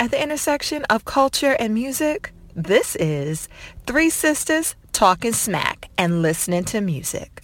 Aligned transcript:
At 0.00 0.12
the 0.12 0.22
intersection 0.22 0.84
of 0.84 1.04
culture 1.04 1.56
and 1.58 1.74
music, 1.74 2.32
this 2.54 2.94
is 2.96 3.48
Three 3.84 4.10
Sisters 4.10 4.76
Talking 4.92 5.32
Smack 5.32 5.90
and 5.98 6.22
Listening 6.22 6.62
to 6.66 6.80
Music. 6.80 7.42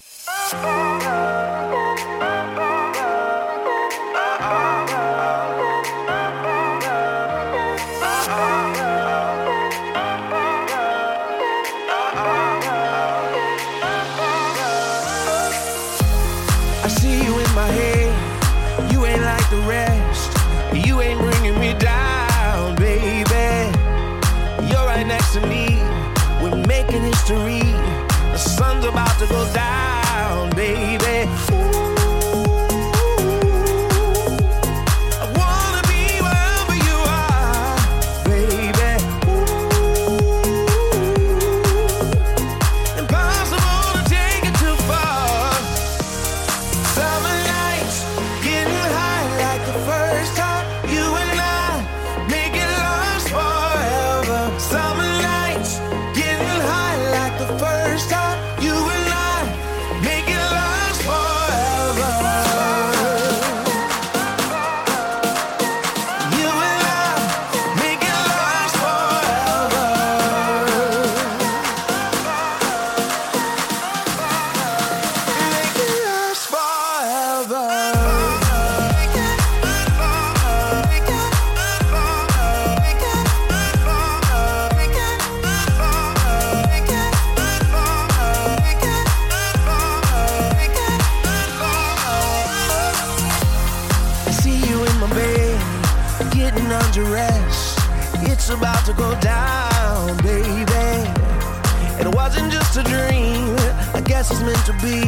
Be. 104.84 105.00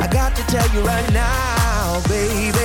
I 0.00 0.08
got 0.10 0.34
to 0.36 0.42
tell 0.46 0.66
you 0.74 0.80
right 0.80 1.12
now, 1.12 2.00
baby. 2.08 2.55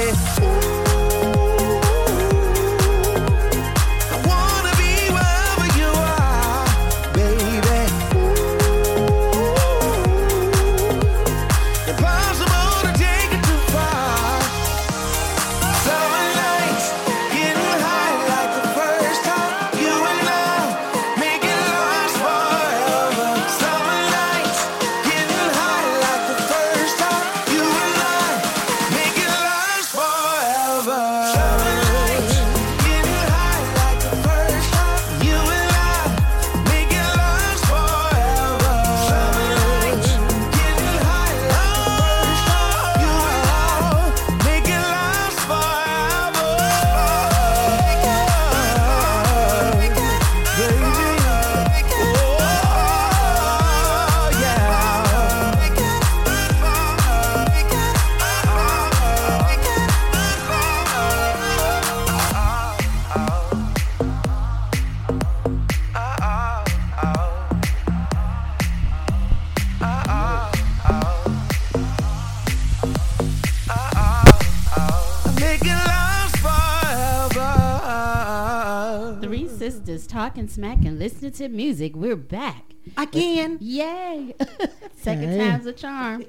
Talking 80.21 80.47
smack 80.47 80.77
and 80.85 80.99
listening 80.99 81.31
to 81.31 81.49
music. 81.49 81.95
We're 81.95 82.15
back. 82.15 82.63
Again. 82.95 83.57
Yay. 83.59 84.35
Second 84.95 85.29
Hey. 85.31 85.37
time's 85.39 85.65
a 85.65 85.73
charm. 85.73 86.25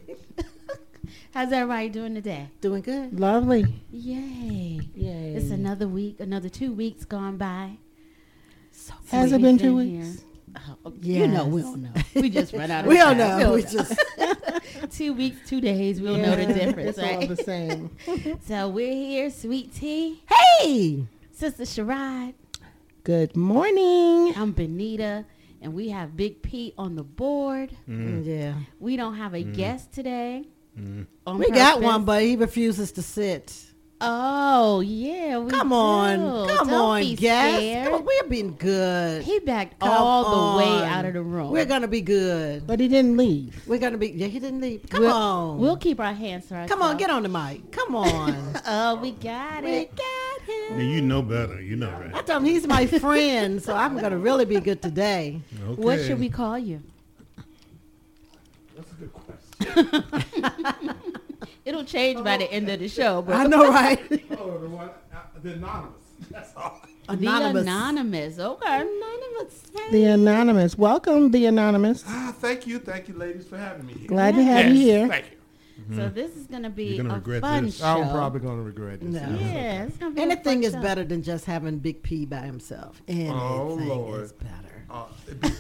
How's 1.35 1.53
everybody 1.53 1.91
doing 1.91 2.15
today? 2.15 2.49
Doing 2.63 2.81
good. 2.81 3.21
Lovely. 3.21 3.67
Yay. 3.91 4.81
Yay. 4.95 5.35
It's 5.37 5.51
another 5.51 5.87
week, 5.87 6.21
another 6.21 6.49
two 6.49 6.73
weeks 6.73 7.05
gone 7.05 7.37
by. 7.37 7.73
So 8.71 8.95
Has 9.11 9.31
it 9.33 9.43
been 9.43 9.57
we've 9.57 9.61
two 9.61 9.77
here. 9.77 10.01
weeks? 10.01 10.23
Oh, 10.87 10.95
You 11.03 11.29
know, 11.29 11.45
we 11.45 11.61
Yes. 11.61 11.71
don't 11.71 11.83
know. 11.83 11.91
We 12.15 12.31
just 12.31 12.53
run 12.55 12.71
out 12.71 12.85
of 12.87 12.91
We 12.91 12.97
don't 12.97 13.19
know. 13.19 13.51
We 13.51 13.57
We 13.57 13.63
don't 13.63 13.73
just 13.73 14.01
two 14.97 15.13
weeks, 15.13 15.37
two 15.47 15.61
days, 15.61 16.01
we'll 16.01 16.17
know 16.17 16.35
the 16.35 16.47
difference, 16.47 16.97
It's 16.97 16.99
all 16.99 17.27
the 17.27 17.37
same. 17.37 17.91
So 18.49 18.71
we're 18.71 18.95
here, 18.95 19.29
Sweet 19.29 19.75
Tea, 19.75 20.23
hey. 20.31 21.05
Sister 21.31 21.65
Sherrod, 21.65 22.33
Good 23.05 23.37
morning. 23.37 24.33
I'm 24.37 24.53
Benita, 24.53 25.25
and 25.61 25.75
we 25.75 25.89
have 25.89 26.17
Big 26.17 26.41
P 26.41 26.73
on 26.79 26.95
the 26.95 27.03
board. 27.03 27.77
Mm. 27.89 28.23
Mm. 28.23 28.25
Yeah. 28.25 28.55
We 28.79 28.97
don't 28.97 29.17
have 29.17 29.35
a 29.35 29.43
mm. 29.43 29.57
guest 29.57 29.91
today. 29.91 30.45
on 31.27 31.39
We 31.39 31.51
got 31.51 31.81
one, 31.81 32.05
but 32.05 32.23
he 32.23 32.37
refuses 32.37 32.93
to 32.93 33.03
sit. 33.03 33.72
Oh 34.05 34.81
yeah, 34.81 35.39
we 35.39 35.49
Come 35.53 35.69
do. 35.69 35.75
on, 35.77 36.49
come 36.49 36.69
Don't 36.69 36.81
on, 36.81 37.01
be 37.03 37.15
guest. 37.15 37.57
scared. 37.57 37.85
Come 37.85 37.95
on, 37.95 38.05
we're 38.05 38.29
being 38.29 38.57
good. 38.57 39.23
He 39.23 39.39
backed 39.39 39.79
Come 39.79 39.91
all 39.91 40.57
the 40.57 40.65
way 40.65 40.85
out 40.89 41.05
of 41.05 41.15
the 41.15 41.23
room. 41.23 41.53
We're 41.53 41.67
gonna 41.67 41.87
be 41.87 42.01
good. 42.01 42.67
But 42.67 42.81
he 42.81 42.89
didn't 42.89 43.17
leave. 43.17 43.63
We're 43.65 43.79
gonna 43.79 43.99
be. 43.99 44.09
Yeah, 44.09 44.27
he 44.27 44.41
didn't 44.41 44.61
leave. 44.61 44.89
Come 44.91 45.03
we'll, 45.03 45.13
on. 45.13 45.59
We'll 45.59 45.77
keep 45.77 46.01
our 46.01 46.13
hands 46.13 46.49
to 46.49 46.55
ourselves. 46.55 46.73
Come 46.73 46.83
on, 46.83 46.97
get 46.97 47.11
on 47.11 47.23
the 47.23 47.29
mic. 47.29 47.71
Come 47.71 47.95
on. 47.95 48.33
Oh, 48.65 48.97
we 48.97 49.13
got 49.13 49.65
we 49.65 49.71
it. 49.71 49.97
got 49.97 50.43
him. 50.43 50.79
Now, 50.79 50.85
you 50.85 51.01
know 51.01 51.23
better. 51.23 51.61
You 51.61 51.77
know, 51.77 51.91
right? 51.93 52.15
I 52.15 52.23
told 52.23 52.43
him 52.43 52.45
he's 52.45 52.67
my 52.67 52.87
friend, 52.87 53.63
so 53.63 53.75
I'm 53.75 53.99
gonna 53.99 54.19
really 54.19 54.45
be 54.45 54.59
good 54.61 54.83
today. 54.83 55.41
Okay. 55.69 55.81
What 55.81 56.01
should 56.01 56.19
we 56.19 56.29
call 56.29 56.59
you? 56.59 56.81
That's 58.77 58.91
a 58.91 58.95
good 58.95 59.13
question. 59.13 60.95
It'll 61.65 61.85
change 61.85 62.23
by 62.25 62.39
the 62.39 62.51
end 62.53 62.69
of 62.69 62.81
the 62.81 62.89
show, 62.89 63.23
but 63.23 63.37
I 63.37 63.45
know, 63.45 63.69
right? 63.71 64.01
oh, 64.39 64.59
the 64.59 64.69
one, 64.69 64.91
uh, 65.15 65.19
the 65.43 65.53
anonymous. 65.53 65.95
That's 66.31 66.57
all. 66.57 66.81
the 67.07 67.13
Anonymous. 67.15 67.63
anonymous. 67.63 68.39
Okay. 68.39 68.81
Anonymous. 68.81 69.63
The 69.93 70.05
Anonymous. 70.05 70.79
Welcome, 70.79 71.31
The 71.31 71.47
Anonymous. 71.47 72.05
Ah, 72.07 72.35
thank 72.39 72.67
you, 72.67 72.79
thank 72.79 73.09
you, 73.09 73.15
ladies, 73.15 73.47
for 73.47 73.57
having 73.57 73.87
me 73.87 73.93
here. 73.95 74.09
Glad 74.09 74.35
to 74.35 74.43
have 74.43 74.67
yes, 74.67 74.75
you 74.75 74.81
here. 74.83 75.09
Thank 75.09 75.31
you. 75.31 75.97
So 75.97 76.09
this 76.09 76.37
is 76.37 76.47
gonna 76.47 76.71
be 76.71 76.97
gonna 76.97 77.11
a 77.11 77.15
regret 77.15 77.41
fun 77.43 77.65
this. 77.67 77.79
show. 77.79 77.85
I'm 77.87 78.11
probably 78.11 78.41
gonna 78.41 78.63
regret 78.63 79.01
this. 79.01 79.11
No. 79.21 79.37
Yeah, 79.39 79.85
it's 79.85 79.97
gonna 79.97 80.13
be 80.13 80.21
a 80.21 80.25
Anything 80.25 80.61
fun 80.61 80.65
is 80.65 80.73
show. 80.75 80.81
better 80.81 81.05
than 81.05 81.23
just 81.25 81.45
having 81.45 81.79
Big 81.79 82.03
P 82.03 82.25
by 82.25 82.41
himself. 82.41 83.03
Anything 83.09 83.33
Oh, 83.33 83.75
Lord. 83.81 84.21
is 84.23 84.33
better. 84.33 84.85
Uh, 84.89 85.07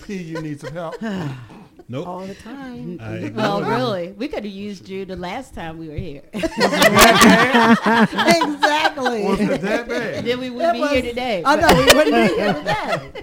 P, 0.06 0.16
you 0.22 0.40
need 0.40 0.60
some 0.60 0.72
help. 0.74 0.94
Nope. 1.88 2.06
All 2.06 2.26
the 2.26 2.34
time. 2.34 2.98
I 3.00 3.30
Well, 3.34 3.62
him. 3.62 3.68
really, 3.68 4.12
we 4.12 4.28
could 4.28 4.44
have 4.44 4.52
used 4.52 4.88
you 4.88 5.04
the 5.04 5.16
last 5.16 5.54
time 5.54 5.78
we 5.78 5.88
were 5.88 5.96
here. 5.96 6.22
exactly. 6.32 8.42
exactly. 8.42 9.24
Was 9.24 9.40
it 9.40 9.60
that 9.62 9.88
bad? 9.88 10.24
Then 10.24 10.40
we 10.40 10.50
would 10.50 10.72
be 10.72 10.80
was- 10.80 10.90
here 10.90 11.02
today. 11.02 11.42
I 11.44 11.56
but- 11.56 11.70
know 11.70 11.78
we 11.78 11.84
wouldn't 11.94 12.30
be 12.30 12.34
here 12.34 12.54
today. 13.14 13.22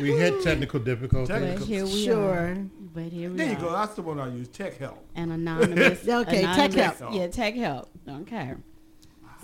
We 0.00 0.18
had 0.18 0.34
technical 0.42 0.80
difficulties. 0.80 1.28
But 1.28 1.58
here 1.66 1.84
we 1.84 2.04
Sure. 2.04 2.30
are. 2.30 2.56
But 2.94 3.12
here 3.12 3.30
we 3.30 3.36
There 3.36 3.46
are. 3.46 3.50
you 3.50 3.56
go. 3.56 3.72
That's 3.72 3.94
the 3.94 4.02
one 4.02 4.18
I 4.20 4.28
use. 4.34 4.48
Tech 4.48 4.76
help. 4.78 5.04
And 5.14 5.32
anonymous. 5.38 6.06
Okay, 6.06 6.42
tech 6.42 6.72
help. 6.72 7.14
Yeah, 7.14 7.26
tech 7.28 7.54
help. 7.54 7.88
Okay. 8.08 8.54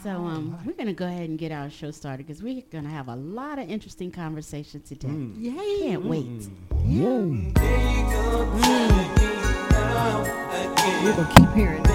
So 0.05 0.11
um, 0.11 0.59
we're 0.67 0.75
gonna 0.75 0.93
go 0.93 1.07
ahead 1.07 1.31
and 1.31 1.39
get 1.39 1.51
our 1.51 1.71
show 1.71 1.91
started 1.91 2.27
because 2.27 2.43
we're 2.43 2.61
gonna 2.71 2.91
have 2.91 3.09
a 3.09 3.17
lot 3.17 3.59
of 3.59 3.71
interesting 3.71 4.11
conversations 4.11 4.87
today. 4.87 5.09
Yay. 5.09 5.81
Can't 5.81 6.05
wait. 6.05 6.47
Yay. 6.85 7.55
We're 11.03 11.15
going 11.15 11.27
to 11.27 11.35
keep 11.35 11.51
hearing 11.55 11.83
it. 11.87 11.95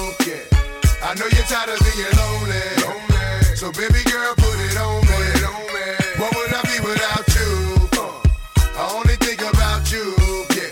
Yeah. 1.11 1.17
I 1.17 1.19
know 1.19 1.27
you're 1.27 1.43
tired 1.43 1.69
of 1.69 1.79
being 1.83 2.07
lonely. 2.15 2.63
lonely. 2.87 3.55
So 3.55 3.71
baby 3.71 4.03
girl, 4.09 4.33
put 4.35 4.55
it 4.59 4.77
on 4.77 5.01
me. 5.03 5.19
What 6.17 6.35
would 6.35 6.53
I 6.53 6.61
be 6.63 6.79
without 6.79 7.27
you? 7.35 7.51
Uh, 7.99 8.79
I 8.79 8.93
only 8.95 9.15
think 9.17 9.41
about 9.41 9.91
you. 9.91 10.15
Yeah. 10.55 10.71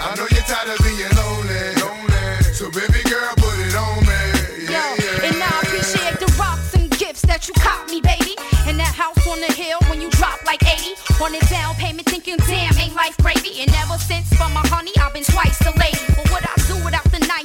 I 0.00 0.14
know 0.16 0.26
you're 0.30 0.44
tired 0.44 0.68
of 0.68 0.78
being 0.84 1.08
lonely. 1.16 1.64
lonely. 1.80 2.42
So 2.52 2.70
baby 2.70 3.00
girl, 3.08 3.32
put 3.36 3.56
it 3.58 3.74
on 3.74 4.04
me. 4.04 4.20
Yo, 4.68 4.72
Yeah, 4.72 4.94
yeah. 5.00 5.28
and 5.32 5.42
I 5.42 5.60
appreciate 5.64 6.18
the 6.20 6.28
rocks 6.38 6.74
and 6.74 6.90
gifts 6.98 7.22
that 7.22 7.48
you 7.48 7.54
caught 7.54 7.88
me, 7.88 8.00
baby. 8.00 8.36
And 8.68 8.78
that 8.78 8.94
house 8.94 9.26
on 9.26 9.40
the 9.40 9.52
hill 9.52 9.78
when 9.88 10.00
you 10.00 10.10
drop 10.10 10.44
like 10.44 10.62
80. 10.62 10.92
On 11.24 11.34
a 11.34 11.40
down 11.48 11.74
payment, 11.76 12.06
thinking, 12.08 12.36
damn, 12.46 12.76
ain't 12.78 12.94
life 12.94 13.16
gravy. 13.18 13.60
And 13.62 13.70
ever 13.76 13.96
since 13.98 14.28
for 14.36 14.48
my 14.52 14.60
honey, 14.68 14.92
I've 15.00 15.14
been 15.14 15.24
twice 15.24 15.58
the 15.60 15.72
lady. 15.80 16.09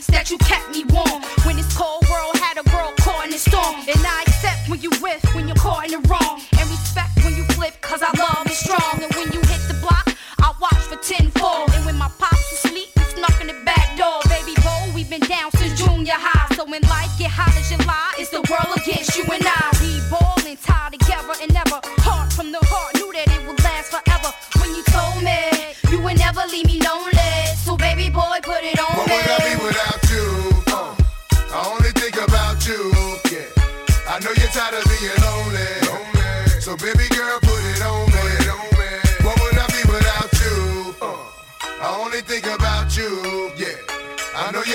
Nights 0.10 0.30
that 0.30 0.32
you 0.32 0.38
kept 0.40 0.70
me 0.72 0.84
warm? 0.94 1.22
When 1.44 1.56
this 1.56 1.72
cold 1.76 2.04
world 2.10 2.36
had 2.38 2.58
a 2.58 2.64
girl 2.70 2.94
caught 3.00 3.26
in 3.26 3.32
the 3.32 3.38
storm. 3.38 3.76
And 3.88 4.02
I 4.06 4.24
accept 4.28 4.70
when 4.70 4.82
you 4.82 4.90
riff, 5.02 5.24
when 5.34 5.48
you're 5.48 5.58
caught 5.58 5.86
in 5.86 5.92
the 5.92 6.08
wrong. 6.10 6.42
And 6.60 6.70
respect 6.70 7.16
when 7.24 7.36
you 7.36 7.44
flip, 7.56 7.80
cause 7.82 8.02
I 8.02 8.12
love 8.18 8.46
is 8.48 8.58
strong. 8.58 9.02
And 9.02 9.14
when 9.16 9.32
you 9.32 9.40
hit 9.42 9.62
the 9.68 9.78
block, 9.82 10.08
I 10.40 10.54
watch 10.60 10.84
for 10.90 10.98
tenfold. 10.98 11.72
And 11.74 11.86
when 11.86 11.98
my 11.98 12.10
pops 12.20 12.52
asleep, 12.54 12.90
I 12.98 13.04
snuck 13.04 13.40
in 13.42 13.48
the 13.48 13.60
back 13.66 13.98
door. 13.98 14.20
Baby 14.30 14.56
boy, 14.62 14.94
we've 14.96 15.10
been 15.10 15.26
down 15.28 15.52
since 15.52 15.80
junior 15.80 16.18
high. 16.18 16.54
So 16.56 16.66
when 16.66 16.82
life 16.84 17.12
get 17.18 17.32
hot 17.32 17.56
as 17.56 17.70
July, 17.70 18.12
it's 18.18 18.30
the 18.30 18.44
world 18.50 18.72
against 18.78 19.16
you 19.18 19.24
and 19.32 19.44
I. 19.46 19.72
We 19.82 20.02
ballin' 20.10 20.58
tied 20.58 20.94
together 20.98 21.36
and 21.42 21.54
never 21.54 21.80
heart 22.02 22.34
from 22.34 22.52
the 22.52 22.62
heart. 22.64 22.96
Knew 22.96 23.12
that 23.14 23.28
it 23.30 23.42
would 23.48 23.62
last 23.64 23.92
forever. 23.94 24.32
When 24.60 24.74
you 24.76 24.84
told 24.90 25.24
me 25.24 25.40
you 25.92 26.02
would 26.02 26.18
never 26.18 26.42
leave 26.52 26.68
me 26.68 26.82
lonely. 26.82 27.16
So 27.64 27.78
baby 27.78 28.10
boy, 28.10 28.40
put 28.44 28.64
it 28.64 28.80
on 28.80 29.06
me. 29.08 29.55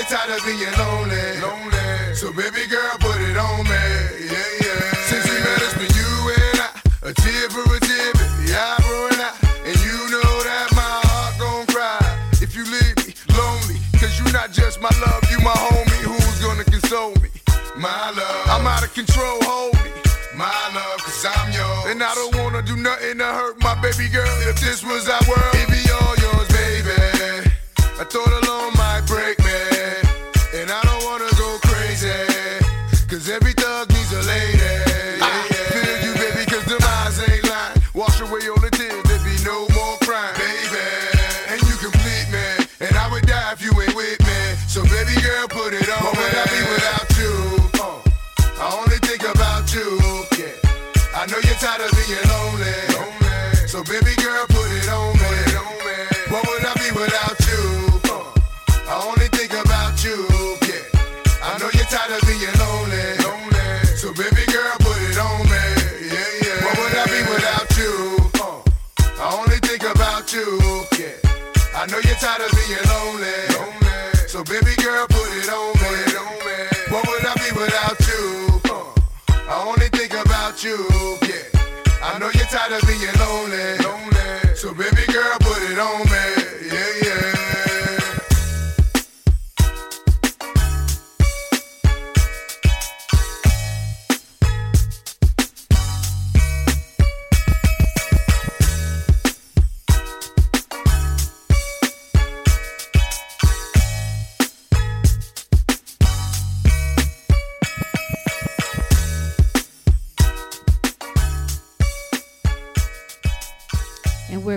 Know 0.01 0.07
tired 0.17 0.33
of 0.33 0.45
being 0.45 0.73
lonely. 0.81 1.41
lonely. 1.41 2.15
So 2.15 2.33
baby 2.33 2.65
girl, 2.65 2.89
put 2.99 3.21
it 3.21 3.37
on 3.37 3.63
me. 3.69 3.85
Yeah, 4.33 4.49
yeah. 4.65 4.93
Since 5.05 5.29
we 5.29 5.37
met, 5.45 5.61
it's 5.61 5.77
been 5.77 5.93
you 5.93 6.11
and 6.41 6.57
I. 6.57 7.09
A 7.09 7.13
tear 7.13 7.49
for 7.53 7.61
a 7.61 7.79
tear, 7.79 8.09
baby, 8.17 8.49
eyebrow 8.49 9.13
and 9.13 9.21
I. 9.21 9.31
And 9.61 9.77
you 9.85 9.97
know 10.09 10.31
that 10.41 10.73
my 10.73 10.93
heart 11.05 11.37
gon' 11.37 11.65
cry 11.67 12.01
if 12.41 12.55
you 12.55 12.65
leave 12.65 12.97
me 13.05 13.13
lonely. 13.37 13.77
Cause 14.01 14.17
you 14.17 14.25
not 14.33 14.51
just 14.51 14.81
my 14.81 14.89
love, 15.05 15.21
you 15.29 15.37
my 15.45 15.53
homie. 15.53 16.01
Who's 16.01 16.41
gonna 16.41 16.63
console 16.63 17.13
me? 17.21 17.29
My 17.77 18.09
love. 18.09 18.45
I'm 18.49 18.65
out 18.65 18.83
of 18.83 18.93
control, 18.95 19.37
hold 19.45 19.75
me. 19.85 19.91
My 20.33 20.49
love, 20.73 20.97
cause 21.05 21.25
I'm 21.29 21.53
yours. 21.53 21.93
And 21.93 22.01
I 22.01 22.15
don't 22.15 22.35
wanna 22.41 22.63
do 22.63 22.75
nothing 22.75 23.19
to 23.19 23.25
hurt 23.25 23.61
my 23.61 23.75
baby 23.81 24.09
girl. 24.09 24.33
If 24.49 24.59
this 24.61 24.83
was 24.83 25.07
our 25.07 25.21
world, 25.29 25.53
it'd 25.53 25.69
be 25.69 25.83
all 25.93 26.15
yours, 26.17 26.47
baby. 26.49 27.53
I 28.01 28.03
thought 28.03 28.40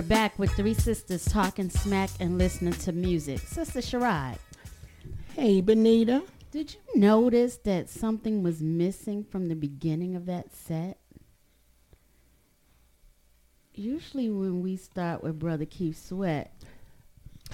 back 0.07 0.37
with 0.39 0.51
three 0.51 0.73
sisters 0.73 1.25
talking 1.25 1.69
smack 1.69 2.09
and 2.19 2.37
listening 2.37 2.73
to 2.73 2.91
music. 2.91 3.39
Sister 3.39 3.79
Sharad, 3.79 4.37
Hey, 5.35 5.61
Benita. 5.61 6.23
did 6.51 6.73
you 6.75 6.99
notice 6.99 7.57
that 7.57 7.89
something 7.89 8.43
was 8.43 8.61
missing 8.61 9.23
from 9.23 9.47
the 9.47 9.55
beginning 9.55 10.15
of 10.15 10.25
that 10.27 10.53
set? 10.53 10.97
Usually, 13.73 14.29
when 14.29 14.61
we 14.61 14.77
start 14.77 15.21
with 15.21 15.37
Brother 15.37 15.65
Keith 15.65 16.01
Sweat, 16.07 16.51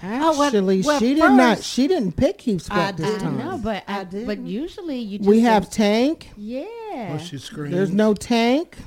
Oh, 0.03 0.31
well- 0.39 0.43
Actually, 0.43 0.81
well, 0.83 0.99
she 0.99 1.15
did 1.15 1.19
not. 1.19 1.61
She 1.63 1.85
didn't 1.87 2.13
pick 2.13 2.37
Keith 2.37 2.65
I 2.71 2.75
Sweat 2.75 2.97
this 2.97 3.05
I 3.07 3.09
didn't. 3.13 3.23
time. 3.23 3.37
know, 3.37 3.57
but 3.57 3.83
I, 3.87 3.99
I 3.99 4.03
but 4.05 4.09
didn't. 4.11 4.47
usually 4.47 4.99
you 4.99 5.17
just 5.17 5.29
We 5.29 5.41
have 5.41 5.69
Tank. 5.69 6.29
yeah. 6.37 7.09
Well, 7.09 7.17
she 7.17 7.37
screamed. 7.37 7.73
There's 7.73 7.91
no 7.91 8.13
Tank. 8.13 8.77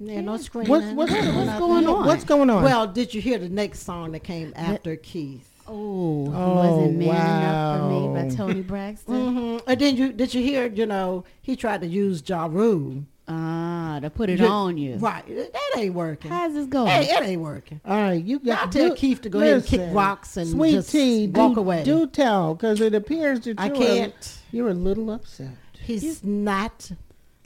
Yeah, 0.00 0.20
no 0.20 0.36
screaming. 0.36 0.70
What's 0.70 0.86
what's, 0.92 1.12
What's 1.12 1.26
what's 1.26 1.58
going 1.58 1.86
on? 1.86 2.06
What's 2.06 2.24
going 2.24 2.50
on? 2.50 2.62
Well, 2.62 2.86
did 2.86 3.12
you 3.14 3.20
hear 3.20 3.38
the 3.38 3.48
next 3.48 3.80
song 3.80 4.12
that 4.12 4.20
came 4.24 4.52
after 4.56 4.96
Keith? 4.96 5.48
oh, 5.66 6.24
he 6.24 6.30
Oh, 6.36 6.54
wasn't 6.54 6.98
man 6.98 7.08
enough 7.08 7.80
for 7.80 7.88
me 8.24 8.28
by. 8.30 8.34
Toni 8.36 8.62
Braxton. 8.62 9.34
hmm 9.36 9.56
And 9.66 9.80
then 9.80 9.96
you 9.96 10.12
did 10.12 10.32
you 10.34 10.42
hear? 10.42 10.66
You 10.66 10.86
know, 10.86 11.24
he 11.42 11.56
tried 11.56 11.80
to 11.82 11.86
use 11.86 12.22
Ja 12.26 12.46
Rule. 12.50 13.04
Ah, 13.30 13.98
to 14.00 14.08
put 14.08 14.30
it 14.30 14.40
You- 14.40 14.46
on 14.46 14.78
you. 14.78 14.96
Right, 14.96 15.22
that 15.26 15.52
ain't 15.76 15.92
working. 15.94 16.30
How's 16.30 16.54
this 16.54 16.66
going? 16.66 16.88
Hey, 16.88 17.10
it 17.14 17.22
ain't 17.22 17.42
working. 17.42 17.78
All 17.84 18.00
right, 18.00 18.24
you 18.24 18.38
got. 18.38 18.62
I'll 18.62 18.68
tell 18.70 18.88
do- 18.90 18.94
Keith 18.94 19.20
to 19.22 19.28
go 19.28 19.40
ahead 19.40 19.54
and 19.56 19.66
kick 19.66 19.82
rocks 19.92 20.38
and 20.38 20.48
Sweet 20.48 20.70
just 20.72 20.90
tea, 20.92 21.26
walk 21.26 21.52
do, 21.54 21.60
away. 21.60 21.84
Do 21.84 22.06
tell, 22.06 22.54
because 22.54 22.80
it 22.80 22.94
appears 22.94 23.40
that 23.40 23.60
I 23.60 23.66
you're 23.66 23.76
can't. 23.76 24.38
A, 24.52 24.56
you're 24.56 24.68
a 24.70 24.74
little 24.74 25.10
upset. 25.10 25.50
He's 25.78 26.24
not 26.24 26.90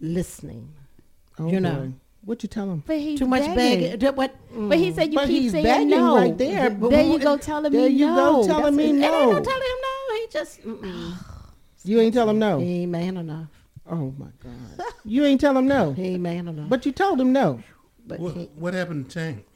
listening. 0.01 0.69
Oh, 1.41 1.49
You 1.51 1.59
know. 1.59 1.93
Boy. 2.23 2.29
what 2.31 2.43
you 2.43 2.49
tell 2.49 2.71
him? 2.71 2.83
but 2.87 2.99
he's 2.99 3.19
Too 3.19 3.27
much 3.27 3.43
begging. 3.43 3.57
begging. 3.57 3.99
That 4.01 4.17
What? 4.17 4.35
But 4.55 4.79
he 4.79 4.93
said 4.93 5.09
you 5.13 5.15
But 5.17 5.27
keep 5.27 5.43
he's 5.43 5.53
saying 5.53 5.65
begging 5.65 5.91
no. 5.91 6.17
right 6.17 6.37
there. 6.39 6.71
But 6.71 6.91
there 6.91 7.05
you 7.05 7.19
go 7.19 7.37
telling 7.37 7.73
there 7.73 7.83
me 7.89 7.97
you 7.97 8.07
no. 8.07 8.15
go 8.43 8.47
telling 8.47 8.77
That's- 8.77 8.77
me 8.77 8.91
And 8.91 9.01
no. 9.01 9.21
ain't 9.23 9.33
no 9.33 9.41
telling 9.41 9.63
him 9.63 9.79
no. 9.83 10.15
He 10.21 10.27
just. 10.31 10.63
Mm-mm. 10.63 11.15
You 11.85 11.99
ain't 12.01 12.15
tell 12.15 12.31
him 12.31 12.39
no. 12.39 12.61
He 12.61 12.83
ain't 12.83 12.93
man 12.93 13.17
enough. 13.17 13.49
Oh 13.91 14.15
my 14.17 14.29
God. 14.43 14.87
You 15.05 15.25
ain't 15.25 15.41
tell 15.41 15.59
him 15.59 15.67
no. 15.67 15.93
He 15.97 16.11
ain't 16.11 16.23
man 16.23 16.47
enough. 16.47 16.69
But 16.69 16.87
you 16.87 16.93
told 16.93 17.21
him 17.21 17.33
no. 17.33 17.61
but 18.07 18.21
What, 18.21 18.35
he, 18.37 18.45
what 18.55 18.73
happened 18.75 19.11
to 19.11 19.19
Tank? 19.19 19.47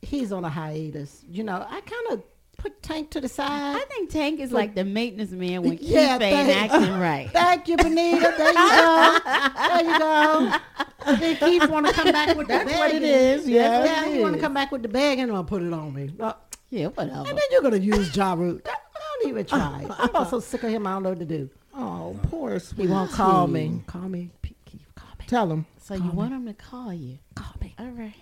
he's 0.00 0.30
on 0.32 0.44
a 0.44 0.48
hiatus. 0.48 1.24
You 1.28 1.42
know, 1.42 1.56
I 1.68 1.80
kind 1.80 2.06
of 2.12 2.22
put 2.58 2.82
Tank 2.82 3.10
to 3.12 3.20
the 3.20 3.28
side. 3.28 3.76
I 3.76 3.84
think 3.86 4.10
Tank 4.10 4.40
is 4.40 4.52
like 4.52 4.74
the 4.74 4.84
maintenance 4.84 5.30
man 5.30 5.62
when 5.62 5.78
Keith 5.78 5.96
ain't 5.96 6.22
acting 6.50 6.90
right. 7.00 7.30
Thank 7.32 7.68
you, 7.68 7.76
Benita. 7.76 8.34
There 8.36 8.48
you 8.48 8.54
go. 8.54 9.18
There 9.54 9.84
you 9.84 9.98
go. 9.98 11.16
Then 11.16 11.36
Keith 11.36 11.68
want 11.70 11.86
to 11.86 11.92
come 11.92 12.12
back 12.12 12.36
with 12.36 12.48
the 12.48 12.54
bag. 12.54 12.66
That's 12.66 12.78
what 12.78 12.94
it 12.94 13.02
is. 13.02 13.48
Yeah, 13.48 13.84
yeah, 13.84 14.08
he 14.08 14.20
want 14.20 14.34
to 14.34 14.40
come 14.40 14.52
back 14.52 14.70
with 14.72 14.82
the 14.82 14.88
bag 14.88 15.18
and 15.20 15.30
I'm 15.30 15.36
gonna 15.36 15.48
put 15.48 15.62
it 15.62 15.72
on 15.72 15.94
me. 15.94 16.12
Well, 16.16 16.36
Yeah, 16.70 16.88
whatever. 16.88 17.20
and 17.20 17.28
then 17.28 17.44
you're 17.50 17.62
gonna 17.62 17.76
use 17.78 18.14
Ja 18.14 18.34
Rule. 18.34 18.58
Don't 18.62 19.28
even 19.30 19.46
uh, 19.50 19.84
try. 19.88 19.96
I'm 19.98 20.14
also 20.14 20.38
sick 20.40 20.62
of 20.64 20.70
him. 20.70 20.86
I 20.86 20.92
don't 20.92 21.02
know 21.04 21.08
what 21.10 21.18
to 21.20 21.24
do. 21.24 21.48
Oh, 21.74 22.18
poor 22.24 22.58
sweet. 22.58 22.86
He 22.86 22.92
won't 22.92 23.10
call 23.12 23.46
me. 23.46 23.82
Call 23.86 24.08
me. 24.08 24.30
Keith, 24.64 24.80
call 24.96 25.08
me. 25.18 25.24
Tell 25.26 25.50
him. 25.50 25.64
So 25.80 25.94
you 25.94 26.10
want 26.10 26.32
him 26.32 26.44
to 26.46 26.54
call 26.54 26.92
you? 26.92 27.18
Call 27.34 27.54
me. 27.62 27.74
All 27.78 27.86
right. 27.86 28.14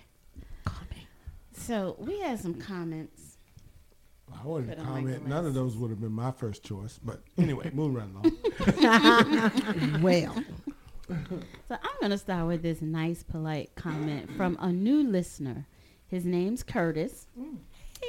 Call 0.63 0.83
me. 0.95 1.07
So 1.51 1.95
we 1.99 2.19
had 2.19 2.39
some 2.39 2.53
comments. 2.53 3.26
I 4.33 4.45
wouldn't 4.45 4.77
Put 4.77 4.85
comment. 4.85 5.27
None 5.27 5.45
of 5.45 5.53
those 5.53 5.77
would 5.77 5.89
have 5.89 6.01
been 6.01 6.11
my 6.11 6.31
first 6.31 6.63
choice. 6.63 6.99
But 7.03 7.21
anyway, 7.37 7.71
moving 7.73 7.95
right 7.95 8.09
along. 8.09 10.01
Well, 10.01 10.35
So 11.07 11.75
I'm 11.81 11.99
going 12.01 12.11
to 12.11 12.17
start 12.17 12.47
with 12.47 12.61
this 12.61 12.81
nice, 12.81 13.23
polite 13.23 13.71
comment 13.75 14.29
from 14.35 14.57
a 14.59 14.71
new 14.71 15.03
listener. 15.03 15.65
His 16.07 16.25
name's 16.25 16.63
Curtis. 16.63 17.27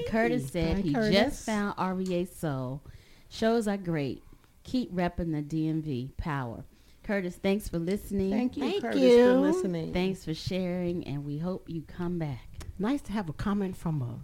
Curtis 0.08 0.48
said 0.50 0.76
Hi, 0.76 0.80
he 0.82 0.92
Curtis. 0.94 1.12
just 1.14 1.46
found 1.46 1.74
REA 1.98 2.24
Soul. 2.24 2.82
Shows 3.28 3.68
are 3.68 3.76
great. 3.76 4.22
Keep 4.64 4.92
repping 4.94 5.32
the 5.32 5.42
DMV 5.42 6.16
power. 6.16 6.64
Curtis, 7.04 7.36
thanks 7.36 7.68
for 7.68 7.78
listening. 7.78 8.30
Thank 8.30 8.56
you, 8.56 8.64
Thank 8.64 8.82
Curtis, 8.82 9.00
you. 9.00 9.24
for 9.32 9.34
listening. 9.38 9.92
Thanks 9.94 10.24
for 10.24 10.34
sharing, 10.34 11.06
and 11.06 11.24
we 11.24 11.38
hope 11.38 11.68
you 11.70 11.82
come 11.86 12.18
back. 12.18 12.48
nice 12.78 13.00
to 13.02 13.12
have 13.12 13.28
a 13.28 13.32
comment 13.32 13.76
from 13.76 14.02
a 14.02 14.18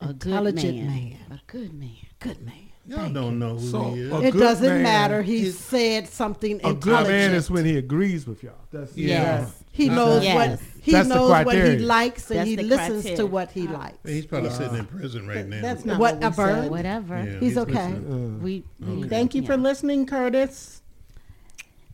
A 0.00 0.12
good 0.12 0.54
man. 0.54 0.86
man. 0.86 1.16
A 1.30 1.40
good 1.46 1.72
man. 1.72 1.90
good 2.20 2.40
man. 2.44 2.54
Y'all 2.88 2.98
Thank 3.00 3.14
don't 3.14 3.38
know 3.40 3.56
who 3.56 3.68
So, 3.68 3.90
he 3.94 4.02
is. 4.02 4.12
uh, 4.12 4.18
It 4.20 4.32
doesn't 4.32 4.68
man 4.68 4.82
matter. 4.84 5.22
He 5.22 5.50
said 5.50 6.06
something 6.06 6.52
A 6.62 6.68
intelligent. 6.68 6.82
good 6.82 7.06
man 7.08 7.34
is 7.34 7.50
when 7.50 7.64
he 7.64 7.76
agrees 7.78 8.28
with 8.28 8.44
y'all. 8.44 8.52
That's 8.70 8.96
Yeah. 8.96 9.40
Yes. 9.40 9.64
He 9.72 9.86
Uh-huh. 9.88 9.96
knows 9.96 10.22
Yes. 10.24 10.34
what 10.34 10.60
he 10.80 10.92
That's 10.92 11.08
knows 11.08 11.30
what 11.30 11.54
he 11.56 11.78
likes 11.78 12.30
and 12.30 12.38
That's 12.40 12.48
he 12.50 12.56
the 12.56 12.62
listens 12.62 13.04
to 13.16 13.26
what 13.26 13.50
he 13.50 13.66
likes. 13.66 13.98
He's 14.04 14.24
probably 14.26 14.50
sitting 14.50 14.76
in 14.76 14.84
prison 14.86 15.26
right 15.26 15.46
now. 15.48 15.60
That's 15.62 15.84
not 15.84 15.98
What- 15.98 16.20
what, 16.20 16.30
we 16.30 16.36
said. 16.44 16.70
Whatever. 16.70 17.24
Yeah, 17.24 17.40
He's 17.40 17.58
okay. 17.58 17.72
listening. 17.88 18.42
We, 18.42 18.64
we- 18.78 19.08
Thank 19.08 19.34
you 19.34 19.42
for 19.42 19.56
listening, 19.56 20.06
Curtis. 20.06 20.82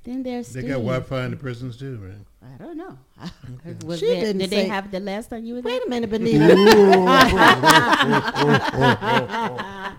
Then 0.05 0.23
there's 0.25 0.49
They 0.53 0.61
Steve. 0.61 0.71
got 0.73 0.79
Wi-Fi 0.79 1.25
in 1.27 1.31
the 1.31 1.37
prisons 1.37 1.77
too, 1.77 1.97
right? 2.03 2.17
I 2.43 2.57
don't 2.65 2.77
know. 2.77 2.99
Was 3.87 4.01
She 4.01 4.07
there- 4.07 4.21
didn't 4.21 4.39
did 4.39 4.51
say- 4.51 4.57
they 4.63 4.69
have 4.69 4.91
the 4.91 4.99
last 5.01 5.31
time 5.31 5.45
you 5.45 5.55
were 5.55 5.63
there? 5.63 5.73
Wait 5.73 5.87
a 5.87 5.89
minute, 5.89 6.11
Benita. 6.11 6.57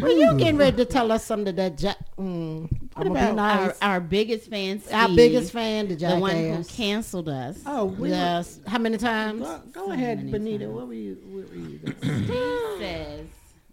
well, 0.00 0.16
you 0.18 0.34
getting 0.36 0.56
ready 0.56 0.76
to 0.76 0.84
tell 0.84 1.10
us 1.12 1.24
something 1.24 1.54
that 1.56 1.78
Jack? 1.78 1.96
Mm, 2.18 2.68
I'm 2.96 3.12
gonna 3.12 3.40
Our, 3.42 3.74
our 3.82 4.00
biggest 4.00 4.48
fan, 4.50 4.80
Steve, 4.80 4.94
Our 4.94 5.08
biggest 5.14 5.52
fan, 5.52 5.88
the 5.88 5.94
the 5.96 6.16
one 6.16 6.36
who 6.36 6.64
canceled 6.64 7.28
us. 7.28 7.58
Oh, 7.66 7.86
we 7.86 8.10
yes. 8.10 8.60
How 8.66 8.78
many 8.78 8.98
times? 8.98 9.42
Go, 9.42 9.60
go 9.72 9.86
So 9.86 9.92
ahead, 9.92 10.18
many 10.18 10.32
Benita. 10.32 10.64
times. 10.66 10.76
What 10.76 10.88
were 10.88 10.94
you? 10.94 11.18
What 11.26 11.48
were 11.50 11.56
you? 11.56 11.80
Steve 11.98 12.78
says, 12.78 13.26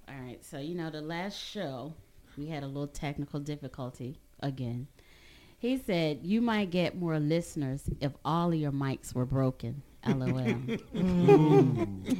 all 0.08 0.16
right, 0.26 0.44
so 0.44 0.58
you 0.60 0.76
know 0.76 0.90
the 0.90 1.02
last 1.02 1.38
show 1.38 1.94
we 2.38 2.48
had 2.48 2.64
a 2.64 2.68
little 2.68 2.88
technical 2.88 3.40
difficulty 3.40 4.18
again. 4.40 4.88
He 5.62 5.78
said 5.78 6.22
you 6.24 6.42
might 6.42 6.72
get 6.72 6.98
more 6.98 7.20
listeners 7.20 7.84
if 8.00 8.12
all 8.26 8.48
of 8.52 8.56
your 8.56 8.72
mics 8.72 9.14
were 9.14 9.28
broken. 9.28 9.84
LOL. 10.08 10.56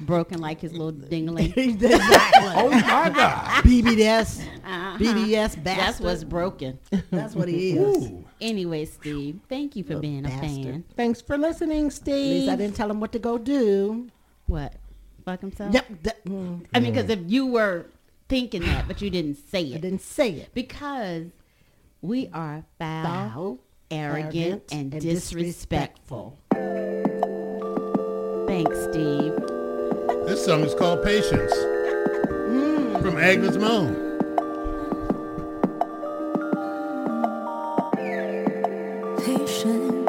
broken 0.06 0.40
like 0.40 0.62
his 0.62 0.72
little 0.74 0.92
dingling. 0.92 1.52
exactly. 1.58 2.52
Oh 2.56 2.70
my 2.70 3.10
God! 3.10 3.64
BBS, 3.64 4.46
Uh-huh. 4.64 4.98
BBS 5.00 5.64
bastard. 5.64 5.64
That's 5.66 6.00
what's 6.00 6.24
broken. 6.24 6.78
That's 7.10 7.34
what 7.36 7.48
he 7.48 7.72
is. 7.72 8.06
Ooh. 8.08 8.24
Anyway, 8.40 8.86
Steve, 8.86 9.40
thank 9.50 9.76
you 9.76 9.84
for 9.84 9.96
Little 9.96 10.02
being 10.02 10.26
a 10.26 10.30
bastard. 10.30 10.64
fan. 10.64 10.84
Thanks 10.96 11.22
for 11.22 11.40
listening, 11.40 11.88
At 11.88 11.94
Steve. 11.94 12.42
least 12.42 12.50
I 12.52 12.56
didn't 12.56 12.76
tell 12.76 12.92
him 12.92 13.00
what 13.00 13.12
to 13.14 13.20
go 13.20 13.40
do. 13.40 14.10
What? 14.46 14.74
Fuck 15.26 15.42
himself? 15.42 15.74
Yep. 15.74 16.04
that- 16.04 16.26
mm, 16.26 16.64
I 16.76 16.80
mean, 16.80 16.94
because 16.94 17.10
if 17.10 17.20
you 17.26 17.48
were 17.48 17.88
thinking 18.30 18.62
that, 18.62 18.88
but 18.88 19.02
you 19.02 19.10
didn't 19.10 19.38
say 19.50 19.60
I 19.74 19.76
it. 19.78 19.82
didn't 19.82 20.02
say 20.02 20.30
it. 20.34 20.50
Because 20.54 21.26
we 22.02 22.30
are 22.34 22.64
foul, 22.80 23.04
Foul, 23.04 23.60
arrogant, 23.92 24.34
arrogant, 24.34 24.64
and, 24.72 24.94
and 24.94 25.02
disrespectful. 25.02 26.40
Thanks, 28.48 28.78
Steve. 28.84 29.36
This 30.26 30.44
song 30.44 30.62
is 30.64 30.74
called 30.74 31.04
Patience 31.04 31.54
hmm. 31.54 33.00
from 33.02 33.18
Agnes 33.18 33.58
Moan. 33.58 33.96
Patience, 39.24 40.01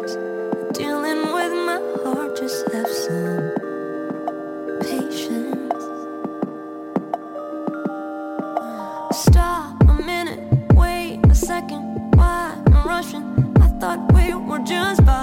second. 11.46 11.84
Why 12.14 12.54
I'm 12.66 12.86
rushing? 12.86 13.24
I 13.60 13.66
thought 13.80 14.00
we 14.14 14.32
were 14.34 14.60
just 14.60 15.00
vibing, 15.02 15.21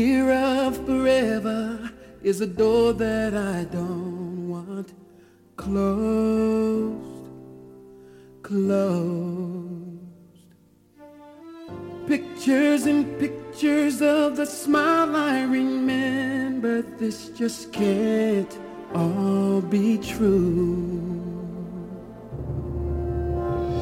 fear 0.00 0.32
of 0.32 0.78
forever 0.86 1.90
is 2.22 2.40
a 2.40 2.46
door 2.46 2.94
that 2.94 3.34
I 3.34 3.64
don't 3.64 4.48
want 4.48 4.94
closed, 5.56 7.28
closed. 8.42 9.98
Pictures 12.06 12.86
and 12.86 13.04
pictures 13.18 14.00
of 14.00 14.36
the 14.36 14.46
smile 14.46 15.14
I 15.14 15.42
remember. 15.42 16.80
This 16.80 17.28
just 17.40 17.70
can't 17.70 18.58
all 18.94 19.60
be 19.60 19.98
true. 19.98 21.02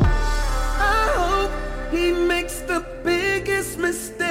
I 0.02 1.04
hope 1.20 1.54
he 1.92 2.10
makes 2.10 2.58
the 2.72 2.80
biggest 3.04 3.78
mistake 3.78 4.27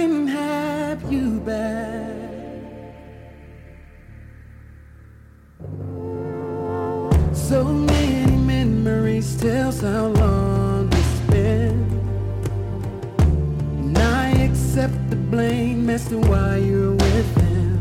can 0.00 0.26
have 0.26 1.12
you 1.12 1.40
back. 1.40 2.16
So 7.34 7.64
many 7.64 8.32
memories 8.54 9.36
tells 9.36 9.82
how 9.82 10.06
long 10.06 10.88
it's 10.90 11.20
been. 11.30 11.80
And 13.80 13.98
I 13.98 14.30
accept 14.46 14.98
the 15.10 15.16
blame 15.16 15.90
as 15.90 16.08
to 16.08 16.16
why 16.18 16.56
you're 16.56 16.94
with 16.94 17.30
him. 17.44 17.80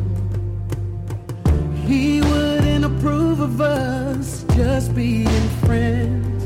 He 1.88 2.20
wouldn't 2.20 2.84
approve 2.84 3.40
of 3.40 3.62
us 3.62 4.44
just 4.58 4.94
being 4.94 5.48
friends. 5.66 6.44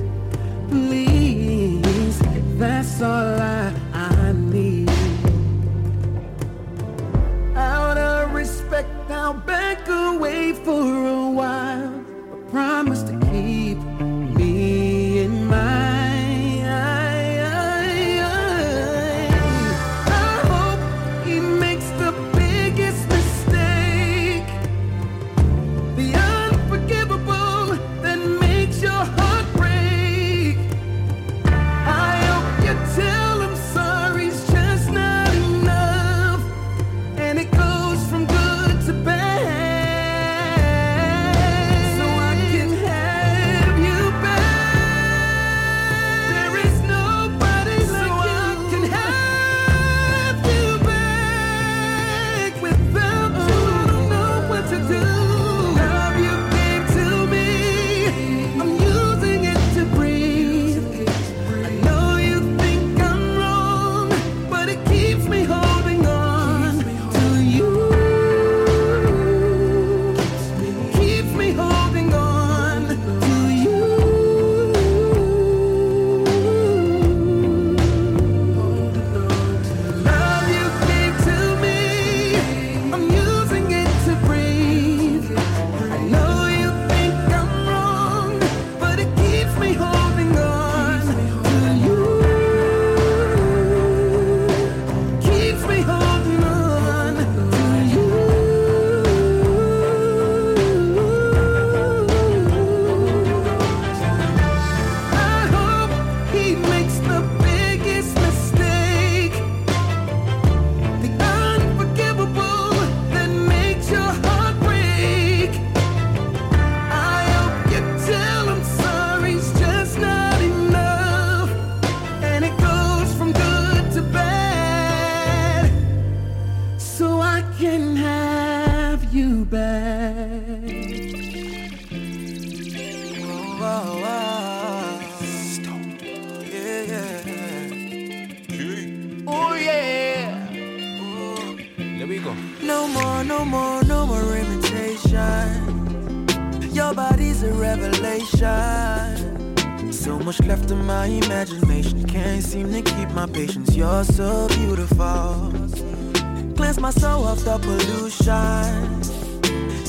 Please, 0.69 2.19
that's 2.59 3.01
all 3.01 3.41
I 3.41 3.72
wait 10.23 10.55
for 10.63 11.05
a 11.05 11.22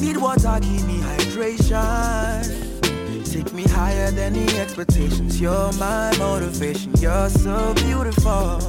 Need 0.05 0.19
water, 0.19 0.59
give 0.61 0.87
me 0.87 0.99
hydration. 0.99 2.45
Take 3.33 3.55
me 3.55 3.63
higher 3.63 4.11
than 4.11 4.35
the 4.35 4.61
expectations. 4.61 5.41
You're 5.41 5.73
my 5.81 6.15
motivation. 6.19 6.93
You're 6.99 7.31
so 7.31 7.73
beautiful. 7.73 8.61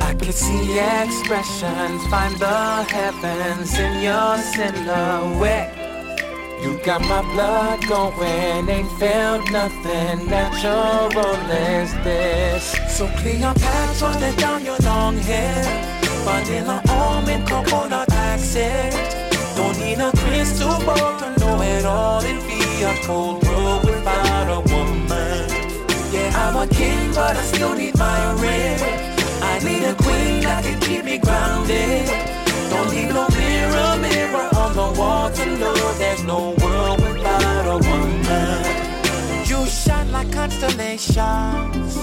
I 0.00 0.14
can 0.14 0.32
see 0.32 0.78
expressions, 0.78 2.06
find 2.06 2.36
the 2.38 2.84
heavens 2.84 3.76
in 3.76 4.00
your 4.00 4.38
silhouette. 4.38 5.74
You 6.62 6.78
got 6.84 7.00
my 7.00 7.22
blood 7.34 7.84
going, 7.88 8.68
ain't 8.68 8.92
felt 9.00 9.50
nothing 9.50 10.30
natural 10.30 11.10
as 11.50 11.92
this. 12.04 12.76
So 12.96 13.08
run 14.00 14.22
it 14.22 14.38
down 14.38 14.64
your 14.64 14.78
long 14.84 15.16
hair. 15.16 15.64
Vanilla 16.24 16.80
almond, 16.88 17.48
coconut 17.48 18.12
accent. 18.12 19.21
Don't 19.82 20.00
a 20.00 20.12
crystal 20.16 20.78
ball 20.86 21.18
to 21.20 21.28
know 21.40 21.60
it 21.60 21.84
all. 21.84 22.22
It'd 22.22 22.46
be 22.46 22.82
a 22.82 22.94
cold 23.04 23.42
world 23.46 23.84
without 23.84 24.48
a 24.48 24.60
woman. 24.72 25.48
Yeah, 26.12 26.30
I'm 26.42 26.56
a 26.56 26.66
king, 26.66 27.12
but 27.14 27.36
I 27.36 27.42
still 27.42 27.74
need 27.74 27.96
my 27.98 28.32
ring. 28.40 28.78
I 29.42 29.58
need 29.64 29.82
a 29.82 29.94
queen 29.94 30.40
that 30.42 30.64
can 30.64 30.80
keep 30.80 31.04
me 31.04 31.18
grounded. 31.18 32.06
Don't 32.70 32.90
need 32.94 33.08
no 33.08 33.26
mirror, 33.36 33.96
mirror 34.06 34.48
on 34.56 34.72
the 34.74 34.88
wall 34.98 35.30
to 35.30 35.46
know 35.58 35.92
there's 35.98 36.22
no 36.24 36.54
world 36.62 37.00
without 37.02 37.66
a 37.66 37.78
woman. 37.88 38.64
You 39.46 39.66
shine 39.66 40.10
like 40.12 40.32
constellations, 40.32 41.96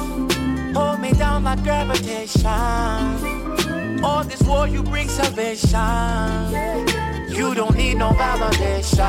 hold 0.75 0.99
me 0.99 1.11
down 1.13 1.43
like 1.45 1.63
gravitation. 1.63 3.58
All 4.03 4.23
this 4.23 4.41
war, 4.43 4.67
you 4.67 4.81
bring 4.81 5.09
salvation. 5.09 5.79
You 7.29 7.53
don't 7.53 7.75
need 7.75 7.97
no 7.97 8.11
validation. 8.11 9.05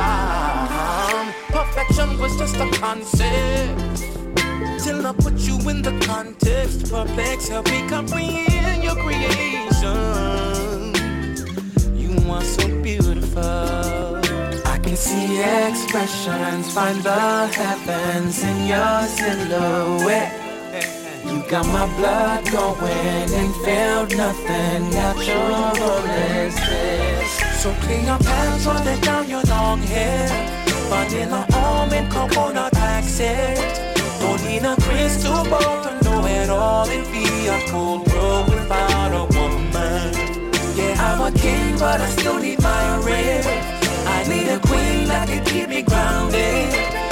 Perfection 1.47 2.17
was 2.19 2.35
just 2.37 2.55
a 2.55 2.69
concept. 2.79 4.03
Till 4.83 5.05
I 5.05 5.13
put 5.13 5.39
you 5.39 5.57
in 5.69 5.81
the 5.81 5.97
context, 6.05 6.91
perplex, 6.91 7.47
help 7.47 7.69
me 7.69 7.87
comprehend 7.87 8.83
your 8.83 8.95
creation. 8.95 9.91
You 11.95 12.31
are 12.31 12.43
so 12.43 12.67
beautiful. 12.81 14.19
I 14.65 14.79
can 14.83 14.95
see 14.95 15.41
expressions, 15.41 16.73
find 16.73 17.01
the 17.03 17.47
heavens 17.47 18.43
in 18.43 18.67
your 18.67 19.07
silhouette. 19.07 20.40
You 21.31 21.41
got 21.49 21.65
my 21.67 21.87
blood 21.95 22.43
going 22.51 23.33
and 23.39 23.55
felt 23.63 24.13
nothing 24.17 24.89
natural 24.89 26.05
as 26.19 26.55
this. 26.55 27.61
So 27.61 27.73
clean 27.75 28.05
your 28.05 28.17
pants, 28.17 28.65
run 28.65 28.85
it 28.85 29.01
down 29.01 29.29
your 29.29 29.41
long 29.43 29.79
hair. 29.79 30.27
but 30.89 31.07
Vanilla 31.07 31.47
almond, 31.53 32.11
coconut 32.11 32.75
accent. 32.75 33.79
Don't 34.19 34.43
need 34.43 34.63
a 34.63 34.75
crystal 34.81 35.45
ball 35.45 35.83
to 35.83 36.03
know 36.03 36.25
it 36.25 36.49
all. 36.49 36.85
It'd 36.89 37.09
be 37.13 37.47
a 37.47 37.59
cold 37.69 38.11
world 38.11 38.49
without 38.49 39.13
a 39.13 39.23
woman. 39.33 40.13
Yeah, 40.75 40.95
I'm 40.99 41.21
a 41.21 41.31
king, 41.31 41.77
but 41.79 42.01
I 42.01 42.09
still 42.09 42.39
need 42.39 42.61
my 42.61 42.97
ring. 43.05 43.45
I 44.05 44.25
need 44.27 44.49
a 44.49 44.59
queen 44.59 45.07
that 45.07 45.29
can 45.29 45.45
keep 45.45 45.69
me 45.69 45.81
grounded. 45.81 47.10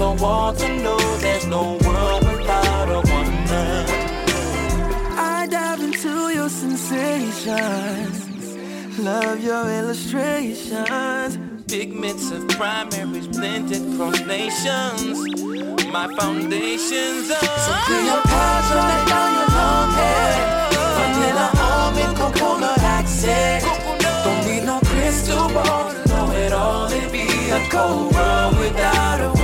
The 0.00 0.12
wall 0.12 0.54
to 0.54 0.68
know 0.82 0.98
there's 1.18 1.46
no 1.46 1.76
world 1.84 2.24
without 2.24 2.88
a 2.88 3.00
woman. 3.12 3.84
I 5.12 5.46
dive 5.50 5.80
into 5.80 6.30
your 6.30 6.48
sensations. 6.48 7.48
Love 8.98 9.44
your 9.44 9.66
illustrations. 9.68 11.38
Pigments 11.68 12.30
of 12.30 12.48
primaries 12.48 13.28
blended 13.28 13.82
across 13.92 14.18
nations. 14.24 15.18
My 15.92 16.06
foundations 16.18 17.30
are. 17.30 17.58
So 17.66 17.72
clear 17.84 18.04
your 18.12 18.22
paths, 18.22 18.70
run 18.74 18.90
it 18.96 19.04
down 19.12 19.30
your 19.36 19.48
long 19.58 19.90
hair. 20.00 20.32
Vanilla 20.96 21.48
almond, 21.68 22.16
coconut 22.16 22.82
accent. 22.96 23.64
Don't 24.24 24.42
need 24.48 24.64
no 24.64 24.80
crystal 24.80 25.46
ball 25.52 25.92
to 25.92 26.00
know 26.08 26.26
it 26.32 26.52
all. 26.54 26.90
It'd 26.90 27.12
be 27.12 27.26
a 27.50 27.60
cold 27.68 28.14
world 28.14 28.56
without 28.56 29.20
a 29.20 29.39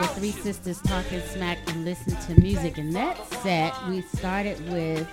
We're 0.00 0.06
Three 0.08 0.30
Sisters 0.32 0.80
Talking 0.82 1.20
Smack 1.22 1.58
and 1.68 1.84
Listen 1.84 2.16
to 2.26 2.40
Music. 2.40 2.76
And 2.78 2.94
that 2.94 3.16
set, 3.42 3.72
we 3.88 4.02
started 4.02 4.58
with 4.70 5.08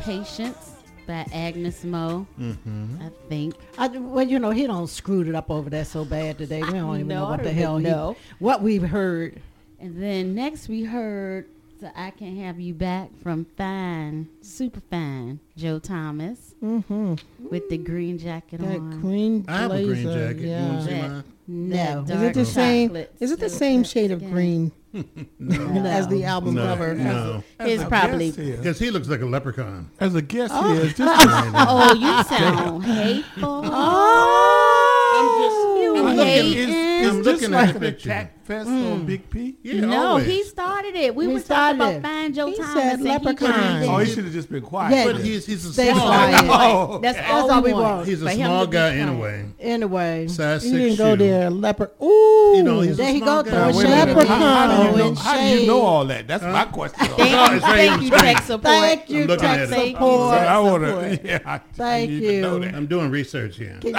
Patience 0.00 0.72
by 1.06 1.26
Agnes 1.32 1.82
Mo, 1.84 2.26
Mm-hmm. 2.38 2.96
I 3.02 3.10
think. 3.28 3.54
I, 3.78 3.88
well, 3.88 4.26
you 4.26 4.38
know, 4.38 4.50
he 4.50 4.66
don't 4.66 4.86
screwed 4.86 5.28
it 5.28 5.34
up 5.34 5.50
over 5.50 5.70
there 5.70 5.84
so 5.84 6.04
bad 6.04 6.38
today. 6.38 6.62
We 6.62 6.72
don't 6.72 6.94
even 6.96 7.08
know, 7.08 7.24
know 7.24 7.30
what 7.30 7.42
the 7.42 7.52
hell 7.52 7.80
even 7.80 7.90
he, 7.90 7.96
know. 7.96 8.16
what 8.38 8.62
we've 8.62 8.82
heard. 8.86 9.40
And 9.78 10.00
then 10.02 10.34
next 10.34 10.68
we 10.68 10.84
heard 10.84 11.46
So 11.80 11.90
I 11.96 12.10
Can 12.10 12.36
Have 12.36 12.60
You 12.60 12.74
Back 12.74 13.08
from 13.22 13.46
Fine, 13.56 14.28
Super 14.42 14.80
Fine, 14.90 15.40
Joe 15.56 15.78
Thomas 15.78 16.54
Mm-hmm. 16.62 17.14
with 17.48 17.70
the 17.70 17.78
green 17.78 18.18
jacket 18.18 18.60
That 18.60 18.76
on. 18.76 19.00
green 19.00 19.46
I 19.48 19.62
have 19.62 19.70
a 19.72 19.82
green 19.82 20.02
blazer, 20.04 20.28
jacket. 20.34 20.42
You 20.46 20.50
wanna 20.56 20.84
see 20.84 20.94
mine? 21.00 21.24
No, 21.52 22.04
Is 22.08 22.22
it 22.22 22.34
the 22.34 22.44
same? 22.44 22.94
Is 23.18 23.32
it 23.32 23.40
the 23.40 23.48
same 23.50 23.82
shade 23.82 24.12
of 24.12 24.20
skin. 24.20 24.30
green 24.30 24.72
as 25.84 26.06
the 26.06 26.22
album 26.24 26.54
No, 26.54 26.62
cover? 26.64 26.94
no. 26.94 27.42
His 27.60 27.82
probably. 27.82 28.30
Because 28.30 28.78
he 28.78 28.90
looks 28.92 29.08
like 29.08 29.20
a 29.20 29.26
leprechaun. 29.26 29.90
As 29.98 30.14
a 30.14 30.22
guest 30.22 30.52
oh. 30.56 30.72
he 30.72 30.78
is. 30.80 30.94
just 30.94 31.00
Oh, 31.26 31.94
you 31.94 32.22
sound 32.22 32.84
hateful. 32.84 33.62
Oh, 33.64 35.16
I'm 35.16 35.82
You 35.82 36.02
looking, 36.04 36.24
hating. 36.24 36.68
it's, 36.68 37.08
I'm 37.08 37.24
just 37.24 37.42
looking 37.42 37.50
like 37.50 37.68
at 37.70 37.74
an 37.76 37.80
the 37.82 37.90
picture. 37.90 38.30
Attack 38.50 38.66
Fest 38.66 38.68
on 38.68 39.00
mm. 39.00 39.06
Big 39.06 39.30
P? 39.30 39.56
Yeah, 39.62 39.80
no, 39.80 40.06
always. 40.06 40.26
he 40.26 40.42
started 40.44 40.94
it. 40.94 41.14
We 41.14 41.26
He 41.26 41.32
were 41.32 41.40
talking 41.40 41.44
started 41.44 41.80
about. 41.80 42.02
Find 42.02 42.36
Your 42.36 42.48
He 42.48 42.56
Time. 42.56 42.74
said 42.74 42.92
and 42.94 43.02
said 43.02 43.20
he 43.20 43.26
leprechaun. 43.26 43.82
Oh, 43.84 43.98
he 43.98 44.12
should 44.12 44.24
have 44.24 44.32
just 44.32 44.50
been 44.50 44.62
quiet. 44.62 44.94
Yeah. 44.94 45.04
But 45.12 45.20
he's 45.20 45.46
he's 45.46 45.64
a 45.64 45.72
Stay 45.72 45.92
small 45.92 46.08
guy. 46.08 46.72
Oh, 46.72 46.98
That's 46.98 47.18
okay. 47.18 47.30
all, 47.30 47.50
all 47.50 47.62
we 47.62 47.68
we 47.68 47.74
want. 47.74 47.96
want. 47.96 48.08
He's 48.08 48.22
a 48.22 48.26
for 48.26 48.30
him 48.30 48.46
small 48.46 48.66
guy 48.66 48.90
quiet. 48.90 49.08
anyway. 49.08 49.46
Anyway, 49.60 50.28
Size 50.28 50.66
you 50.66 50.78
didn't 50.78 50.98
go 50.98 51.12
shoe. 51.12 51.16
there, 51.18 51.50
leopard. 51.50 51.90
Ooh, 52.02 52.52
You 52.56 52.62
know, 52.62 52.80
he's 52.80 52.94
a 52.94 53.02
there 53.02 53.12
he 53.12 53.18
small 53.20 53.42
go. 53.42 53.50
guy. 53.50 53.56
Now, 53.56 53.68
a 53.68 53.72
shade. 53.82 54.26
How, 54.26 54.26
how 54.26 54.82
do 54.82 54.90
you 54.90 54.96
know, 54.96 55.14
how 55.14 55.36
do 55.36 55.60
you 55.60 55.66
know 55.66 55.80
all 55.82 56.04
that? 56.06 56.26
That's 56.26 56.42
my 56.44 56.64
question. 56.64 57.06
Oh, 57.10 57.54
it's 57.54 57.64
right 57.64 57.88
Thank 57.88 58.02
you, 58.02 58.08
on 58.08 58.10
the 58.10 58.16
tech 58.16 58.42
support. 58.42 58.62
Thank 58.62 59.10
you, 59.10 59.22
I'm 59.22 59.28
tech 59.28 59.42
at 59.42 59.60
it. 59.60 59.68
Thank 59.68 59.88
you, 59.88 59.94
support. 59.94 60.34
I 60.38 60.58
want 60.60 60.82
to. 60.84 61.60
Thank 61.74 61.80
I 61.80 62.06
need 62.06 62.20
to 62.20 62.40
know 62.40 62.56
you. 62.62 62.68
I'm 62.68 62.86
doing 62.86 63.10
research 63.10 63.56
here. 63.56 63.78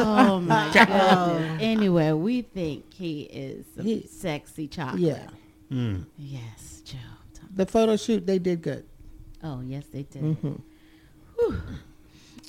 Oh 0.00 0.40
my 0.40 0.70
god. 0.72 1.60
Anyway, 1.60 2.12
we 2.12 2.42
think 2.42 2.84
he 2.98 3.22
is 3.22 3.64
a 3.78 3.82
He- 3.82 4.06
sexy 4.06 4.66
chocolate. 4.68 5.00
Yeah, 5.00 5.28
Mm. 5.72 6.06
Yes, 6.18 6.82
Joe. 6.84 6.96
the 7.54 7.66
photo 7.66 7.96
shoot 7.96 8.26
they 8.26 8.38
did 8.38 8.62
good. 8.62 8.84
Oh 9.42 9.60
yes, 9.64 9.84
they 9.92 10.02
did. 10.02 10.22
Mm-hmm. 10.22 10.54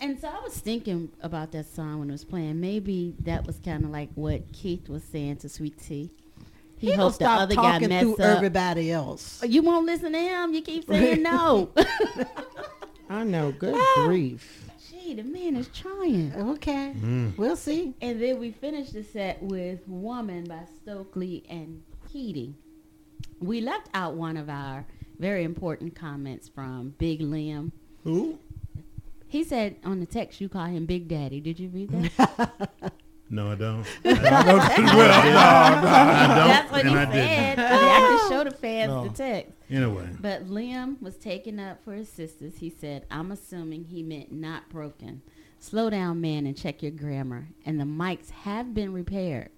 And 0.02 0.18
so 0.20 0.30
I 0.30 0.40
was 0.42 0.58
thinking 0.58 1.12
about 1.22 1.52
that 1.52 1.66
song 1.74 2.00
when 2.00 2.10
it 2.10 2.14
was 2.14 2.24
playing. 2.24 2.60
Maybe 2.62 3.14
that 3.24 3.46
was 3.46 3.60
kind 3.60 3.84
of 3.84 3.90
like 3.92 4.10
what 4.16 4.50
Keith 4.54 4.88
was 4.88 5.04
saying 5.04 5.38
to 5.38 5.50
Sweet 5.50 5.78
Tea. 5.78 6.10
He, 6.78 6.88
He 6.88 6.92
don't 6.94 7.00
hopes 7.02 7.18
the 7.18 7.26
stop 7.26 7.42
other 7.42 7.56
guy 7.56 7.62
talking 7.74 7.90
mess 7.90 8.04
through 8.04 8.14
up. 8.14 8.38
everybody 8.38 8.92
else. 8.92 9.44
You 9.46 9.62
won't 9.62 9.86
listen 9.86 10.14
to 10.14 10.20
him. 10.20 10.54
You 10.54 10.62
keep 10.62 10.88
saying 10.88 11.22
no. 11.22 11.70
I 13.10 13.24
know. 13.26 13.52
Good 13.52 13.78
grief. 13.96 14.69
Gee, 15.10 15.16
the 15.16 15.24
man 15.24 15.56
is 15.56 15.68
trying. 15.70 16.32
Okay, 16.36 16.94
mm. 16.96 17.36
we'll 17.36 17.56
see. 17.56 17.96
And 18.00 18.22
then 18.22 18.38
we 18.38 18.52
finished 18.52 18.94
the 18.94 19.04
set 19.04 19.42
with 19.42 19.80
"Woman" 19.88 20.44
by 20.44 20.66
Stokley 20.78 21.44
and 21.50 21.82
Keating. 22.12 22.56
We 23.40 23.60
left 23.60 23.90
out 23.96 24.14
one 24.14 24.38
of 24.38 24.50
our 24.50 24.86
very 25.18 25.46
important 25.46 25.96
comments 25.96 26.48
from 26.48 26.94
Big 27.00 27.22
Liam. 27.22 27.72
Who? 28.04 28.38
He 29.28 29.44
said 29.44 29.78
on 29.84 30.00
the 30.00 30.06
text 30.06 30.42
you 30.42 30.48
call 30.48 30.66
him 30.66 30.86
Big 30.86 31.08
Daddy. 31.08 31.42
Did 31.42 31.60
you 31.60 31.70
read 31.70 31.90
that? 31.90 32.94
No, 33.32 33.52
I 33.52 33.56
don't. 33.56 33.86
well, 34.04 34.16
no, 34.16 34.22
I 34.22 34.80
don't. 34.80 35.84
That's 35.84 36.72
what 36.72 36.82
and 36.82 36.90
he 36.90 36.96
I 36.96 37.06
said. 37.06 37.56
didn't. 37.56 37.66
I, 37.66 37.72
mean, 37.72 37.86
I 37.92 38.18
can 38.20 38.30
show 38.30 38.44
the 38.44 38.52
fans 38.52 38.90
No. 38.90 39.04
the 39.04 39.10
text. 39.10 39.52
Anyway, 39.70 40.10
But 40.20 40.48
Liam 40.48 41.00
was 41.02 41.16
taken 41.18 41.60
up 41.60 41.84
for 41.84 41.94
his 41.94 42.10
sisters. 42.10 42.58
He 42.58 42.70
said, 42.72 43.06
I'm 43.12 43.32
assuming 43.32 43.86
he 43.86 44.02
meant 44.02 44.32
not 44.32 44.68
broken. 44.70 45.22
Slow 45.60 45.90
down, 45.90 46.22
man, 46.22 46.48
and 46.48 46.58
check 46.58 46.82
your 46.82 46.92
grammar. 46.92 47.50
And 47.66 47.80
the 47.80 47.84
mics 47.86 48.32
have 48.32 48.74
been 48.74 48.94
repaired. 48.94 49.50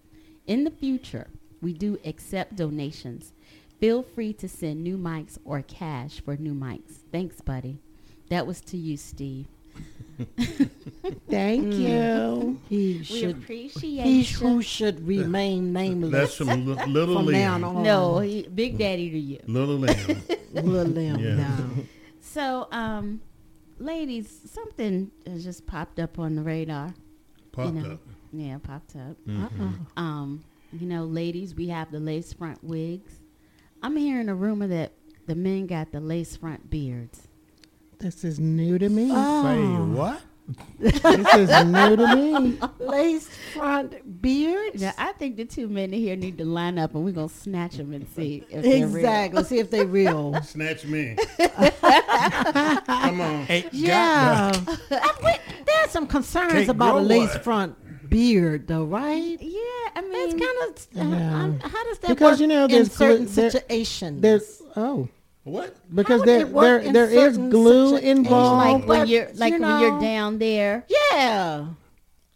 In 0.48 0.64
the 0.66 0.72
future, 0.72 1.28
we 1.62 1.72
do 1.74 1.98
accept 2.04 2.56
donations. 2.58 3.32
Feel 3.80 4.04
free 4.04 4.34
to 4.34 4.50
send 4.50 4.84
new 4.84 4.98
mics 4.98 5.38
or 5.46 5.62
cash 5.62 6.20
for 6.24 6.36
new 6.36 6.54
mics. 6.54 6.98
Thanks, 7.12 7.40
buddy. 7.40 7.80
That 8.30 8.46
was 8.48 8.60
to 8.62 8.78
you, 8.78 8.98
Steve. 8.98 9.48
Thank 11.30 11.74
you. 11.74 12.60
He 12.70 12.98
We 13.00 13.04
should. 13.04 13.38
appreciate 13.38 14.04
He 14.06 14.22
you. 14.22 14.38
who 14.38 14.62
should 14.62 15.06
remain 15.08 15.74
nameless. 15.74 16.12
that's 16.12 16.36
from 16.36 16.48
Li- 16.66 16.86
Little 16.86 17.16
from 17.24 17.32
now 17.32 17.58
Liam. 17.58 17.76
on. 17.78 17.84
No, 17.84 18.20
he, 18.20 18.44
Big 18.48 18.78
Daddy 18.78 19.10
to 19.10 19.18
you. 19.20 19.40
Little 19.48 19.80
Liam. 19.80 20.38
Little 20.54 20.92
Lim 20.92 21.20
Yeah. 21.20 21.36
now. 21.36 21.70
So, 22.20 22.68
um, 22.72 23.22
ladies, 23.80 24.42
something 24.46 25.12
has 25.26 25.44
just 25.44 25.66
popped 25.66 26.00
up 26.00 26.20
on 26.20 26.36
the 26.36 26.44
radar. 26.44 26.94
Popped 27.52 27.76
you 27.76 27.82
know, 27.82 27.92
up. 27.94 28.00
Yeah, 28.34 28.58
popped 28.62 28.96
up. 28.96 29.18
Mhm. 29.28 29.74
Um, 29.98 30.44
you 30.72 30.88
know, 30.88 31.04
ladies, 31.06 31.56
we 31.56 31.68
have 31.70 31.92
the 31.92 32.00
lace 32.00 32.32
front 32.32 32.64
wigs. 32.64 33.20
I'm 33.84 33.98
hearing 33.98 34.30
a 34.30 34.36
rumor 34.36 34.68
that 34.68 34.94
the 35.26 35.36
men 35.36 35.66
got 35.68 35.92
the 35.92 36.00
lace 36.00 36.36
front 36.38 36.70
beards. 36.70 37.28
This 38.02 38.24
is 38.24 38.40
new 38.40 38.78
to 38.80 38.90
me. 38.90 39.10
Say 39.10 39.16
oh. 39.16 39.86
what? 39.94 40.22
This 40.80 40.96
is 41.36 41.66
new 41.66 41.96
to 41.96 42.16
me. 42.16 42.60
Lace 42.80 43.30
front 43.54 44.22
beards. 44.22 44.82
Now, 44.82 44.94
I 44.98 45.12
think 45.14 45.38
the 45.38 45.46
two 45.46 45.70
men 45.70 45.94
in 45.94 46.00
here 46.00 46.16
need 46.16 46.38
to 46.40 46.46
line 46.46 46.78
up, 46.80 46.96
and 46.96 47.06
we're 47.06 47.12
gonna 47.14 47.30
snatch 47.30 47.78
them 47.78 47.94
and 47.94 48.08
see 48.10 48.44
if 48.50 48.64
they're 48.64 48.88
real. 48.88 48.96
Exactly. 48.98 49.44
See 49.44 49.60
if 49.60 49.70
they 49.70 49.86
real. 49.86 50.42
Snatch 50.44 50.86
me. 50.86 51.16
Come 51.38 53.22
on. 53.22 53.46
Ain't 53.50 53.72
Yeah. 53.74 54.52
got 54.66 54.80
I 54.92 55.40
There's 55.66 55.92
some 55.92 56.08
concerns 56.08 56.52
Can't 56.54 56.70
about 56.70 56.98
a 56.98 57.00
grow 57.00 57.02
lace 57.08 57.30
one. 57.36 57.44
front 57.44 58.10
beard, 58.10 58.68
though, 58.68 58.84
right? 58.84 59.38
Yeah, 59.40 59.60
I 59.96 60.02
mean, 60.02 60.38
It's 60.40 60.94
kind 60.94 61.06
of. 61.06 61.12
Yeah. 61.22 61.44
Um, 61.44 61.60
how 61.60 61.84
does 61.86 62.00
that 62.00 62.10
Because, 62.10 62.32
work 62.32 62.40
you 62.42 62.48
know, 62.48 62.66
in 62.66 62.72
there's 62.72 62.92
certain 62.92 63.26
glu- 63.26 63.36
there- 63.36 63.52
situations? 63.52 64.22
there's- 64.22 64.62
oh. 64.76 65.08
What? 65.44 65.76
Because 65.94 66.22
there 66.22 66.46
there 66.46 66.92
there 66.94 67.10
is 67.10 67.38
glue 67.38 67.98
involved. 67.98 68.86
like 68.86 68.88
when 68.88 69.08
you're 69.08 69.30
like 69.36 69.54
you 69.54 69.62
when 69.62 69.82
you're 69.82 70.00
down 70.00 70.38
there 70.38 70.86
Yeah. 70.88 71.66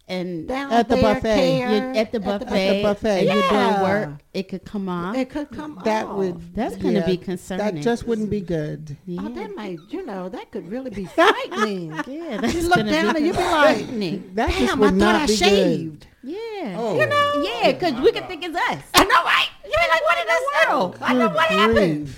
and 0.08 0.48
Down 0.48 0.72
At 0.72 0.90
the 0.90 0.96
there, 0.96 1.14
buffet. 1.16 1.36
care, 1.36 1.70
you're 1.70 1.94
at 1.96 2.12
the 2.12 2.20
buffet, 2.20 2.82
buffet. 2.84 3.24
you're 3.26 3.34
doing 3.34 3.44
Yeah. 3.44 3.84
work, 3.84 4.10
it 4.34 4.48
could 4.50 4.66
come 4.66 4.90
off. 4.90 5.16
It 5.16 5.30
could 5.30 5.52
come 5.52 5.80
That 5.86 6.08
off. 6.08 6.18
would 6.18 6.56
That's 6.56 6.76
gonna 6.78 7.00
yeah, 7.02 7.06
be 7.06 7.18
concerning. 7.18 7.76
That 7.76 7.82
just 7.84 8.08
wouldn't 8.08 8.32
be 8.32 8.42
good. 8.42 8.98
yeah. 9.06 9.22
Oh, 9.24 9.30
that 9.30 9.56
might, 9.56 9.78
you 9.90 10.04
know, 10.04 10.28
that 10.30 10.50
could 10.52 10.70
really 10.72 10.90
be 10.90 11.06
frightening. 11.18 11.92
yeah, 12.08 12.38
that's 12.42 12.56
you 12.56 12.68
look 12.70 12.78
down 12.78 13.14
be 13.14 13.18
and 13.20 13.26
you 13.28 13.34
be 13.34 13.38
like, 13.40 13.78
concerning. 13.78 14.32
That 14.36 14.50
just 14.50 14.60
damn, 14.62 14.70
I 14.78 14.82
would 14.82 14.90
thought 14.90 14.96
not 14.98 15.22
I 15.22 15.26
be 15.28 15.36
shaved. 15.36 16.08
Yeah. 16.24 16.76
Oh. 16.80 17.00
You 17.00 17.06
know? 17.06 17.44
Yeah, 17.62 17.72
because 17.72 18.02
we 18.02 18.12
could 18.12 18.28
think 18.28 18.44
it's 18.44 18.56
us. 18.58 18.82
I 18.96 19.04
know, 19.04 19.24
right? 19.24 19.50
You 19.64 19.70
be 19.70 19.90
like, 19.94 20.02
what 20.02 20.18
in 20.18 20.28
the 20.28 20.70
world? 20.74 20.98
I 21.02 21.14
know 21.14 21.30
what 21.30 21.46
happened. 21.50 22.16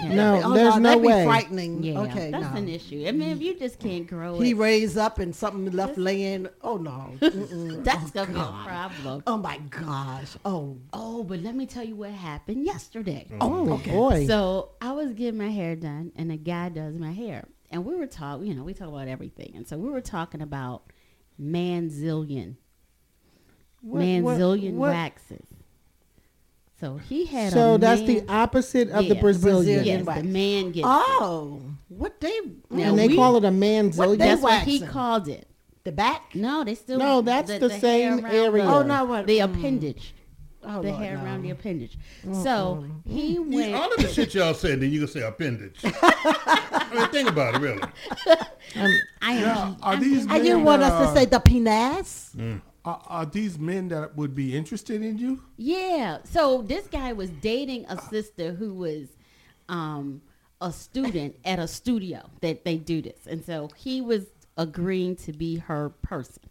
Grief. 0.00 0.12
No, 0.12 0.40
Oh, 0.44 0.54
there's 0.54 0.76
no 0.76 0.80
that'd 0.90 1.04
way. 1.04 1.20
Be 1.22 1.24
frightening. 1.26 1.82
Yeah, 1.82 2.00
okay, 2.00 2.30
that's 2.30 2.52
no. 2.52 2.56
an 2.60 2.68
issue. 2.68 3.04
I 3.06 3.12
mean, 3.12 3.28
if 3.30 3.40
you 3.42 3.54
just 3.58 3.78
can't 3.78 4.06
grow 4.06 4.38
He 4.40 4.50
it, 4.50 4.56
raised 4.56 4.96
up 4.98 5.18
and 5.18 5.34
something 5.34 5.70
left 5.72 5.98
laying. 5.98 6.48
Oh 6.62 6.76
no. 6.76 7.12
That's 7.20 8.04
oh, 8.04 8.10
gonna 8.12 8.32
be 8.32 8.40
a 8.40 8.64
problem. 8.66 9.22
Oh 9.26 9.36
my 9.36 9.58
gosh. 9.70 10.36
Oh. 10.44 10.76
Oh, 10.92 11.22
but 11.24 11.40
let 11.40 11.54
me 11.54 11.66
tell 11.66 11.84
you 11.84 11.96
what 11.96 12.10
happened 12.10 12.64
yesterday. 12.64 13.26
Oh, 13.40 13.72
Oh 13.74 13.78
boy. 13.78 14.26
So 14.26 14.70
I 14.80 14.92
was 14.92 15.12
getting 15.12 15.38
my 15.38 15.50
hair 15.50 15.76
done, 15.76 16.12
and 16.16 16.30
a 16.32 16.36
guy 16.36 16.68
does 16.68 16.96
my 16.98 17.12
hair, 17.12 17.46
and 17.70 17.84
we 17.84 17.94
were 17.96 18.06
talking. 18.06 18.46
You 18.46 18.54
know, 18.54 18.64
we 18.64 18.74
talk 18.74 18.88
about 18.88 19.08
everything, 19.08 19.52
and 19.56 19.66
so 19.66 19.76
we 19.78 19.88
were 19.90 20.00
talking 20.00 20.40
about 20.42 20.84
manzillion, 21.40 22.56
What- 23.80 23.98
what- 24.00 24.02
manzillion 24.02 24.74
what- 24.74 24.90
waxes. 24.90 25.46
So 26.82 26.96
he 26.96 27.26
had. 27.26 27.52
So 27.52 27.74
a 27.74 27.78
that's 27.78 28.00
man, 28.00 28.08
the 28.26 28.32
opposite 28.32 28.90
of 28.90 29.06
the 29.06 29.14
Yeah, 29.14 29.20
Brazilian. 29.20 29.84
Yes, 29.84 30.04
wax. 30.04 30.20
the 30.20 30.26
man 30.26 30.72
gets. 30.72 30.84
Oh. 30.90 31.60
What 31.86 32.20
they 32.20 32.36
Now 32.70 32.88
and 32.90 32.98
they 32.98 33.06
we- 33.06 33.14
call 33.14 33.36
it 33.36 33.44
a 33.44 33.46
What 33.46 33.54
manzillion. 33.54 34.10
they 34.10 34.16
That's 34.16 34.42
what 34.42 34.62
he 34.64 34.80
called 34.80 35.28
it. 35.28 35.46
the 35.84 35.92
back? 35.92 36.34
No, 36.34 36.64
they 36.64 36.74
still. 36.74 36.98
No, 36.98 37.20
that's 37.22 37.56
the 37.56 37.68
hair 37.68 37.78
same 37.78 38.26
area. 38.26 38.64
The, 38.64 38.68
Oh 38.72 38.82
no, 38.82 39.04
what 39.04 39.28
the 39.28 39.38
mm. 39.38 39.44
appendage. 39.44 40.12
Oh, 40.64 40.82
the 40.82 40.88
Lord, 40.90 41.02
hair 41.04 41.16
no. 41.18 41.24
around 41.24 41.42
the 41.42 41.50
appendage. 41.50 41.96
So 42.42 42.84
he 43.06 43.34
You- 43.34 43.42
went. 43.44 43.74
all 43.76 43.92
of 43.92 43.98
the 44.00 44.08
shit 44.08 44.34
y'all 44.34 44.52
said, 44.52 44.80
then 44.80 44.90
you 44.90 44.98
can 44.98 45.08
say 45.08 45.22
appendage. 45.22 45.78
I 45.84 46.90
mean, 46.94 47.08
think 47.10 47.28
about 47.28 47.54
it, 47.54 47.60
really. 47.60 47.82
I 49.22 49.32
am. 49.34 49.42
Now, 49.42 49.76
are 49.84 49.96
these 49.96 50.22
And 50.22 50.30
men 50.30 50.44
you 50.46 50.58
want 50.58 50.80
that 50.82 50.92
us 50.94 51.12
to 51.12 51.16
say 51.16 51.26
the 51.26 51.38
penis? 51.38 52.34
Are, 52.84 53.00
are 53.06 53.26
these 53.26 53.58
men 53.58 53.88
that 53.88 54.16
would 54.16 54.34
be 54.34 54.56
interested 54.56 55.02
in 55.02 55.16
you? 55.18 55.42
Yeah. 55.56 56.18
So 56.24 56.62
this 56.62 56.86
guy 56.88 57.12
was 57.12 57.30
dating 57.30 57.86
a 57.88 58.00
sister 58.02 58.52
who 58.54 58.74
was 58.74 59.08
um, 59.68 60.20
a 60.60 60.72
student 60.72 61.36
at 61.44 61.58
a 61.60 61.68
studio 61.68 62.22
that 62.40 62.64
they 62.64 62.76
do 62.78 63.00
this, 63.02 63.26
and 63.26 63.44
so 63.44 63.68
he 63.76 64.00
was 64.00 64.26
agreeing 64.56 65.16
to 65.16 65.32
be 65.32 65.56
her 65.56 65.90
person. 66.02 66.42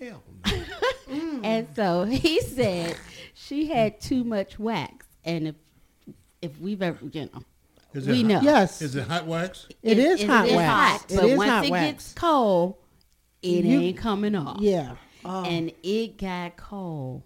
Hell 0.00 0.22
no. 0.46 0.62
And 1.42 1.66
so 1.74 2.04
he 2.04 2.40
said 2.40 2.94
she 3.34 3.66
had 3.66 4.00
too 4.00 4.22
much 4.22 4.58
wax, 4.60 5.06
and 5.24 5.48
if 5.48 5.54
if 6.40 6.58
we've 6.60 6.80
ever, 6.82 6.98
you 7.12 7.22
know, 7.32 7.42
Is 7.94 8.06
we 8.06 8.20
it 8.20 8.26
know. 8.26 8.34
hot- 8.36 8.44
Yes. 8.44 8.80
Is 8.82 8.94
it 8.94 9.08
hot 9.08 9.26
wax? 9.26 9.66
It 9.82 9.98
is 9.98 10.22
hot 10.22 10.46
wax. 10.48 10.50
it's 10.50 10.56
wax. 10.56 10.70
hot, 10.72 11.10
It 11.10 11.16
but 11.16 11.24
is 11.24 11.36
once 11.38 11.50
hot 11.50 11.64
it 11.66 11.70
wax. 11.70 11.86
gets 11.92 12.12
cold, 12.14 12.74
it 13.42 13.64
You- 13.64 13.80
ain't 13.80 13.96
coming 13.98 14.34
off. 14.36 14.60
Yeah. 14.60 14.94
Oh. 15.24 15.44
and 15.44 15.72
it 15.82 16.18
got 16.18 16.56
cold. 16.56 17.22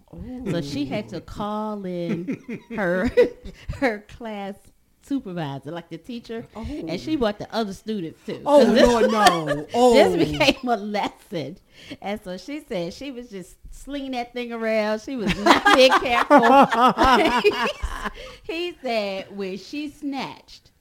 So 0.49 0.61
she 0.61 0.85
had 0.85 1.09
to 1.09 1.21
call 1.21 1.85
in 1.85 2.61
her 2.75 3.09
her 3.79 3.99
class 3.99 4.55
supervisor, 5.01 5.71
like 5.71 5.89
the 5.89 5.97
teacher, 5.97 6.45
oh. 6.55 6.65
and 6.65 6.99
she 6.99 7.15
brought 7.15 7.37
the 7.37 7.47
other 7.53 7.73
students 7.73 8.19
too. 8.25 8.41
Oh 8.45 8.65
this- 8.65 8.87
Lord, 8.87 9.11
no. 9.11 9.67
Oh. 9.73 9.93
This 9.93 10.29
became 10.29 10.67
a 10.67 10.77
lesson, 10.77 11.57
and 12.01 12.19
so 12.23 12.37
she 12.37 12.61
said 12.67 12.93
she 12.93 13.11
was 13.11 13.29
just 13.29 13.55
slinging 13.71 14.11
that 14.11 14.33
thing 14.33 14.51
around. 14.51 15.01
She 15.01 15.15
was 15.15 15.35
not 15.39 15.75
being 15.75 15.91
careful. 15.91 16.65
he 18.43 18.75
said 18.81 19.35
when 19.35 19.57
she 19.57 19.89
snatched, 19.89 20.71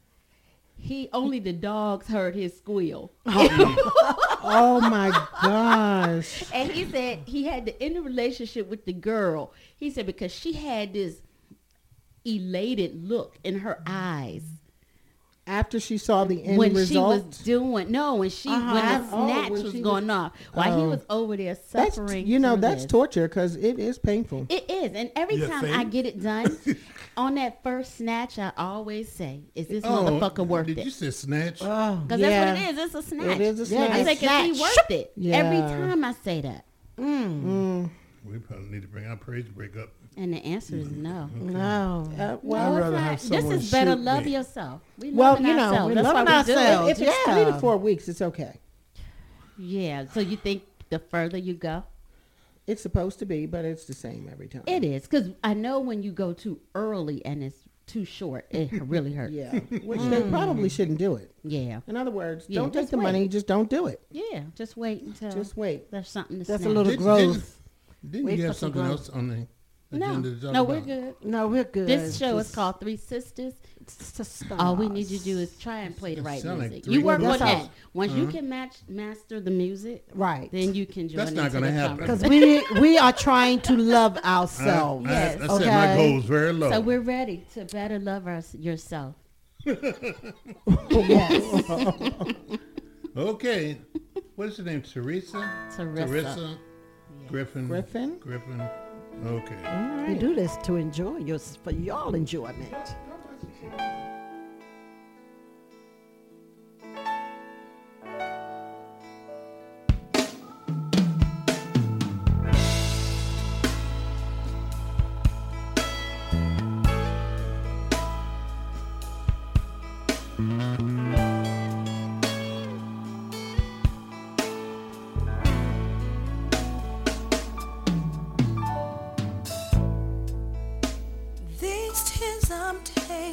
he 0.77 1.09
only 1.13 1.39
the 1.39 1.53
dogs 1.53 2.09
heard 2.09 2.35
his 2.35 2.57
squeal. 2.57 3.13
Oh 3.27 4.34
Oh 4.47 4.81
my 4.81 5.11
gosh. 5.43 6.45
And 6.53 6.71
he 6.71 6.85
said 6.85 7.21
he 7.27 7.45
had 7.45 7.67
to 7.67 7.83
end 7.83 7.97
the 7.97 8.03
relationship 8.03 8.69
with 8.69 8.85
the 8.85 8.93
girl. 8.93 9.53
He 9.77 9.91
said 9.91 10.07
because 10.07 10.33
she 10.33 10.53
had 10.53 10.93
this 10.93 11.23
elated 12.25 13.09
look 13.09 13.39
in 13.43 13.61
her 13.61 13.83
eyes 13.87 14.43
After 15.47 15.79
she 15.79 15.99
saw 15.99 16.25
the 16.25 16.43
end 16.43 16.57
when 16.57 16.73
result. 16.73 17.21
she 17.21 17.27
was 17.29 17.39
doing 17.39 17.91
no 17.91 18.15
when 18.15 18.31
she 18.31 18.49
Uh-huh. 18.49 18.73
when 18.75 18.87
the 19.03 19.09
Oh, 19.15 19.27
snatch 19.27 19.51
when 19.51 19.63
was 19.65 19.73
she 19.73 19.81
going 19.83 20.07
was- 20.07 20.11
off 20.17 20.33
while 20.55 20.77
he 20.79 20.83
Oh. 20.85 20.89
was 20.89 21.05
over 21.11 21.37
there 21.37 21.55
that's 21.55 21.97
suffering. 21.97 22.27
you 22.27 22.39
know 22.39 22.57
that's 22.57 22.85
this. 22.85 22.91
torture 22.91 23.29
because 23.29 23.55
it 23.57 23.79
is 23.79 23.99
painful. 23.99 24.47
It 24.49 24.71
is, 24.71 24.93
and 24.95 25.11
every 25.15 25.37
You 25.37 25.47
time 25.47 25.67
I 25.67 25.85
get 25.85 26.07
it 26.07 26.23
done, 26.23 26.57
on 27.19 27.35
that 27.35 27.63
first 27.63 27.99
snatch, 27.99 28.39
I 28.39 28.53
always 28.57 29.13
say, 29.13 29.41
"Is 29.55 29.67
this 29.69 29.85
Oh, 29.85 29.89
motherfucker 30.05 30.47
worth 30.47 30.67
did 30.67 30.79
it?" 30.79 30.85
you 30.87 30.91
say 30.91 31.11
snatch? 31.11 31.59
Oh, 31.61 31.97
Because 31.97 32.21
that's 32.23 32.57
what 32.57 32.65
it 32.67 32.79
is. 32.79 32.85
It's 32.87 32.95
a 32.95 33.03
snatch. 33.11 33.27
It 33.37 33.41
is 33.43 33.61
a 33.61 33.67
snatch. 33.67 33.91
I 33.91 34.15
say, 34.15 34.49
"Is 34.49 34.57
he 34.57 34.63
worth 34.63 34.91
it?" 34.91 35.13
Every 35.31 35.59
time 35.59 36.05
I 36.07 36.15
say 36.25 36.41
that, 36.41 36.65
We 36.97 38.39
probably 38.39 38.69
need 38.71 38.81
to 38.83 38.89
bring 38.89 39.07
our 39.07 39.17
praise 39.17 39.45
break 39.55 39.77
up. 39.77 39.91
And 40.17 40.33
the 40.33 40.39
answer 40.45 40.77
is 40.77 40.91
no. 40.91 41.29
No. 41.35 42.11
Uh, 42.19 42.23
I'd 42.35 42.39
well, 42.43 42.77
it's 42.77 42.83
rather 42.85 42.97
not. 42.97 43.03
have 43.03 43.29
this 43.29 43.45
is 43.45 43.71
better. 43.71 43.93
shoot 43.93 44.01
Love 44.01 44.25
me. 44.25 44.33
yourself. 44.35 44.81
We 44.99 45.11
well, 45.13 45.41
you 45.41 45.49
know, 45.55 45.59
ourselves. 45.69 45.87
we're 45.89 45.95
That's 46.03 46.05
loving 46.15 46.25
why 46.33 46.41
we 46.41 46.47
do 46.47 46.53
it. 46.53 46.57
ourselves. 46.59 46.91
If 46.91 47.01
it's 47.09 47.19
three 47.25 47.45
to 47.45 47.55
four 47.61 47.77
weeks, 47.77 48.09
it's 48.09 48.23
okay. 48.23 48.61
Yeah. 49.59 50.07
So 50.13 50.21
you 50.21 50.37
think 50.37 50.63
the 50.91 50.99
further 50.99 51.39
you 51.39 51.55
go, 51.55 51.85
It's 52.67 52.83
supposed 52.83 53.19
to 53.21 53.27
be, 53.27 53.47
but 53.47 53.65
it's 53.65 53.85
the 53.85 53.93
same 53.95 54.29
every 54.31 54.49
time. 54.49 54.63
it 54.67 54.85
is 54.85 55.03
because 55.03 55.31
I 55.43 55.55
know 55.55 55.81
when 55.81 56.03
you 56.03 56.13
go 56.13 56.33
too 56.33 56.61
early 56.75 57.25
and 57.25 57.43
it's 57.43 57.59
too 57.87 58.05
short, 58.07 58.47
it 58.51 58.71
really 58.83 59.13
hurts. 59.13 59.33
Yeah, 59.35 59.59
which 59.85 60.01
they 60.01 60.23
probably 60.23 60.69
shouldn't 60.71 60.99
do 60.99 61.17
it. 61.17 61.31
Yeah. 61.45 61.81
In 61.87 61.97
other 61.97 62.11
words, 62.11 62.47
Yeah, 62.49 62.61
don't 62.61 62.73
take 62.73 62.89
the 62.89 62.97
wait. 62.97 63.03
money, 63.03 63.29
just 63.29 63.47
don't 63.47 63.69
do 63.69 63.87
it. 63.89 64.01
Yeah. 64.11 64.45
Just 64.55 64.77
wait 64.77 65.03
until 65.03 65.31
Just 65.33 65.57
wait. 65.57 65.91
there's 65.91 66.09
something 66.09 66.39
to 66.39 66.45
say. 66.45 66.53
That's 66.55 66.65
a 66.65 66.69
little 66.69 66.85
Didn't- 66.85 67.03
growth. 67.05 67.61
Didn't 68.09 68.27
Wait 68.27 68.39
you 68.39 68.45
have 68.47 68.57
something 68.57 68.83
growth. 68.83 68.91
else 69.01 69.09
on 69.11 69.29
the 69.29 69.47
No, 69.91 70.07
agenda 70.11 70.31
to 70.31 70.41
talk 70.41 70.53
no, 70.53 70.65
we're 70.65 70.75
about? 70.77 70.87
good. 70.87 71.15
No, 71.23 71.47
we're 71.49 71.65
good. 71.65 71.87
This 71.87 72.17
show 72.17 72.37
is 72.39 72.51
called 72.53 72.81
Three 72.81 72.97
Sisters. 72.97 73.55
Sisters. 73.87 74.51
All 74.59 74.75
we 74.77 74.89
need 74.89 75.09
you 75.09 75.19
to 75.19 75.25
do 75.25 75.39
is 75.39 75.57
try 75.59 75.81
and 75.81 75.97
play 75.97 76.15
the 76.15 76.21
It 76.21 76.25
right 76.25 76.43
sound 76.43 76.59
like 76.61 76.71
music. 76.71 76.91
you 76.91 77.03
work 77.03 77.21
on 77.23 77.39
that. 77.39 77.69
Once 77.93 78.13
you 78.13 78.23
uh-huh. 78.25 78.33
can 78.33 78.49
match 78.49 78.77
master 78.89 79.41
the 79.41 79.51
music, 79.51 80.05
Right. 80.15 80.51
then 80.51 80.75
you 80.75 80.87
can 80.87 81.09
join 81.09 81.19
That's 81.19 81.33
not 81.33 81.53
gonna 81.53 81.71
happen. 81.71 81.99
Because 81.99 82.23
we 82.25 82.63
we 82.81 82.97
are 82.99 83.13
trying 83.13 83.61
to 83.61 83.77
love 83.77 84.17
ourselves. 84.25 85.07
I, 85.07 85.11
Yes. 85.11 85.35
I 85.43 85.47
set 85.59 85.67
my 85.67 85.93
Okay. 85.93 85.97
goals 85.97 86.25
very 86.25 86.53
low. 86.53 86.71
So 86.71 86.81
we're 86.81 87.01
ready 87.01 87.45
to 87.55 87.65
better 87.67 87.99
love 87.99 88.27
us 88.27 88.55
yourself. 88.55 89.15
yes. 90.91 91.71
okay. 93.17 93.79
What 94.37 94.49
is 94.49 94.59
your 94.59 94.67
name? 94.67 94.83
Teresa? 94.83 95.51
Teresa. 95.77 96.07
Teresa 96.07 96.59
Griffin. 97.29 97.69
Griffin? 97.69 98.19
Griffin. 98.19 98.63
Okay. 99.27 100.07
We 100.09 100.15
do 100.15 100.35
this 100.35 100.57
to 100.65 100.77
enjoy 100.77 101.19
your 101.19 101.39
for 101.39 101.71
y'all 101.71 102.15
enjoyment. 102.15 102.97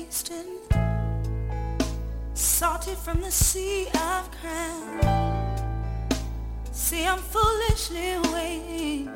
Tasting, 0.05 0.57
salted 2.33 2.97
from 2.97 3.21
the 3.21 3.31
sea 3.31 3.87
I've 3.93 4.29
cried. 4.31 5.61
See, 6.71 7.05
I'm 7.05 7.19
foolishly 7.19 8.17
waiting 8.33 9.09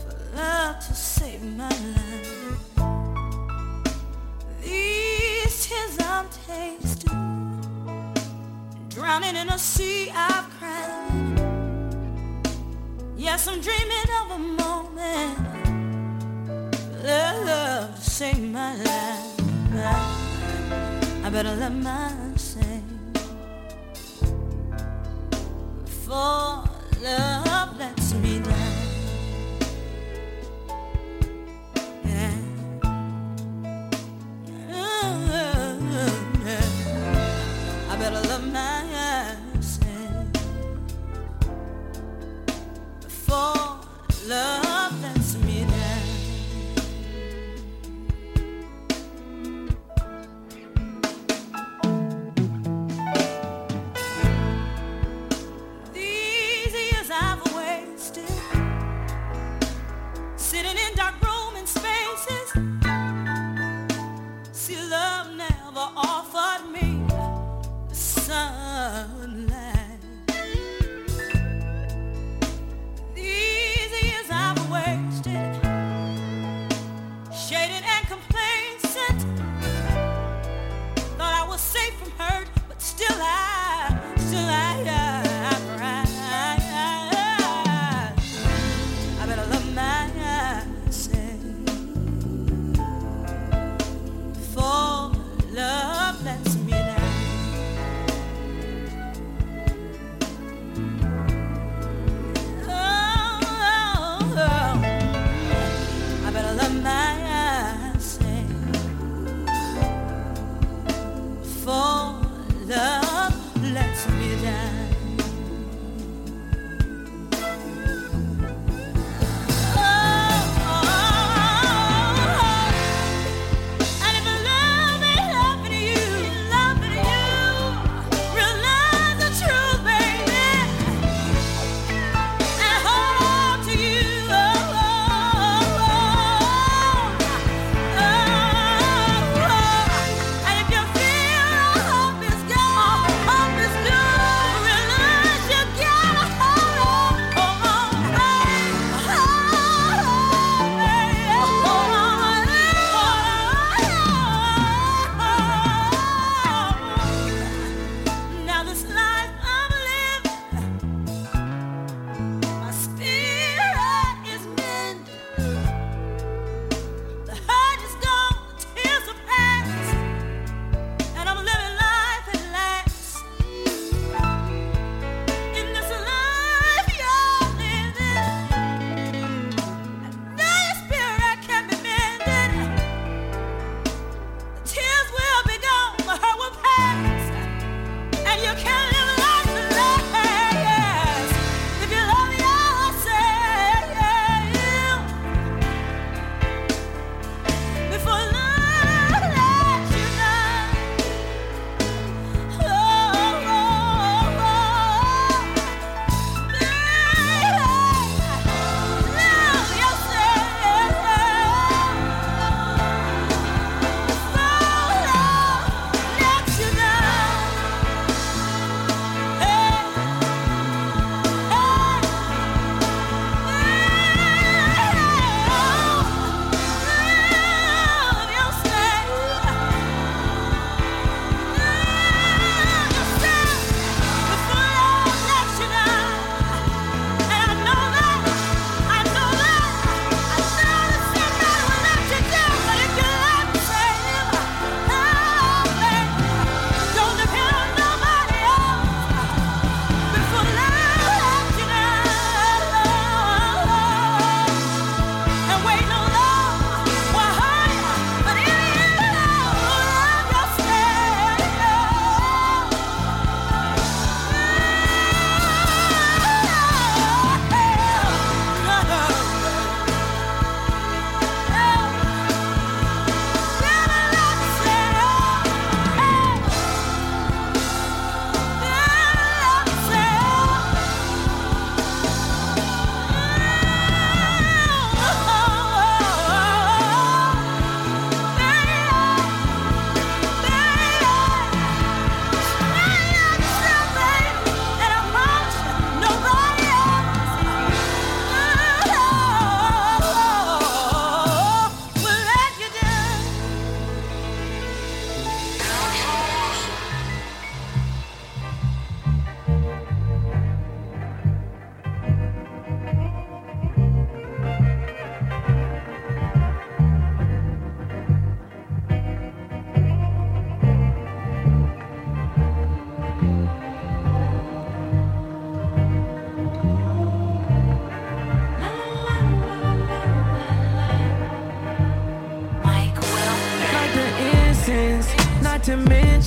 for 0.00 0.36
love 0.36 0.78
to 0.86 0.94
save 0.94 1.42
my 1.42 1.68
life. 1.68 2.58
These 4.62 5.66
tears 5.66 5.98
I'm 6.00 6.28
tasting, 6.46 7.64
drowning 8.88 9.36
in 9.36 9.48
a 9.48 9.58
sea 9.58 10.10
I've 10.14 10.48
cried. 10.58 11.40
Yes, 13.16 13.48
I'm 13.48 13.60
dreaming 13.60 14.10
of 14.20 14.30
a 14.30 14.38
moment 14.38 15.48
love 17.44 17.97
save 18.18 18.42
my 18.50 18.74
life. 18.74 19.40
I 21.24 21.30
better 21.30 21.54
let 21.54 21.72
myself 21.72 22.82
for 26.04 26.64
love 27.00 27.78
lets 27.78 27.97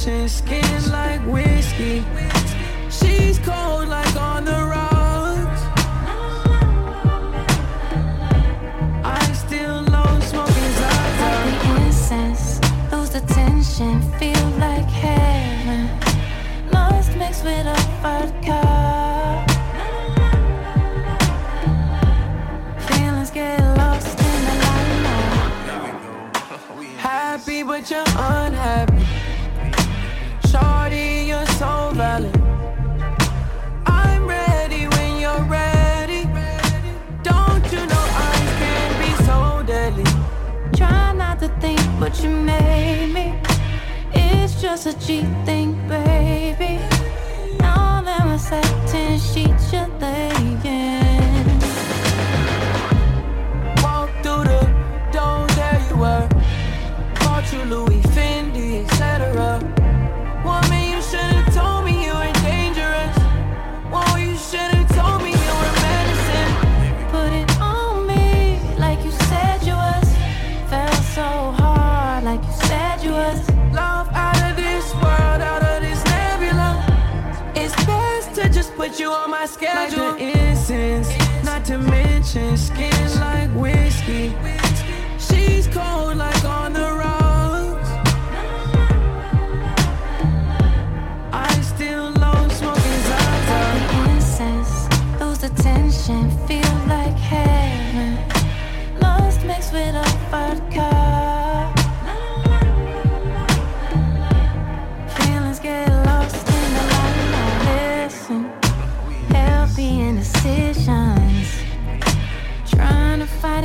mention 0.06 0.28
skin 0.28 0.61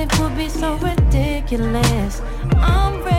it 0.06 0.20
would 0.20 0.36
be 0.36 0.48
so 0.48 0.74
ridiculous. 0.76 2.22
I'm 2.56 3.02
ready 3.02 3.15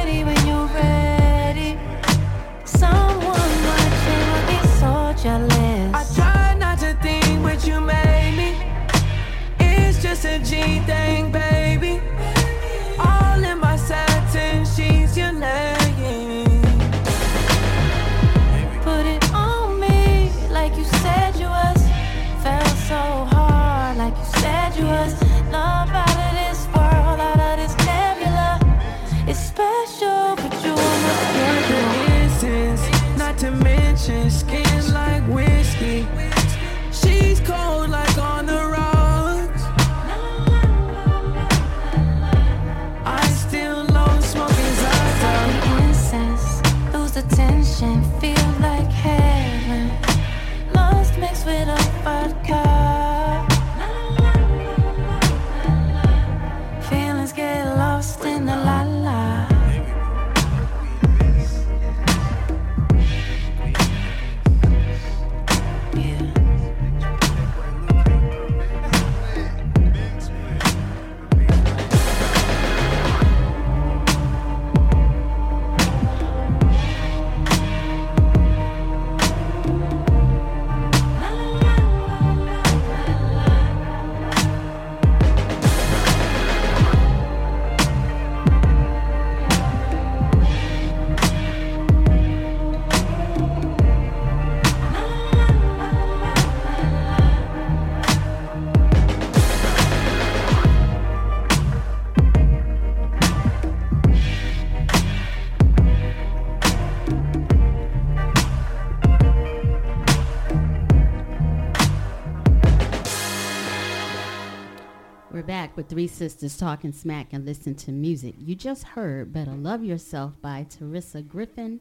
with 115.78 115.88
three 115.88 116.07
sisters 116.07 116.57
talking 116.57 116.91
smack 116.91 117.28
and 117.32 117.45
listen 117.45 117.75
to 117.75 117.91
music. 117.91 118.34
You 118.39 118.55
just 118.55 118.84
heard 118.84 119.32
Better 119.32 119.51
Love 119.51 119.84
Yourself 119.84 120.34
by 120.41 120.65
Teresa 120.69 121.21
Griffin 121.21 121.80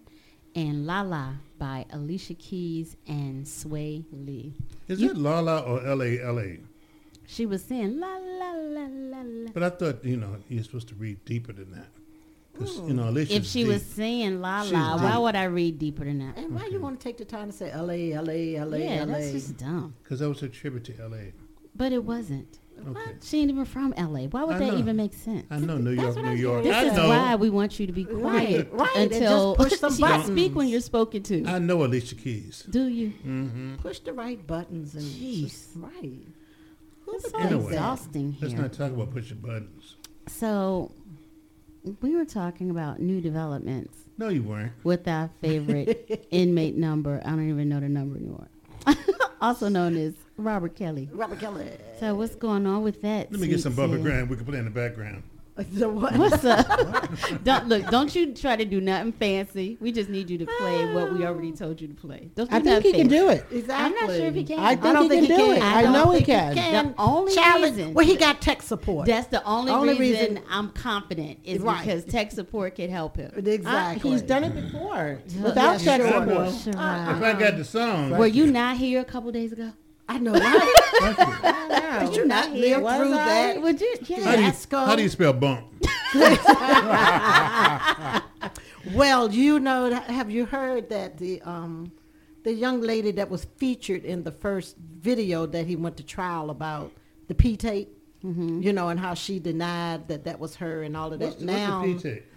and 0.54 0.86
La 0.86 1.00
La 1.00 1.32
by 1.58 1.86
Alicia 1.90 2.34
Keys 2.34 2.94
and 3.08 3.44
Swae 3.46 4.04
Lee. 4.12 4.52
Is 4.86 5.00
You- 5.00 5.10
it 5.12 5.16
Lala 5.16 5.60
or 5.60 5.84
L 5.86 6.02
A 6.02 6.20
L 6.20 6.38
A? 6.38 6.58
She 7.26 7.46
was 7.46 7.64
saying 7.64 7.98
la 7.98 8.16
la 8.18 8.52
la 8.52 8.86
la 8.88 9.22
la. 9.24 9.50
But 9.52 9.62
I 9.62 9.70
thought, 9.70 10.04
you 10.04 10.16
know, 10.18 10.36
you're 10.48 10.62
supposed 10.62 10.88
to 10.88 10.94
read 10.94 11.24
deeper 11.24 11.52
than 11.52 11.72
that. 11.72 11.88
'Cause, 12.54 12.78
you 12.86 12.94
know, 12.94 13.08
Alicia's 13.10 13.36
If 13.38 13.46
she 13.46 13.60
deep. 13.62 13.68
was 13.72 13.82
saying 13.82 14.40
la 14.40 14.62
la, 14.62 14.96
why 15.02 15.18
would 15.18 15.34
I 15.36 15.44
read 15.44 15.78
deeper 15.78 16.04
than 16.04 16.18
that? 16.18 16.38
And 16.38 16.54
why 16.54 16.66
you 16.66 16.80
want 16.80 17.00
to 17.00 17.04
take 17.04 17.16
the 17.18 17.24
time 17.24 17.50
to 17.50 17.56
say 17.56 17.70
L.A., 17.70 18.12
L.A., 18.12 18.56
L.A., 18.56 18.78
Yeah, 18.78 18.90
L.A.? 19.02 19.06
that's 19.06 19.32
just 19.32 19.56
dumb. 19.58 19.94
Because 20.02 20.20
that 20.20 20.28
was 20.28 20.42
a 20.42 20.48
tribute 20.48 20.84
to 20.84 20.98
L.A. 21.00 21.32
But 21.74 21.92
it 21.92 22.04
wasn't. 22.04 22.58
Okay. 22.88 23.00
She 23.22 23.40
ain't 23.40 23.50
even 23.50 23.64
from 23.64 23.92
LA. 23.96 24.26
Why 24.26 24.44
would 24.44 24.56
I 24.56 24.58
that 24.60 24.72
know. 24.74 24.78
even 24.78 24.96
make 24.96 25.12
sense? 25.14 25.46
I 25.50 25.58
know 25.58 25.76
New 25.76 25.90
York, 25.90 26.16
New 26.16 26.32
York. 26.32 26.62
This 26.62 26.74
I 26.74 26.84
is 26.84 26.92
know. 26.96 27.08
why 27.08 27.34
we 27.34 27.50
want 27.50 27.80
you 27.80 27.86
to 27.86 27.92
be 27.92 28.04
quiet 28.04 28.68
right, 28.72 28.88
and 28.96 29.10
just 29.10 29.22
until 29.22 29.56
push 29.56 29.72
some 29.78 29.90
you 29.90 29.96
speak 29.96 30.06
buttons. 30.28 30.54
when 30.54 30.68
you're 30.68 30.80
spoken 30.80 31.22
to. 31.24 31.44
I 31.46 31.58
know 31.58 31.84
Alicia 31.84 32.14
Keys. 32.14 32.62
Do 32.70 32.86
you? 32.86 33.08
Mm-hmm. 33.26 33.76
Push 33.76 34.00
the 34.00 34.12
right 34.12 34.44
buttons 34.46 34.94
and 34.94 35.02
Jeez. 35.04 35.68
right. 35.74 36.12
It's 37.08 37.30
so 37.30 37.38
Anyway, 37.38 37.66
exhausting 37.72 38.32
here? 38.32 38.38
Let's 38.42 38.52
here. 38.54 38.62
not 38.62 38.72
talk 38.72 38.92
about 38.92 39.12
pushing 39.12 39.38
buttons. 39.38 39.96
So, 40.28 40.92
we 42.00 42.14
were 42.16 42.24
talking 42.24 42.68
about 42.70 43.00
new 43.00 43.20
developments 43.20 43.96
No, 44.18 44.28
you 44.28 44.42
weren't. 44.42 44.72
with 44.84 45.06
our 45.08 45.30
favorite 45.40 46.26
inmate 46.30 46.76
number. 46.76 47.22
I 47.24 47.30
don't 47.30 47.48
even 47.48 47.68
know 47.68 47.78
the 47.80 47.88
number 47.88 48.16
anymore. 48.16 48.48
also 49.40 49.68
known 49.68 49.96
as 49.96 50.14
Robert 50.36 50.74
Kelly. 50.76 51.08
Robert 51.12 51.40
Kelly. 51.40 51.68
So, 52.00 52.14
what's 52.14 52.34
going 52.34 52.66
on 52.66 52.82
with 52.82 53.02
that? 53.02 53.30
Let 53.30 53.40
me 53.40 53.48
get 53.48 53.60
some 53.60 53.74
Bubba 53.74 53.92
since, 53.92 54.02
Graham. 54.02 54.28
We 54.28 54.36
can 54.36 54.44
play 54.44 54.58
in 54.58 54.64
the 54.64 54.70
background. 54.70 55.22
The 55.56 55.88
what? 55.88 56.14
What's 56.18 56.44
up? 56.44 56.66
don't 57.42 57.68
look. 57.68 57.86
Don't 57.88 58.14
you 58.14 58.34
try 58.34 58.56
to 58.56 58.64
do 58.66 58.78
nothing 58.78 59.12
fancy. 59.12 59.78
We 59.80 59.90
just 59.90 60.10
need 60.10 60.28
you 60.28 60.36
to 60.36 60.44
play 60.58 60.92
what 60.92 61.14
we 61.14 61.24
already 61.24 61.52
told 61.62 61.80
you 61.80 61.88
to 61.88 61.94
play. 61.94 62.30
Don't 62.34 62.50
do 62.50 62.56
I 62.56 62.60
think 62.60 62.84
he 62.84 62.90
nothing 62.92 63.08
can 63.08 63.08
do 63.08 63.28
it. 63.30 63.46
Exactly. 63.50 63.74
I'm 63.74 63.92
not 63.92 64.16
sure 64.16 64.26
if 64.26 64.34
he 64.34 64.44
can. 64.44 64.58
I 64.58 64.76
think 64.76 64.82
don't 64.82 65.02
he 65.04 65.08
think 65.08 65.26
can 65.28 65.36
he 65.38 65.42
do 65.42 65.46
can. 65.54 65.56
it. 65.56 65.62
I 65.62 65.84
I 65.84 65.92
know 65.92 66.10
he 66.10 66.16
think 66.18 66.26
he 66.26 66.32
can. 66.32 66.54
can. 66.54 66.86
The 66.88 66.94
only 67.00 67.34
Challenge. 67.34 67.76
reason- 67.76 67.94
Well, 67.94 68.04
he 68.06 68.16
got 68.16 68.42
tech 68.42 68.60
support. 68.60 69.06
That's 69.06 69.28
the 69.28 69.42
only, 69.44 69.72
Only 69.72 69.98
reason, 69.98 70.34
reason- 70.34 70.42
I'm 70.50 70.70
confident 70.72 71.38
is 71.44 71.62
Right. 71.62 71.80
because 71.84 72.04
tech 72.04 72.32
support 72.32 72.74
can 72.74 72.90
help 72.90 73.16
him. 73.16 73.32
Uh, 73.34 73.40
exactly. 73.50 74.10
I- 74.10 74.12
he's 74.12 74.22
done 74.22 74.44
it 74.44 74.54
before 74.54 75.20
without 75.42 75.80
sure. 75.80 75.96
tech 75.96 76.00
I 76.02 76.10
support. 76.10 76.28
know. 76.28 76.52
Sure. 76.52 76.72
If 76.72 76.76
I 76.76 77.34
got 77.38 77.56
the 77.56 77.64
song, 77.64 78.10
Were 78.10 78.26
you 78.26 78.46
not 78.46 78.76
here 78.76 79.00
a 79.00 79.04
couple 79.04 79.32
days 79.32 79.52
ago? 79.52 79.72
I 80.08 80.18
know, 80.18 80.32
right? 80.32 82.00
Did 82.00 82.06
Did 82.10 82.16
you 82.16 82.26
not 82.26 82.52
live 82.52 82.82
Was 82.82 82.96
through 82.96 83.12
I? 83.12 83.16
that? 83.16 83.62
Would 83.62 83.80
you? 83.80 83.94
how, 84.00 84.06
do 84.06 84.12
Yeah. 84.12 84.46
you, 84.46 84.52
how 84.78 84.96
do 84.96 85.02
you 85.02 85.08
spell 85.08 85.32
bump? 85.32 85.66
Well, 88.94 89.32
you 89.32 89.58
know, 89.58 89.92
have 89.92 90.30
you 90.30 90.46
heard 90.46 90.90
that 90.90 91.18
the 91.18 91.42
um, 91.42 91.90
the 92.44 92.52
young 92.52 92.80
lady 92.80 93.10
that 93.12 93.28
was 93.28 93.44
featured 93.56 94.04
in 94.04 94.22
the 94.22 94.30
first 94.30 94.76
video 94.78 95.44
that 95.46 95.66
he 95.66 95.74
went 95.74 95.96
to 95.96 96.04
trial 96.04 96.50
about 96.50 96.92
the 97.28 97.34
P 97.34 97.56
tape, 97.56 97.92
Mm-hmm. 98.24 98.62
you 98.62 98.72
know, 98.72 98.88
and 98.88 98.98
how 98.98 99.14
she 99.14 99.38
denied 99.38 100.08
that 100.08 100.24
that 100.24 100.40
was 100.40 100.56
her 100.56 100.82
and 100.82 100.96
all 100.96 101.12
of 101.12 101.20
that. 101.20 101.26
What's, 101.30 101.40
now, 101.42 101.86
what's 101.86 102.02
the 102.02 102.08
P 102.10 102.14
tape? 102.14 102.32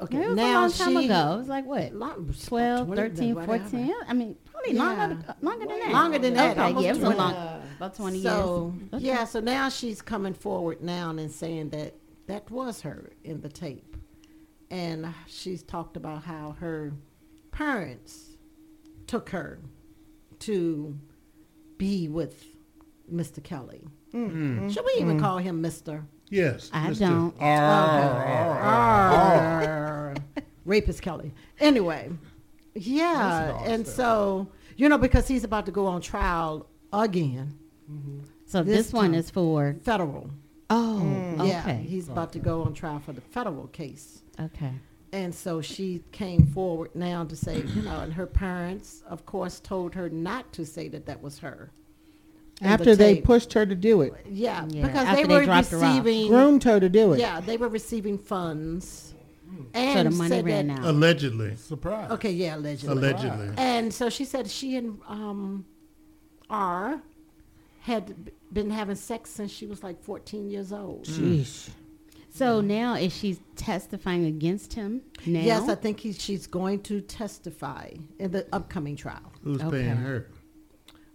okay, 0.00 0.22
It 0.24 0.28
was 0.28 0.36
now 0.36 0.44
a 0.44 0.54
long 0.60 0.72
time 0.72 0.96
she 1.00 1.04
ago. 1.06 1.32
It 1.34 1.38
was 1.38 1.48
like 1.48 1.66
what? 1.66 1.92
Long- 1.92 2.34
12, 2.46 2.86
20, 2.86 3.02
13, 3.02 3.34
14. 3.46 3.94
I 4.06 4.12
mean, 4.14 4.36
probably 4.58 4.76
Yeah. 4.76 4.82
longer, 4.82 5.36
longer 5.42 5.66
than 5.66 5.78
that. 5.78 5.92
Longer 5.92 6.18
than 6.18 6.34
that, 6.34 6.58
Okay, 6.58 6.82
yeah, 6.82 6.88
it 6.90 6.94
was 6.94 6.98
a 6.98 7.00
20. 7.06 7.16
long, 7.18 7.62
about 7.76 7.94
20 7.94 8.22
so, 8.22 8.74
years. 8.76 8.88
Okay. 8.94 9.04
yeah, 9.04 9.24
so 9.24 9.40
now 9.40 9.68
she's 9.68 10.02
coming 10.02 10.34
forward 10.34 10.82
now 10.82 11.10
and 11.10 11.30
saying 11.30 11.70
that 11.70 11.94
that 12.26 12.50
was 12.50 12.80
her 12.82 13.12
in 13.24 13.40
the 13.40 13.48
tape. 13.48 13.96
And 14.70 15.14
she's 15.26 15.62
talked 15.62 15.96
about 15.96 16.24
how 16.24 16.56
her 16.60 16.92
parents 17.52 18.36
took 19.06 19.30
her 19.30 19.60
to 20.40 20.98
be 21.78 22.08
with 22.08 22.44
Mr. 23.12 23.42
Kelly. 23.42 23.82
Mm. 24.12 24.72
Should 24.72 24.84
we 24.84 24.92
even 25.00 25.16
mm. 25.16 25.20
call 25.20 25.38
him 25.38 25.62
Mr.? 25.62 26.04
Yes. 26.28 26.68
I 26.72 26.88
Mr. 26.88 26.98
don't. 27.00 27.34
R- 27.40 28.58
Arr. 28.60 30.14
Rapist 30.66 31.00
Kelly. 31.00 31.32
Anyway, 31.60 32.10
yeah, 32.78 33.58
and 33.64 33.86
so 33.86 34.48
you 34.76 34.88
know 34.88 34.98
because 34.98 35.26
he's 35.28 35.44
about 35.44 35.66
to 35.66 35.72
go 35.72 35.86
on 35.86 36.00
trial 36.00 36.66
again, 36.92 37.58
So 38.46 38.62
This 38.62 38.86
this, 38.86 38.92
one 38.92 39.14
is 39.14 39.30
for. 39.30 39.76
federal. 39.82 40.30
Oh, 40.70 41.00
mm. 41.02 41.48
Yeah, 41.48 41.60
okay. 41.60 41.82
he's 41.86 42.08
about 42.08 42.32
to 42.32 42.38
go 42.38 42.62
on 42.62 42.74
trial 42.74 42.98
for 43.00 43.12
the 43.12 43.20
federal 43.20 43.66
case. 43.68 44.22
okay. 44.40 44.72
And 45.10 45.34
so 45.34 45.62
she 45.62 46.02
came 46.12 46.46
forward 46.46 46.90
now 46.94 47.24
to 47.24 47.34
say, 47.34 47.62
you 47.62 47.80
know, 47.80 48.00
and 48.00 48.12
her 48.12 48.26
parents, 48.26 49.02
of 49.08 49.24
course, 49.24 49.58
told 49.58 49.94
her 49.94 50.10
not 50.10 50.52
to 50.52 50.66
say 50.66 50.88
that 50.88 51.06
that 51.06 51.22
was 51.22 51.38
her. 51.38 51.70
in 52.60 52.66
the 52.66 52.72
After 52.74 52.94
they 52.94 53.22
pushed 53.22 53.54
her 53.54 53.64
to 53.64 53.74
do 53.74 54.02
it, 54.02 54.12
yeah, 54.28 54.66
Yeah, 54.68 54.82
because 54.86 55.06
after 55.06 55.22
they 55.22 55.28
they 55.28 55.34
were 55.38 55.44
dropped 55.46 55.70
her 55.70 55.78
receiving, 55.78 56.28
groomed 56.28 56.64
her 56.64 56.78
to 56.78 56.90
do 56.90 57.14
it. 57.14 57.20
yeah, 57.20 57.40
they 57.40 57.56
were 57.56 57.68
receiving 57.70 58.18
funds, 58.18 59.14
So 59.48 59.66
and 59.74 60.06
the 60.12 60.16
money 60.16 60.28
said 60.30 60.44
ran 60.46 60.70
out. 60.70 60.84
Allegedly. 60.84 61.56
Surprise. 61.56 62.10
Okay, 62.12 62.30
yeah, 62.32 62.56
allegedly. 62.56 62.96
Allegedly. 62.96 63.50
And 63.56 63.92
so 63.92 64.10
she 64.10 64.24
said 64.24 64.50
she 64.50 64.76
and 64.76 65.00
um, 65.08 65.64
R 66.50 67.00
had 67.80 68.30
been 68.52 68.70
having 68.70 68.96
sex 68.96 69.30
since 69.30 69.50
she 69.50 69.66
was 69.66 69.82
like 69.82 70.02
14 70.02 70.50
years 70.50 70.72
old. 70.72 71.04
Sheesh. 71.04 71.70
So 72.30 72.60
now 72.60 72.94
is 72.94 73.16
she 73.16 73.38
testifying 73.56 74.26
against 74.26 74.74
him 74.74 75.02
now? 75.26 75.40
Yes, 75.40 75.68
I 75.68 75.74
think 75.74 76.00
he, 76.00 76.12
she's 76.12 76.46
going 76.46 76.82
to 76.82 77.00
testify 77.00 77.90
in 78.18 78.30
the 78.30 78.46
upcoming 78.52 78.96
trial. 78.96 79.32
Who's 79.42 79.60
Okay. 79.62 79.70
paying 79.82 79.96
her? 79.96 80.28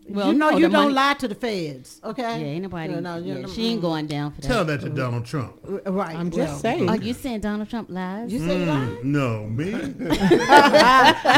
Well, 0.10 0.28
you 0.28 0.34
know, 0.38 0.50
no, 0.52 0.58
you 0.58 0.64
don't 0.70 0.72
money- 0.74 0.94
lie 0.94 1.14
to 1.16 1.28
the 1.30 1.36
feds, 1.36 2.02
okay? 2.04 2.22
Yeah, 2.42 2.46
ain't 2.48 2.64
nobody. 2.64 2.94
You 2.94 3.02
know, 3.02 3.18
yeah, 3.18 3.34
know, 3.40 3.48
she 3.48 3.68
ain't 3.70 3.82
going 3.82 4.08
down 4.08 4.32
for 4.34 4.42
that. 4.42 4.48
Tell 4.48 4.66
that 4.66 4.82
to 4.82 4.90
Donald 4.90 5.26
Trump. 5.26 5.56
Right. 5.86 6.16
I'm 6.16 6.30
just 6.30 6.52
well, 6.52 6.60
saying. 6.60 6.90
Are 6.90 6.98
you 6.98 7.14
saying 7.14 7.40
Donald 7.40 7.70
Trump 7.70 7.90
lies? 7.90 8.32
You 8.32 8.40
say 8.40 8.66
lie? 8.66 8.76
Mm, 8.76 9.04
no, 9.06 9.44
me? 9.48 9.72
Would 10.00 10.12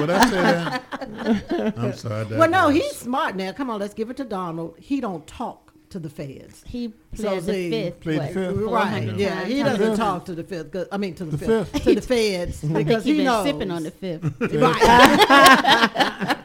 I 0.10 0.30
say 0.30 0.42
that? 0.42 1.74
I'm 1.78 1.94
sorry. 1.94 2.26
that 2.26 2.38
Well, 2.40 2.50
no, 2.50 2.68
was- 2.68 2.76
he's 2.76 2.96
smart 2.96 3.36
now. 3.36 3.52
Come 3.52 3.70
on, 3.70 3.80
let's 3.80 3.94
give 3.94 4.10
it 4.10 4.18
to 4.18 4.24
Donald. 4.26 4.76
He 4.80 5.00
don't 5.00 5.26
talk 5.28 5.62
to 5.92 6.00
the 6.00 6.10
feds. 6.10 6.64
He 6.66 6.92
So 7.14 7.24
pled 7.24 7.44
the 7.44 7.54
see- 7.54 7.70
fifth. 7.70 8.00
Plead 8.02 8.20
the 8.22 8.28
fifth. 8.28 8.58
Right. 8.58 9.14
Yeah, 9.16 9.36
times? 9.36 9.48
he 9.48 9.64
doesn't 9.64 9.96
talk 9.96 10.26
to 10.26 10.34
the 10.36 10.44
feds. 10.44 10.70
'cause- 10.74 10.88
I 10.92 10.98
mean, 10.98 11.14
to 11.16 11.26
the, 11.26 11.38
The 11.38 11.46
feds. 11.66 11.70
fifth. 11.70 11.84
To 11.84 11.96
the 11.96 12.02
feds 12.02 12.62
because 12.62 13.04
he 13.06 13.12
he 13.12 13.18
been 13.20 13.26
knows. 13.28 13.46
sipping 13.46 13.72
on 13.72 13.84
the 13.84 13.92
fifth. 13.92 14.24
Right. 14.42 16.36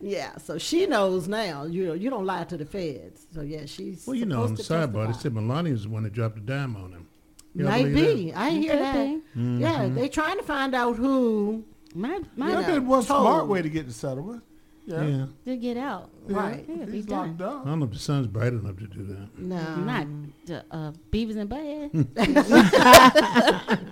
yeah, 0.00 0.36
so 0.38 0.58
she 0.58 0.86
knows 0.86 1.28
now. 1.28 1.64
You 1.64 1.86
know, 1.88 1.94
you 1.94 2.10
don't 2.10 2.24
lie 2.26 2.44
to 2.44 2.56
the 2.56 2.64
feds. 2.64 3.26
So 3.34 3.40
yeah, 3.42 3.64
she's 3.66 4.06
Well, 4.06 4.14
you 4.16 4.26
know, 4.26 4.42
on 4.44 4.54
the 4.54 4.62
supposed 4.62 4.92
to 4.92 4.98
sidebar, 4.98 5.06
they 5.08 5.18
said 5.18 5.34
Melania 5.34 5.72
was 5.72 5.82
the 5.84 5.88
one 5.90 6.02
that 6.04 6.12
dropped 6.12 6.36
the 6.36 6.40
dime 6.42 6.76
on 6.76 6.92
him. 6.92 7.08
Y'all 7.54 7.68
Might 7.68 7.84
believe 7.92 8.26
be. 8.26 8.32
I 8.34 8.50
hear 8.50 8.76
that. 8.76 8.94
Yeah, 9.06 9.20
Mm-hmm. 9.36 9.94
they 9.94 10.08
trying 10.08 10.36
to 10.38 10.44
find 10.44 10.74
out 10.74 10.96
who. 10.96 11.64
My 11.94 12.20
my 12.36 12.48
You 12.48 12.54
That'd 12.56 12.68
know, 12.68 12.74
been 12.74 12.86
one 12.86 13.04
told. 13.04 13.22
smart 13.22 13.48
way 13.48 13.62
to 13.62 13.68
get 13.70 13.86
the 13.86 13.92
settlement. 13.92 14.42
that? 14.86 15.02
Yeah. 15.08 15.16
Yeah. 15.16 15.26
to 15.46 15.56
get 15.56 15.76
out. 15.78 16.10
Right. 16.26 16.64
Yeah, 16.68 16.84
be 16.84 16.92
He's 16.92 17.06
done. 17.06 17.40
up. 17.42 17.62
I 17.66 17.70
don't 17.70 17.78
know 17.80 17.86
if 17.86 17.92
the 17.92 17.98
sun's 17.98 18.26
bright 18.26 18.52
enough 18.52 18.76
to 18.76 18.86
do 18.86 19.04
that. 19.04 19.38
No. 19.38 19.76
Not 19.76 20.06
the 20.46 20.64
uh, 20.70 20.92
Beavis 21.10 21.36
and 21.36 21.50
Butthead. 21.50 21.90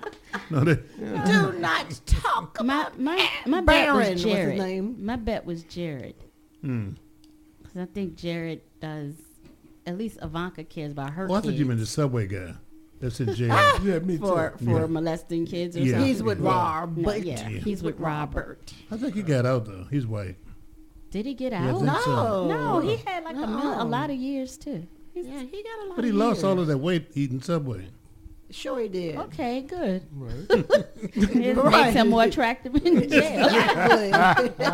No, 0.50 0.60
they, 0.60 0.74
Do 0.98 1.52
not 1.58 2.00
talk 2.06 2.56
my 2.62 2.80
about 2.82 2.98
my 3.00 3.28
my 3.46 3.60
bet 3.60 3.66
Barron 3.66 3.96
was 3.96 4.08
was 4.10 4.22
his 4.22 4.32
Jared. 4.32 4.58
name. 4.58 5.04
My 5.04 5.16
bet 5.16 5.44
was 5.44 5.64
Jared 5.64 6.14
hmm. 6.60 6.90
because 7.62 7.76
I 7.76 7.86
think 7.86 8.16
Jared 8.16 8.60
does. 8.80 9.14
At 9.86 9.98
least 9.98 10.18
Ivanka 10.22 10.64
cares 10.64 10.92
about 10.92 11.10
her 11.10 11.28
Oh, 11.30 11.34
I 11.34 11.36
thought 11.36 11.44
kids 11.44 11.58
you 11.58 11.66
meant 11.66 11.78
the 11.80 11.86
subway 11.86 12.26
guy. 12.26 12.54
That's 13.00 13.20
in 13.20 13.34
jail. 13.34 13.48
Yeah, 13.84 13.98
me 14.00 14.16
for 14.16 14.54
too. 14.58 14.64
for 14.64 14.80
Yeah. 14.80 14.86
molesting 14.86 15.46
kids 15.46 15.76
or 15.76 15.80
Yeah. 15.80 15.92
something. 15.92 16.08
He's 16.08 16.22
with 16.22 16.40
Yeah. 16.40 16.48
Rob, 16.50 16.96
No, 16.96 17.02
but 17.04 17.24
yeah, 17.24 17.48
Yeah. 17.48 17.58
he's 17.60 17.82
with 17.82 18.00
Robert. 18.00 18.72
I 18.90 18.96
think 18.96 19.14
he 19.14 19.22
got 19.22 19.44
out 19.46 19.66
though. 19.66 19.86
He's 19.90 20.06
white. 20.06 20.36
Did 21.10 21.26
he 21.26 21.34
get 21.34 21.52
Yeah, 21.52 21.66
I 21.66 21.70
out? 21.70 21.80
think 21.82 21.98
so. 22.04 22.48
No, 22.48 22.78
he 22.80 22.96
had 22.96 23.22
like 23.24 23.36
a, 23.36 23.46
mil- 23.46 23.72
a 23.72 23.78
No. 23.78 23.84
lot 23.86 24.10
of 24.10 24.16
years 24.16 24.56
too. 24.56 24.86
He's, 25.14 25.26
Yeah, 25.26 25.40
he 25.42 25.62
got 25.62 25.84
a 25.84 25.88
lot. 25.88 25.96
But 25.96 26.04
he 26.04 26.10
of 26.10 26.16
lost 26.16 26.42
all 26.44 26.58
of 26.58 26.66
that 26.66 26.78
weight 26.78 27.06
eating 27.14 27.40
Subway. 27.40 27.88
Sure, 28.56 28.80
he 28.80 28.88
did. 28.88 29.16
Okay, 29.16 29.60
good. 29.62 30.02
Right. 30.14 30.46
It 31.14 31.56
Right. 31.56 31.70
makes 31.84 31.94
him 31.94 32.08
more 32.08 32.24
attractive 32.24 32.74
in 32.76 33.06
jail. 33.08 33.46
Exactly. 33.46 34.64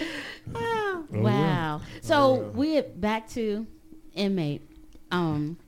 Oh, 0.54 1.04
wow. 1.10 1.80
So 2.00 2.50
we're 2.54 2.82
back 2.82 3.28
to 3.30 3.66
inmate. 4.14 4.62
Um. 5.10 5.58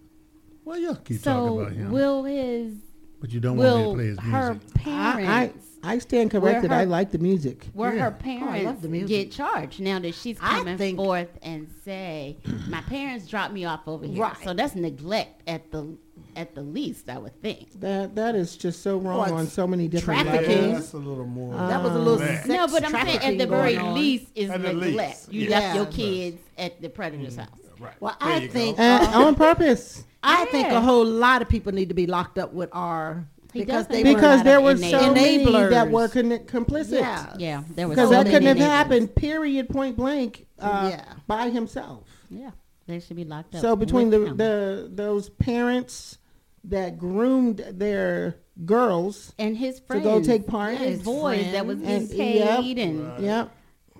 Well, 0.64 0.78
y'all 0.78 0.94
keep 0.94 1.22
talking 1.22 1.60
about 1.60 1.72
him. 1.72 1.90
will 1.90 2.22
his 2.24 2.74
but 3.20 3.30
you 3.30 3.40
don't 3.40 3.56
want 3.56 3.76
me 3.78 3.84
to 3.84 3.94
play 3.94 4.06
his 4.06 4.18
her 4.20 4.52
music. 4.54 4.70
I, 4.78 4.80
parents 4.80 5.66
I 5.84 5.94
I 5.94 5.98
stand 5.98 6.30
corrected. 6.30 6.70
her- 6.70 6.76
I 6.76 6.84
like 6.84 7.10
the 7.10 7.18
music. 7.18 7.68
will 7.74 7.92
Yeah. 7.92 8.00
her 8.02 8.06
Oh, 8.06 8.10
love 8.10 8.18
parents 8.20 8.82
the 8.82 8.88
music. 8.88 9.08
get 9.08 9.32
charged 9.32 9.80
now 9.80 9.98
that 9.98 10.14
she's 10.14 10.38
I 10.40 10.58
coming 10.58 10.78
think- 10.78 10.96
forth 10.96 11.28
and 11.42 11.68
say 11.84 12.38
my 12.68 12.80
parents 12.82 13.26
dropped 13.26 13.52
me 13.52 13.64
off 13.64 13.80
over 13.88 14.06
here? 14.06 14.22
Right. 14.22 14.36
So 14.44 14.54
that's 14.54 14.74
neglect 14.76 15.42
at 15.48 15.70
the 15.72 15.96
at 16.36 16.54
the 16.54 16.62
least, 16.62 17.08
I 17.10 17.18
would 17.18 17.40
think. 17.42 17.80
That 17.80 18.14
that 18.16 18.34
is 18.34 18.56
just 18.56 18.82
so 18.82 18.98
wrong 18.98 19.18
What, 19.18 19.30
on 19.32 19.46
so 19.46 19.66
many 19.66 19.88
different 19.88 20.22
trafficking? 20.22 20.62
levels. 20.62 20.78
That's 20.80 20.92
a 20.94 20.98
little 20.98 21.26
more. 21.26 21.54
that 21.56 21.82
was 21.82 21.92
a 21.92 21.98
little 21.98 22.18
Bad. 22.18 22.44
sex 22.44 22.48
no, 22.48 22.66
but 22.68 22.84
I'm 22.84 22.92
saying 23.06 23.18
at 23.20 23.38
the 23.38 23.46
very 23.46 23.78
least 23.78 24.26
is 24.34 24.50
At 24.50 24.60
neglect. 24.60 25.28
least, 25.28 25.32
You 25.32 25.48
yeah. 25.48 25.58
left 25.58 25.74
your 25.76 25.84
Yeah. 25.84 25.90
kids 25.90 26.38
at 26.58 26.80
the 26.82 26.88
predator's 26.88 27.36
house. 27.36 27.48
Right. 27.80 27.94
Well, 28.00 28.16
There 28.20 28.28
I 28.32 28.46
think 28.48 28.78
uh, 28.78 29.10
on 29.14 29.34
purpose. 29.34 30.04
I 30.22 30.44
think 30.46 30.68
a 30.68 30.80
whole 30.80 31.04
lot 31.04 31.42
of 31.42 31.48
people 31.48 31.72
need 31.72 31.88
to 31.88 31.94
be 31.96 32.06
locked 32.06 32.38
up 32.38 32.52
with 32.52 32.68
our 32.72 33.26
He 33.52 33.60
because 33.60 33.88
they 33.88 34.02
Because 34.04 34.38
not 34.38 34.44
there 34.44 34.58
an 34.58 34.64
were 34.64 34.76
so 34.76 34.86
enabler. 35.00 35.14
many 35.14 35.44
that 35.70 35.90
were 35.90 36.08
con- 36.08 36.38
complicit. 36.46 37.00
Yeah. 37.00 37.34
Yeah, 37.38 37.62
there 37.74 37.88
was 37.88 37.96
Because 37.96 38.10
so 38.10 38.14
that 38.22 38.26
couldn't 38.26 38.44
have 38.46 38.56
enablers. 38.56 38.60
happened, 38.60 39.14
period, 39.16 39.68
point 39.68 39.96
blank, 39.96 40.46
uh, 40.60 40.90
Yeah. 40.92 41.04
by 41.26 41.50
himself. 41.50 42.04
Yeah, 42.30 42.50
they 42.86 43.00
should 43.00 43.16
be 43.16 43.24
locked 43.24 43.56
up. 43.56 43.60
So 43.62 43.74
between 43.74 44.10
the, 44.10 44.18
the 44.32 44.88
those 44.94 45.28
parents 45.28 46.18
that 46.64 46.98
groomed 46.98 47.58
their 47.72 48.36
girls, 48.64 49.32
and 49.38 49.56
his 49.56 49.80
friends 49.80 50.04
to 50.04 50.08
go 50.10 50.22
take 50.22 50.46
part. 50.46 50.76
his 50.76 50.96
His 50.98 51.02
boys 51.02 51.50
that 51.52 51.66
was 51.66 51.80
friends. 51.80 52.08
getting 52.12 52.42
And- 52.42 52.64
paid 52.64 52.78
yep. 52.78 52.86
and 52.86 53.24
yep, 53.24 53.50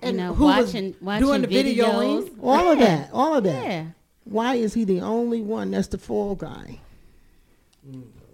you 0.01 0.07
And 0.09 0.17
know 0.17 0.33
who 0.33 0.45
was 0.45 0.65
watching 0.67 0.95
watching 1.01 1.25
doing 1.27 1.41
the 1.41 1.47
videos. 1.47 2.29
videoing? 2.29 2.29
all 2.41 2.71
of 2.71 2.79
that, 2.79 3.09
all 3.13 3.35
of 3.35 3.43
that. 3.45 3.65
Yeah, 3.65 3.85
Why 4.25 4.55
is 4.55 4.73
he 4.73 4.83
the 4.85 5.01
only 5.01 5.41
one 5.41 5.71
that's 5.71 5.87
the 5.87 5.97
fall 5.97 6.35
guy? 6.35 6.79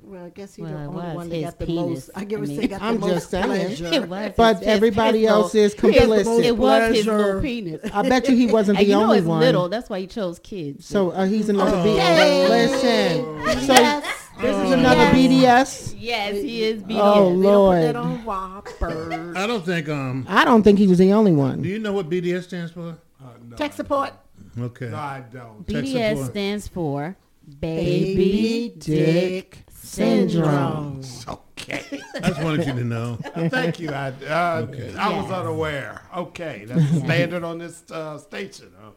Well, 0.03 0.25
I 0.25 0.29
guess 0.29 0.55
he's 0.55 0.63
Well, 0.65 0.73
the 0.73 0.79
it 0.79 0.87
only 0.87 1.05
was 1.05 1.15
one 1.15 1.29
that 1.29 1.35
his 1.35 1.45
got 1.45 1.59
the 1.59 1.65
penis. 1.67 1.89
most. 1.89 2.09
I 2.15 2.23
give 2.25 2.39
I 2.41 2.43
a 2.43 2.47
mean- 2.47 2.59
say 2.61 2.67
got 2.67 2.79
the 2.79 2.85
I'm 2.85 2.99
most 2.99 3.09
just 3.13 3.29
saying. 3.29 3.93
it 3.93 4.09
was. 4.09 4.31
But 4.35 4.63
everybody 4.63 5.19
his 5.21 5.29
else 5.29 5.53
little- 5.53 5.65
is 5.67 5.75
complicit. 5.75 6.43
It 6.45 6.57
was 6.57 6.95
his 6.97 7.05
little 7.07 7.41
penis. 7.41 7.81
I 7.93 8.09
bet 8.09 8.27
you 8.27 8.35
he 8.35 8.47
wasn't 8.51 8.79
the 8.79 8.85
you 8.85 8.93
know 8.93 9.03
only 9.03 9.19
it's 9.19 9.27
one. 9.27 9.39
little. 9.39 9.69
That's 9.69 9.87
why 9.89 9.99
he 9.99 10.07
chose 10.07 10.39
kids. 10.39 10.85
So 10.87 11.11
uh, 11.11 11.25
he's 11.25 11.49
another 11.49 11.77
Oh. 11.77 11.83
beat. 11.83 11.95
Yay. 11.97 12.47
Listen, 12.49 13.65
so 13.67 13.73
Yes. 13.73 14.18
This 14.39 14.55
is 14.57 14.69
Oh. 14.71 14.73
another 14.73 15.05
BDS? 15.11 15.95
Yes, 15.97 16.35
he 16.35 16.63
is 16.63 16.81
BDS. 16.83 16.99
Oh 17.01 17.35
They 17.35 17.41
don't 17.41 17.41
put 17.41 17.41
that 17.41 17.47
Lord, 17.49 17.95
on 17.95 18.25
Whopper. 18.25 19.33
I 19.37 19.47
don't 19.47 19.65
think. 19.65 19.89
Um. 19.89 20.25
I 20.29 20.45
don't 20.45 20.63
think 20.63 20.79
he 20.79 20.87
was 20.87 20.97
the 20.97 21.13
only 21.13 21.31
one. 21.31 21.61
Do 21.61 21.69
you 21.69 21.79
know 21.79 21.93
what 21.93 22.09
BDS 22.09 22.43
stands 22.45 22.71
for? 22.71 22.97
Uh, 23.21 23.25
no, 23.49 23.55
Tech 23.57 23.73
support. 23.73 24.13
Okay. 24.57 24.89
no, 24.89 24.97
I 24.97 25.23
don't. 25.31 25.67
Tech 25.67 25.83
BDS 25.83 26.09
support. 26.15 26.31
stands 26.31 26.67
for 26.67 27.17
Baby 27.59 28.15
Baby 28.15 28.75
Dick 28.79 29.57
Syndrome. 29.71 31.01
Okay. 31.27 31.83
I 32.23 32.29
just 32.29 32.41
wanted 32.41 32.65
you 32.67 32.73
to 32.73 32.83
know. 32.83 33.17
Thank 33.49 33.79
you. 33.79 33.89
I, 33.91 34.07
uh, 34.09 34.65
Okay. 34.69 34.93
I 34.95 35.09
was 35.17 35.25
Yes. 35.29 35.31
unaware. 35.33 36.01
Okay, 36.15 36.63
that's 36.65 36.91
the 36.91 36.99
standard 37.01 37.43
on 37.43 37.57
this 37.59 37.83
uh, 37.91 38.17
station. 38.17 38.71
Huh? 38.79 38.91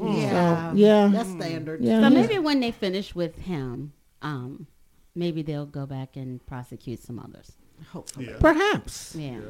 Yeah. 0.00 0.72
yeah. 0.74 1.08
That's 1.12 1.30
standard. 1.30 1.80
Yeah, 1.82 2.00
So 2.02 2.10
maybe 2.10 2.38
when 2.38 2.60
they 2.60 2.70
finish 2.72 3.14
with 3.14 3.36
him, 3.38 3.92
um, 4.22 4.66
maybe 5.14 5.42
they'll 5.42 5.66
go 5.66 5.86
back 5.86 6.16
and 6.16 6.44
prosecute 6.46 7.02
some 7.02 7.18
others. 7.18 7.52
Hopefully. 7.92 8.26
Yeah. 8.26 8.36
perhaps. 8.40 9.14
Yeah. 9.14 9.40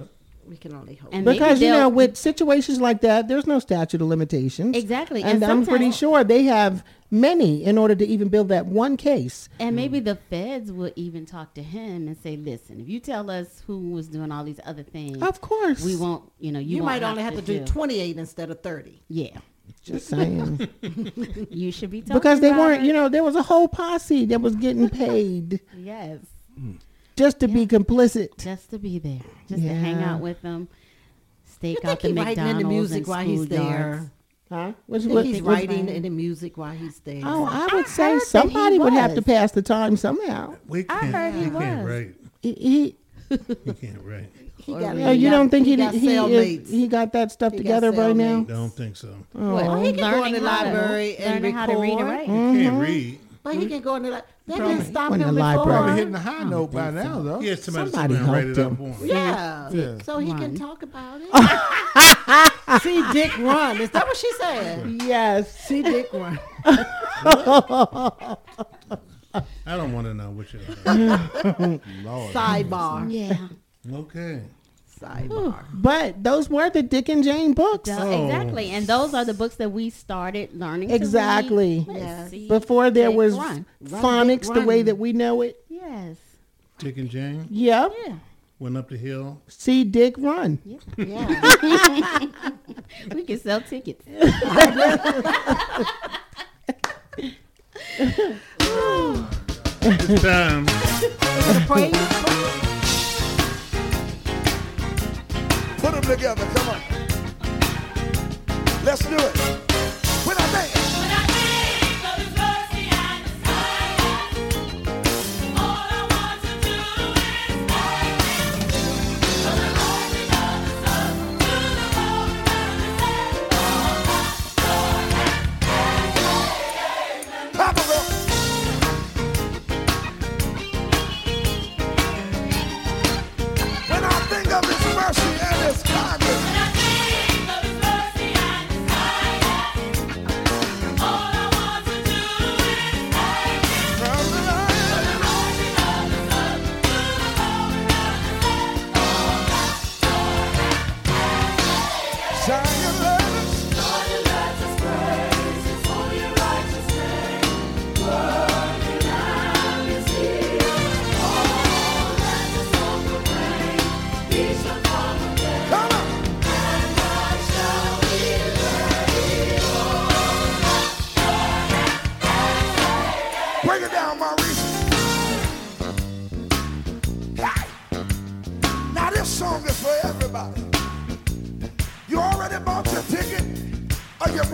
We 0.46 0.56
can 0.56 0.74
only 0.74 0.94
hope. 0.94 1.11
And 1.12 1.26
Because 1.26 1.61
you 1.61 1.68
know, 1.68 1.90
with 1.90 2.16
situations 2.16 2.80
like 2.80 3.02
that, 3.02 3.28
there's 3.28 3.46
no 3.46 3.59
statute 3.59 4.00
of 4.00 4.09
limitations. 4.09 4.76
Exactly. 4.76 5.22
And, 5.22 5.42
And 5.42 5.44
I'm 5.44 5.66
pretty 5.66 5.90
sure 5.90 6.24
they 6.24 6.44
have 6.44 6.82
many 7.11 7.64
in 7.64 7.76
order 7.76 7.94
to 7.94 8.06
even 8.06 8.28
build 8.28 8.48
that 8.48 8.64
one 8.64 8.96
case. 8.96 9.50
And 9.61 9.76
maybe 9.76 10.00
mm. 10.00 10.06
the 10.06 10.16
feds 10.16 10.72
will 10.72 10.90
even 10.96 11.26
talk 11.26 11.52
to 11.54 11.62
him 11.62 12.09
and 12.09 12.16
say, 12.16 12.36
"Listen, 12.36 12.80
if 12.80 12.88
you 12.88 12.98
tell 12.98 13.30
us 13.30 13.62
who 13.66 13.90
was 13.90 14.09
doing 14.09 14.32
all 14.32 14.42
these 14.42 14.61
other 14.64 14.82
things, 14.82 15.20
Of 15.22 15.42
course. 15.42 15.84
we 15.84 15.96
won't. 15.96 16.32
You 16.38 16.52
know, 16.52 16.61
you, 16.61 16.76
you 16.76 16.82
won't 16.82 16.86
might 16.86 17.02
only 17.02 17.22
have 17.22 17.34
to 17.34 17.42
do 17.42 17.59
do 17.59 17.64
28 17.66 18.16
instead 18.16 18.50
of 18.50 18.62
30. 18.62 19.02
Yeah, 19.09 19.36
Just 19.83 20.09
saying. 20.09 20.69
you 21.51 21.73
should 21.73 21.91
be 21.91 22.01
talking 22.03 22.14
because 22.14 22.41
they 22.41 22.49
about 22.51 22.59
weren't, 22.61 22.83
it. 22.83 22.87
you 22.87 22.93
know, 22.93 23.09
there 23.09 23.23
was 23.23 23.37
a 23.37 23.43
whole 23.43 23.69
posse 23.69 24.25
that 24.27 24.41
was 24.41 24.55
getting 24.57 24.89
paid 25.07 25.61
Yes, 25.77 26.19
just 27.16 27.41
to 27.41 27.49
be 27.49 27.66
complicit. 27.66 28.37
just 28.39 28.71
to 28.71 28.79
be 28.79 28.99
there, 28.99 29.21
just 29.49 29.62
to 29.62 29.69
hang 29.69 30.03
out 30.03 30.21
with 30.21 30.41
them, 30.43 30.69
stake 31.45 31.79
You 31.83 31.91
out 31.91 32.01
think 32.01 32.14
the 32.16 32.21
he 32.23 32.27
writing 32.27 32.45
McDonald's 32.45 32.61
in 32.62 32.69
the 32.69 32.75
music 32.75 32.99
and 32.99 33.07
while 33.09 33.25
he's 33.25 33.41
schoolyards. 33.41 33.49
there? 33.49 34.12
Huh? 34.51 34.73
What's, 34.87 35.05
Think 35.05 35.14
what- 35.14 35.25
he's 35.27 35.41
writing 35.43 35.89
in 35.89 36.03
the 36.03 36.11
music 36.11 36.57
while 36.57 36.73
he's 36.75 37.01
there. 37.01 37.21
Oh, 37.25 37.45
I 37.45 37.75
would 37.75 37.85
I 37.85 37.89
say 37.89 38.03
heard 38.05 38.12
that 38.21 38.25
he 38.25 38.25
somebody 38.31 38.79
would 38.79 38.93
have 38.95 39.14
to 39.14 39.23
pass 39.23 39.53
the 39.53 39.62
time 39.62 39.97
somehow. 39.97 40.57
We 40.66 40.81
I 40.89 41.01
can't. 41.01 41.14
heard 41.14 41.35
he 41.35 41.45
he 41.45 41.51
can't 41.51 41.83
was. 41.85 41.91
write. 41.91 42.14
He, 42.41 42.53
he 42.55 42.97
He 43.64 43.75
can't 43.75 44.03
write. 44.03 44.31
He 44.69 44.81
got, 44.81 44.95
we- 44.97 45.05
oh, 45.05 45.11
you 45.11 45.31
got- 45.31 45.37
don't 45.37 45.49
think 45.49 45.66
he 45.66 45.77
got 45.77 45.93
did, 45.93 46.01
he, 46.03 46.14
is, 46.16 46.71
he 46.71 46.89
got 46.89 47.12
that 47.12 47.33
stuff 47.33 47.53
He 47.53 47.59
together 47.59 47.91
by 47.93 48.12
now? 48.12 48.41
cellmates. 48.43 48.49
Don't 48.49 48.71
think 48.71 48.97
so. 48.97 49.09
What? 49.33 49.83
he 49.85 49.93
can 49.93 50.01
go 50.01 50.25
in 50.25 50.33
learning 50.33 50.43
the 50.43 50.49
how 50.51 50.62
to- 50.64 50.71
library 50.73 51.16
and 51.16 51.35
learning 51.35 51.55
how 51.55 51.66
to 51.66 51.77
read 51.79 51.93
and 51.99 52.09
write. 52.09 52.29
Mm-hmm. 52.29 52.57
Can't 52.62 52.81
read. 52.83 53.19
But 53.43 53.55
he 53.55 53.66
can 53.66 53.81
go 53.81 53.95
in 53.95 54.03
the 54.03 54.11
li- 54.11 54.21
They 54.47 54.57
Probably 54.57 54.75
didn't 54.75 54.87
stop 54.91 55.11
went 55.11 55.23
him 55.23 55.29
to 55.29 55.35
the 55.35 55.41
before. 55.41 55.53
Probably 55.64 55.73
library. 55.73 55.97
hitting 55.99 56.12
the 56.12 56.19
high 56.19 56.45
note 56.45 56.73
by 56.73 56.91
now, 56.91 57.21
though. 57.23 57.39
He 57.41 57.47
has 57.49 57.62
somebody, 57.62 57.91
Somebody 57.91 58.14
somebody 58.16 58.47
write 58.47 58.57
helped 58.57 58.79
it 58.79 58.83
him. 58.83 58.95
for. 58.99 59.07
Yeah. 59.07 59.71
Yeah. 59.71 60.03
So 60.03 60.19
he 60.19 60.31
Run. 60.33 60.41
can 60.41 60.55
talk 60.57 60.83
about 60.83 61.21
it. 61.23 61.31
See 62.83 63.03
Dick 63.12 63.39
run. 63.39 63.81
Is 63.81 63.91
that 63.91 64.07
what 64.07 64.16
she 64.19 64.31
said? 64.35 65.03
Yes. 65.03 65.55
See 65.64 65.83
Dick 65.83 66.12
run. 66.12 66.39
I 69.66 69.77
don't 69.77 69.93
want 69.93 70.07
to 70.07 70.14
know 70.14 70.31
what 70.31 70.53
you're. 70.53 70.62
Lord. 72.05 72.35
Sidebar. 72.35 73.07
Yeah, 73.11 73.37
okay. 73.99 74.43
Sidebar. 74.99 75.64
But 75.72 76.22
those 76.24 76.49
were 76.51 76.68
the 76.70 76.82
Dick 76.82 77.09
and 77.09 77.22
Jane 77.24 77.53
books. 77.53 77.88
Duh, 77.88 77.96
Oh. 78.01 78.24
exactly. 78.26 78.70
And 78.70 78.86
those 78.86 79.14
are 79.14 79.24
the 79.24 79.34
books 79.34 79.57
that 79.57 79.70
we 79.70 79.90
started 79.90 80.55
learning. 80.55 80.88
to 80.88 80.94
read. 80.94 81.01
Exactly. 81.03 81.86
Yes. 81.88 82.30
see. 82.30 82.49
Before 82.49 82.90
there 82.90 83.09
Dick 83.09 83.16
was 83.16 83.34
Run. 83.34 83.66
Run, 83.80 84.03
phonics 84.03 84.46
Dick, 84.46 84.55
the 84.55 84.62
way 84.62 84.82
that 84.82 84.96
we 84.99 85.12
know 85.12 85.42
it. 85.42 85.62
Yes. 85.68 86.16
Dick 86.78 86.96
and 86.99 87.09
Jane 87.11 87.46
Yep. 87.51 87.92
Yeah. 88.07 88.14
went 88.59 88.76
up 88.76 88.88
the 88.88 88.96
hill. 88.96 89.40
See 89.49 89.84
Dick 89.84 90.14
run. 90.18 90.59
Yeah. 90.96 92.26
We 93.14 93.22
can 93.24 93.38
sell 93.38 93.61
tickets. 93.61 94.05
It's 99.80 100.22
time. 100.22 100.66
together, 106.09 106.46
come 106.54 106.68
on. 106.70 106.80
Let's 108.82 109.04
do 109.04 109.14
it. 109.14 109.68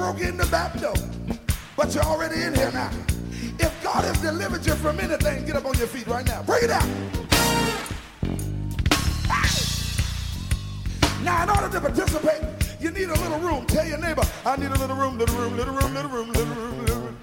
Broke 0.04 0.20
in 0.20 0.36
the 0.36 0.44
back 0.48 0.78
door, 0.78 0.92
but 1.78 1.94
you're 1.94 2.04
already 2.04 2.42
in 2.42 2.54
here 2.54 2.70
now. 2.72 2.90
If 3.58 3.72
God 3.82 4.04
has 4.04 4.20
delivered 4.20 4.66
you 4.66 4.74
from 4.74 5.00
anything, 5.00 5.46
get 5.46 5.56
up 5.56 5.64
on 5.64 5.78
your 5.78 5.86
feet 5.86 6.06
right 6.06 6.26
now. 6.26 6.42
Break 6.42 6.64
it 6.64 6.66
down. 6.66 6.86
Now, 11.22 11.44
in 11.44 11.48
order 11.48 11.70
to 11.70 11.80
participate, 11.80 12.42
you 12.80 12.90
need 12.90 13.08
a 13.08 13.18
little 13.18 13.38
room. 13.38 13.64
Tell 13.64 13.86
your 13.86 13.96
neighbor, 13.96 14.24
I 14.44 14.56
need 14.56 14.72
a 14.72 14.78
little 14.78 14.94
room, 14.94 15.16
little 15.16 15.36
room, 15.36 15.56
little 15.56 15.72
room, 15.72 15.94
little 15.94 16.10
room, 16.10 16.32
little 16.32 16.54
room, 16.54 16.80
little 16.80 17.00
room. 17.00 17.16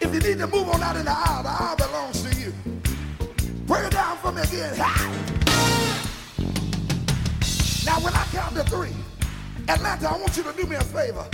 If 0.00 0.14
you 0.14 0.20
need 0.20 0.38
to 0.38 0.46
move 0.46 0.68
on 0.68 0.80
out 0.80 0.94
in 0.94 1.06
the 1.06 1.10
aisle, 1.10 1.42
the 1.42 1.50
aisle 1.50 1.76
belongs 1.76 2.22
to 2.22 2.40
you. 2.40 2.52
Bring 3.66 3.84
it 3.84 3.90
down 3.90 4.16
for 4.18 4.30
me 4.30 4.42
again. 4.42 4.78
Now, 7.84 7.98
when 7.98 8.14
I 8.14 8.24
count 8.30 8.54
to 8.54 8.62
three, 8.62 8.94
Atlanta, 9.68 10.08
I 10.08 10.18
want 10.18 10.36
you 10.36 10.42
to 10.44 10.52
do 10.52 10.66
me 10.66 10.76
a 10.76 10.80
favor. 10.80 11.26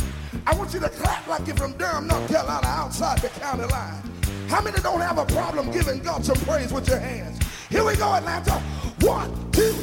I 0.46 0.54
want 0.54 0.72
you 0.72 0.80
to 0.80 0.88
clap 0.88 1.26
like 1.26 1.46
you're 1.46 1.56
from 1.56 1.76
Durham, 1.76 2.06
North 2.06 2.28
Carolina, 2.28 2.66
outside 2.66 3.18
the 3.18 3.28
county 3.28 3.64
line. 3.64 4.02
How 4.48 4.62
many 4.62 4.80
don't 4.80 5.00
have 5.00 5.18
a 5.18 5.26
problem 5.26 5.70
giving 5.70 6.00
God 6.00 6.24
some 6.24 6.36
praise 6.36 6.72
with 6.72 6.88
your 6.88 6.98
hands? 6.98 7.38
Here 7.68 7.84
we 7.84 7.94
go, 7.96 8.12
Atlanta. 8.12 8.52
One, 9.00 9.50
two, 9.52 9.74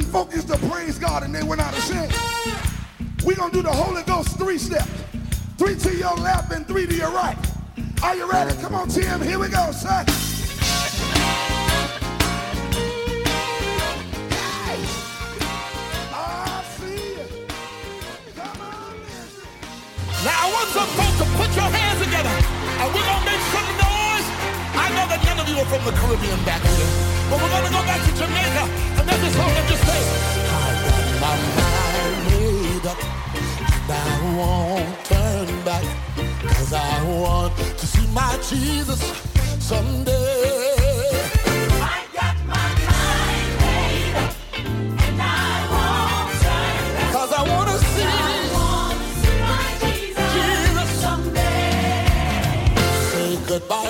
when 0.00 0.12
focused 0.12 0.48
to 0.48 0.56
praise 0.68 0.98
God 0.98 1.22
and 1.22 1.34
they 1.34 1.42
were 1.42 1.56
not 1.56 1.76
ashamed. 1.76 2.14
We're 3.24 3.36
going 3.36 3.50
to 3.50 3.56
do 3.56 3.62
the 3.62 3.72
Holy 3.72 4.02
Ghost 4.02 4.38
three 4.38 4.58
steps. 4.58 4.88
Three 5.58 5.76
to 5.76 5.94
your 5.94 6.14
left 6.16 6.52
and 6.52 6.66
three 6.66 6.86
to 6.86 6.94
your 6.94 7.10
right. 7.10 7.36
Are 8.02 8.16
you 8.16 8.30
ready? 8.30 8.56
Come 8.62 8.74
on, 8.74 8.88
Tim. 8.88 9.20
Here 9.20 9.38
we 9.38 9.48
go, 9.48 9.70
son. 9.72 10.06
Now 20.20 20.36
I 20.36 20.52
want 20.52 20.68
some 20.68 20.88
folks 21.00 21.16
to 21.16 21.24
put 21.36 21.48
your 21.56 21.70
hands 21.72 22.04
together 22.04 22.28
and 22.28 22.88
we're 22.92 23.04
gonna 23.04 23.24
make 23.24 23.40
some 23.52 23.68
noise. 23.80 24.26
I 24.76 24.88
know 24.96 25.08
that 25.08 25.20
none 25.24 25.40
of 25.40 25.48
you 25.48 25.56
are 25.56 25.64
from 25.64 25.84
the 25.84 25.92
Caribbean 25.96 26.44
back 26.44 26.60
here, 26.60 26.88
but 27.28 27.40
we're 27.40 27.48
gonna 27.48 27.72
go 27.72 27.80
back 27.88 28.04
to 28.04 28.12
Jamaica 28.16 28.99
that's 29.10 29.22
the 29.22 29.30
song 29.30 29.52
that 29.56 29.66
you 29.70 29.78
say. 29.88 30.02
I 30.62 30.70
got 30.86 31.06
my 31.24 31.34
mind 31.58 32.16
made 32.30 32.86
up. 32.92 33.00
And 33.74 33.90
I 33.90 34.20
won't 34.38 35.04
turn 35.04 35.48
back. 35.64 35.84
Cause 36.54 36.72
I 36.72 37.02
want 37.20 37.56
to 37.56 37.86
see 37.86 38.06
my 38.14 38.38
Jesus 38.48 39.00
someday. 39.58 40.70
goodbye. 53.50 53.89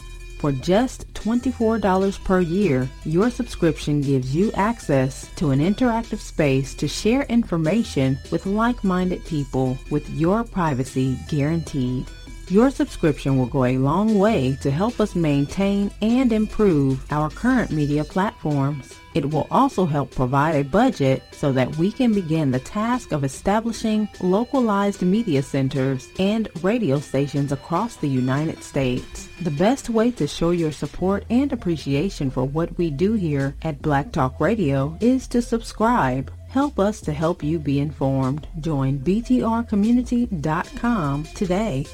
For 0.41 0.51
just 0.51 1.13
$24 1.13 2.23
per 2.23 2.39
year, 2.39 2.89
your 3.05 3.29
subscription 3.29 4.01
gives 4.01 4.35
you 4.35 4.51
access 4.53 5.29
to 5.35 5.51
an 5.51 5.59
interactive 5.59 6.17
space 6.17 6.73
to 6.73 6.87
share 6.87 7.23
information 7.29 8.17
with 8.31 8.47
like-minded 8.47 9.23
people 9.25 9.77
with 9.91 10.09
your 10.09 10.43
privacy 10.43 11.15
guaranteed. 11.29 12.07
Your 12.49 12.71
subscription 12.71 13.37
will 13.37 13.45
go 13.45 13.65
a 13.65 13.77
long 13.77 14.17
way 14.17 14.57
to 14.61 14.71
help 14.71 14.99
us 14.99 15.13
maintain 15.13 15.91
and 16.01 16.33
improve 16.33 17.05
our 17.11 17.29
current 17.29 17.69
media 17.69 18.03
platforms. 18.03 18.95
It 19.13 19.31
will 19.31 19.47
also 19.51 19.85
help 19.85 20.11
provide 20.11 20.55
a 20.55 20.63
budget 20.63 21.23
so 21.31 21.51
that 21.51 21.77
we 21.77 21.91
can 21.91 22.13
begin 22.13 22.51
the 22.51 22.59
task 22.59 23.11
of 23.11 23.23
establishing 23.23 24.07
localized 24.21 25.01
media 25.01 25.41
centers 25.41 26.07
and 26.19 26.47
radio 26.63 26.99
stations 26.99 27.51
across 27.51 27.95
the 27.97 28.07
United 28.07 28.63
States. 28.63 29.27
The 29.41 29.51
best 29.51 29.89
way 29.89 30.11
to 30.11 30.27
show 30.27 30.51
your 30.51 30.71
support 30.71 31.25
and 31.29 31.51
appreciation 31.51 32.29
for 32.29 32.45
what 32.45 32.77
we 32.77 32.89
do 32.89 33.13
here 33.13 33.55
at 33.63 33.81
Black 33.81 34.11
Talk 34.11 34.39
Radio 34.39 34.97
is 35.01 35.27
to 35.29 35.41
subscribe. 35.41 36.31
Help 36.49 36.77
us 36.79 37.01
to 37.01 37.11
help 37.13 37.43
you 37.43 37.59
be 37.59 37.79
informed. 37.79 38.47
Join 38.59 38.99
btrcommunity.com 38.99 41.23
today. 41.33 41.85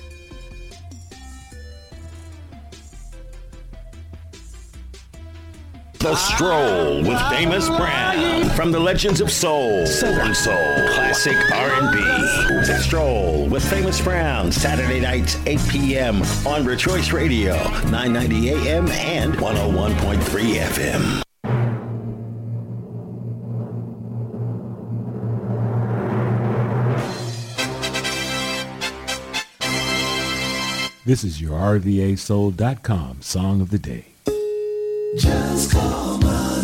The 6.00 6.16
Stroll 6.16 7.02
with 7.02 7.20
Famous 7.30 7.68
Brown 7.70 8.50
from 8.52 8.72
the 8.72 8.80
Legends 8.80 9.20
of 9.20 9.32
Soul, 9.32 9.86
Southern 9.88 10.36
Soul, 10.36 10.54
Classic 10.94 11.36
R&B. 11.52 11.98
The 12.68 12.80
Stroll 12.84 13.48
with 13.48 13.68
Famous 13.68 14.00
Brown, 14.00 14.52
Saturday 14.52 15.00
nights 15.00 15.38
8 15.48 15.60
p.m. 15.70 16.22
on 16.46 16.66
Rejoice 16.66 17.12
Radio, 17.12 17.56
990 17.90 18.50
a.m. 18.50 18.88
and 18.90 19.34
101.3 19.36 20.22
FM. 20.60 21.24
This 31.06 31.24
is 31.24 31.42
your 31.42 31.58
RVASoul.com 31.58 33.22
song 33.22 33.62
of 33.62 33.72
the 33.72 33.80
day. 33.80 34.17
Just 35.18 35.72
call 35.72 36.20
my 36.20 36.57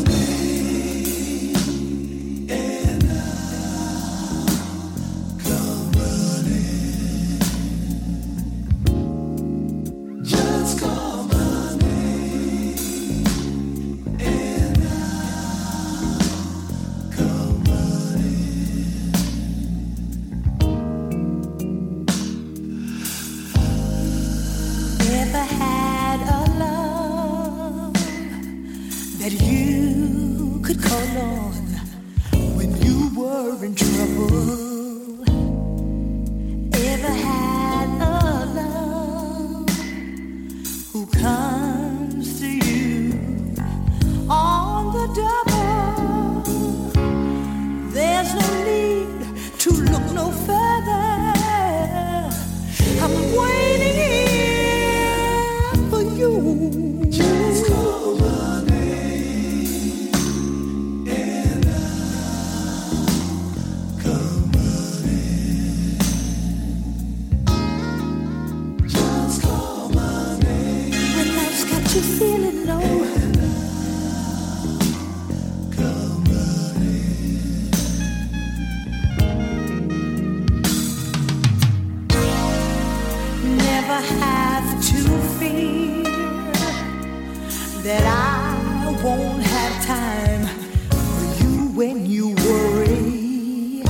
that 87.84 88.06
I 88.06 88.92
won't 89.04 89.44
have 89.44 89.86
time 89.86 90.48
for 90.90 91.44
you 91.44 91.68
when 91.76 92.06
you 92.06 92.30
worry. 92.30 93.84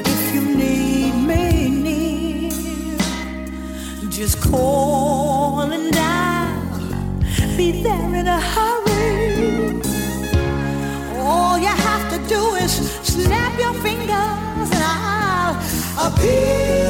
If 0.00 0.34
you 0.34 0.40
need 0.56 1.12
me 1.30 1.68
near, 1.86 2.50
just 4.08 4.40
call 4.40 5.60
and 5.60 5.94
I'll 5.96 7.56
be 7.58 7.82
there 7.82 8.14
in 8.14 8.26
a 8.26 8.40
hurry. 8.40 9.82
All 11.18 11.58
you 11.58 11.66
have 11.66 12.10
to 12.14 12.18
do 12.26 12.54
is 12.54 12.72
snap 13.02 13.58
your 13.60 13.74
fingers 13.82 14.70
and 14.76 14.82
I'll 14.82 16.08
appear 16.08 16.85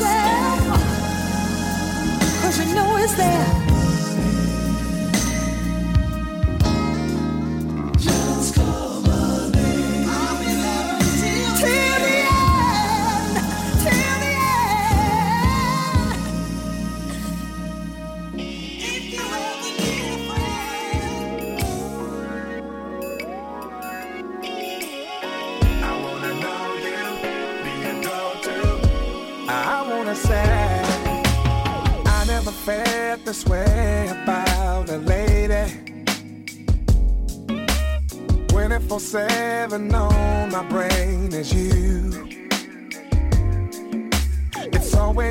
yourself, 0.00 0.82
cause 2.42 2.58
you 2.66 2.74
know 2.74 2.96
it's 2.96 3.14
there. 3.14 3.69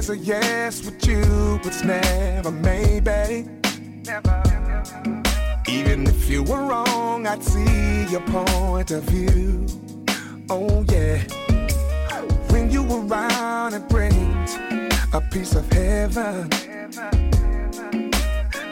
a 0.10 0.18
yes 0.18 0.84
with 0.86 1.06
you, 1.06 1.60
but 1.62 1.68
it's 1.68 1.84
never 1.84 2.52
maybe. 2.52 3.46
Never. 4.06 4.44
Even 5.68 6.08
if 6.08 6.28
you 6.30 6.42
were 6.42 6.66
wrong, 6.66 7.28
I'd 7.28 7.44
see 7.44 8.06
your 8.10 8.22
point 8.22 8.90
of 8.90 9.04
view. 9.04 9.68
Oh 10.50 10.84
yeah. 10.90 11.20
When 12.50 12.72
you 12.72 12.82
were 12.82 13.06
around, 13.06 13.76
it 13.76 13.88
brings 13.88 14.56
a 15.14 15.22
piece 15.32 15.54
of 15.54 15.72
heaven. 15.72 16.50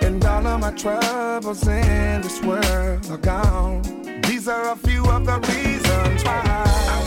And 0.02 0.24
all 0.26 0.48
of 0.48 0.60
my 0.60 0.72
troubles 0.72 1.68
in 1.68 2.22
this 2.22 2.42
world 2.42 3.06
are 3.12 3.18
gone. 3.18 3.84
These 4.24 4.48
are 4.48 4.72
a 4.72 4.76
few 4.76 5.06
of 5.06 5.26
the 5.26 5.40
reasons 5.40 6.24
why. 6.24 7.07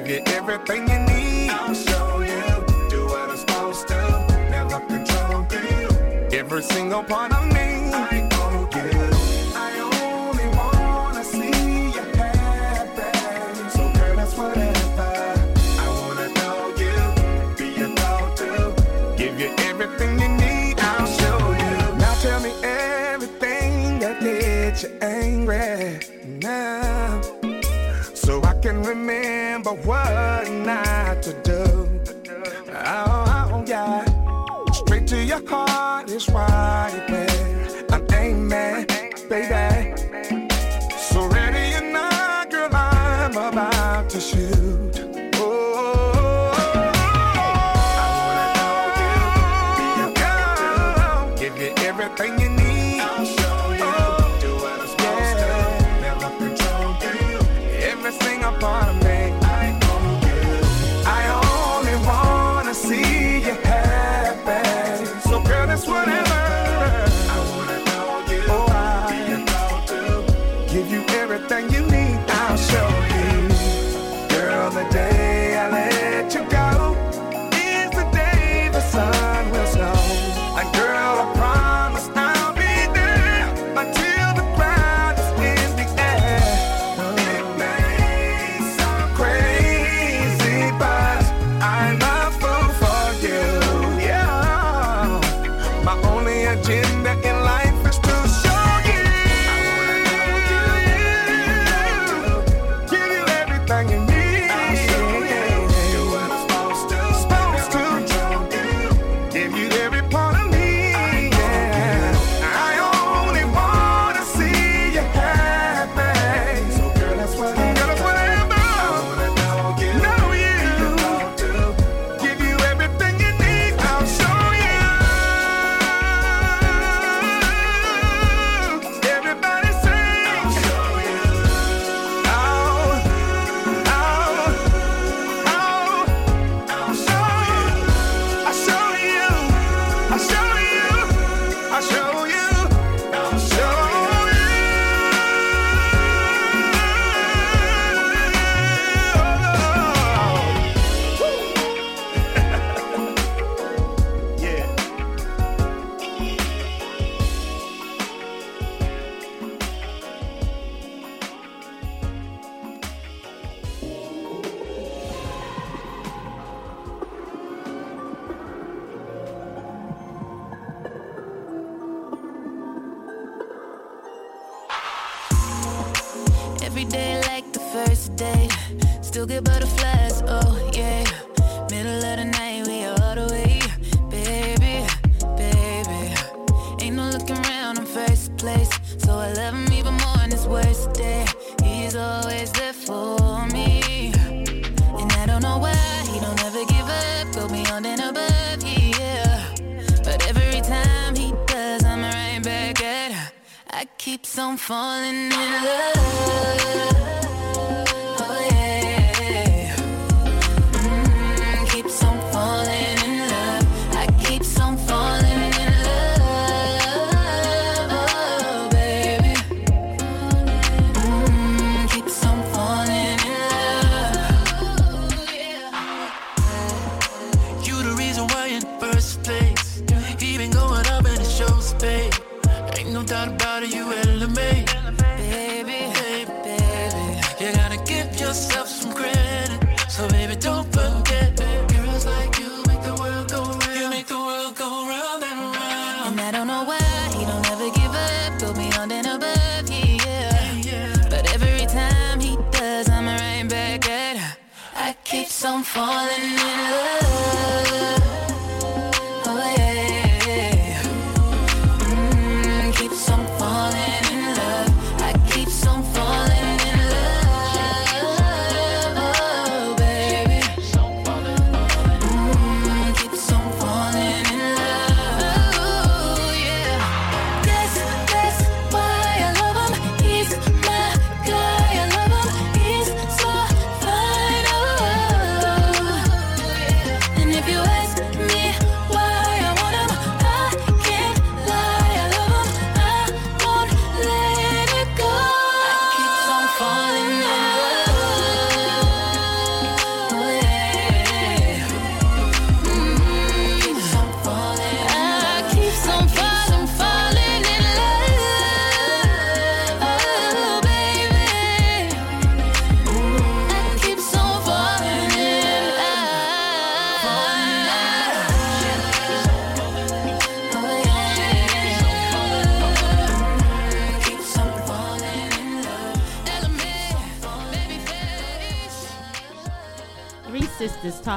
give 0.00 0.08
you 0.08 0.22
everything 0.26 0.88
you 0.88 0.98
need. 1.10 1.48
I'll 1.50 1.74
show 1.74 2.20
you, 2.20 2.88
do 2.90 3.06
what 3.06 3.30
I'm 3.30 3.36
supposed 3.36 3.88
to. 3.88 4.00
Never 4.50 4.80
control 4.80 5.46
you. 5.52 6.38
Every 6.38 6.62
single 6.62 7.02
part 7.02 7.32
of 7.32 7.46
me. 7.46 7.90
I 9.54 9.70
only 10.02 10.48
wanna 10.58 11.24
see 11.24 11.48
you 11.96 12.04
happy. 12.20 13.10
So 13.70 13.90
girl, 13.96 14.16
that's 14.16 14.36
whatever. 14.36 15.12
I 15.84 15.88
wanna 16.00 16.28
know 16.38 16.58
you, 16.82 17.54
be 17.56 17.68
your 17.80 17.94
dog 17.94 18.36
too. 18.36 18.74
Give 19.16 19.40
you 19.40 19.50
everything 19.70 20.20
you 20.20 20.28
need. 20.28 20.74
I'll 20.78 21.06
show 21.20 21.38
you. 21.62 21.98
Now 22.02 22.14
tell 22.20 22.40
me 22.40 22.52
everything 22.62 23.98
that 24.00 24.20
did 24.20 24.82
you 24.82 24.90
angry. 25.00 26.00
Now 26.42 26.85
can 28.66 28.82
remember 28.82 29.70
what 29.70 30.50
not 30.50 31.22
to 31.22 31.32
do. 31.44 31.88
Oh, 32.74 33.62
yeah. 33.64 34.04
Straight 34.72 35.06
to 35.06 35.22
your 35.22 35.46
heart 35.48 36.10
is 36.10 36.28
why. 36.28 37.35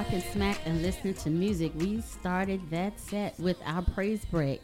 Talking 0.10 0.32
smack 0.32 0.60
and 0.66 0.82
listening 0.82 1.14
to 1.14 1.30
music. 1.30 1.72
We 1.76 2.02
started 2.02 2.68
that 2.72 3.00
set 3.00 3.40
with 3.40 3.58
our 3.64 3.84
praise 3.84 4.26
break 4.26 4.60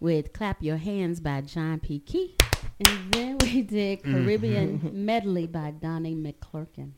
with 0.00 0.34
Clap 0.34 0.62
Your 0.62 0.76
Hands 0.76 1.18
by 1.18 1.40
John 1.40 1.80
P. 1.80 1.98
Kee. 2.00 2.36
And 2.78 3.10
then 3.10 3.38
we 3.38 3.62
did 3.62 4.02
mm-hmm. 4.02 4.12
Caribbean 4.12 4.90
Medley 4.92 5.46
by 5.46 5.70
Donnie 5.70 6.14
McClurkin. 6.14 6.90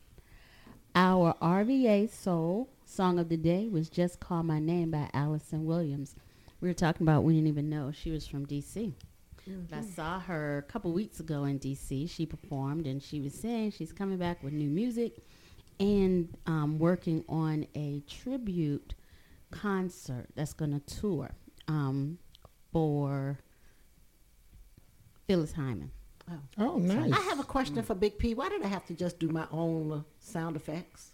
Our 0.93 1.35
RVA 1.41 2.09
Soul 2.09 2.69
song 2.83 3.17
of 3.17 3.29
the 3.29 3.37
day 3.37 3.69
was 3.69 3.87
Just 3.87 4.19
Call 4.19 4.43
My 4.43 4.59
Name 4.59 4.91
by 4.91 5.09
Allison 5.13 5.63
Williams. 5.65 6.17
We 6.59 6.67
were 6.67 6.73
talking 6.73 7.07
about, 7.07 7.23
we 7.23 7.35
didn't 7.35 7.47
even 7.47 7.69
know 7.69 7.93
she 7.93 8.11
was 8.11 8.27
from 8.27 8.45
D.C. 8.45 8.93
Mm-hmm. 9.49 9.73
I 9.73 9.81
saw 9.81 10.19
her 10.19 10.57
a 10.57 10.69
couple 10.69 10.91
weeks 10.91 11.21
ago 11.21 11.45
in 11.45 11.59
D.C. 11.59 12.07
She 12.07 12.25
performed 12.25 12.87
and 12.87 13.01
she 13.01 13.21
was 13.21 13.33
saying 13.33 13.71
she's 13.71 13.93
coming 13.93 14.17
back 14.17 14.43
with 14.43 14.51
new 14.51 14.69
music 14.69 15.23
and 15.79 16.35
um, 16.45 16.79
working 16.79 17.23
on 17.29 17.65
a 17.75 18.01
tribute 18.07 18.95
concert 19.51 20.27
that's 20.35 20.53
going 20.53 20.71
to 20.79 20.95
tour 20.99 21.31
um, 21.67 22.17
for 22.71 23.39
Phyllis 25.27 25.53
Hyman. 25.53 25.91
Oh, 26.57 26.77
nice. 26.77 27.11
I 27.13 27.19
have 27.21 27.39
a 27.39 27.43
question 27.43 27.81
for 27.83 27.93
Big 27.93 28.17
P. 28.17 28.33
Why 28.33 28.49
did 28.49 28.63
I 28.63 28.67
have 28.67 28.85
to 28.87 28.93
just 28.95 29.19
do 29.19 29.27
my 29.29 29.45
own 29.51 29.91
uh, 29.91 30.01
sound 30.19 30.55
effects? 30.55 31.11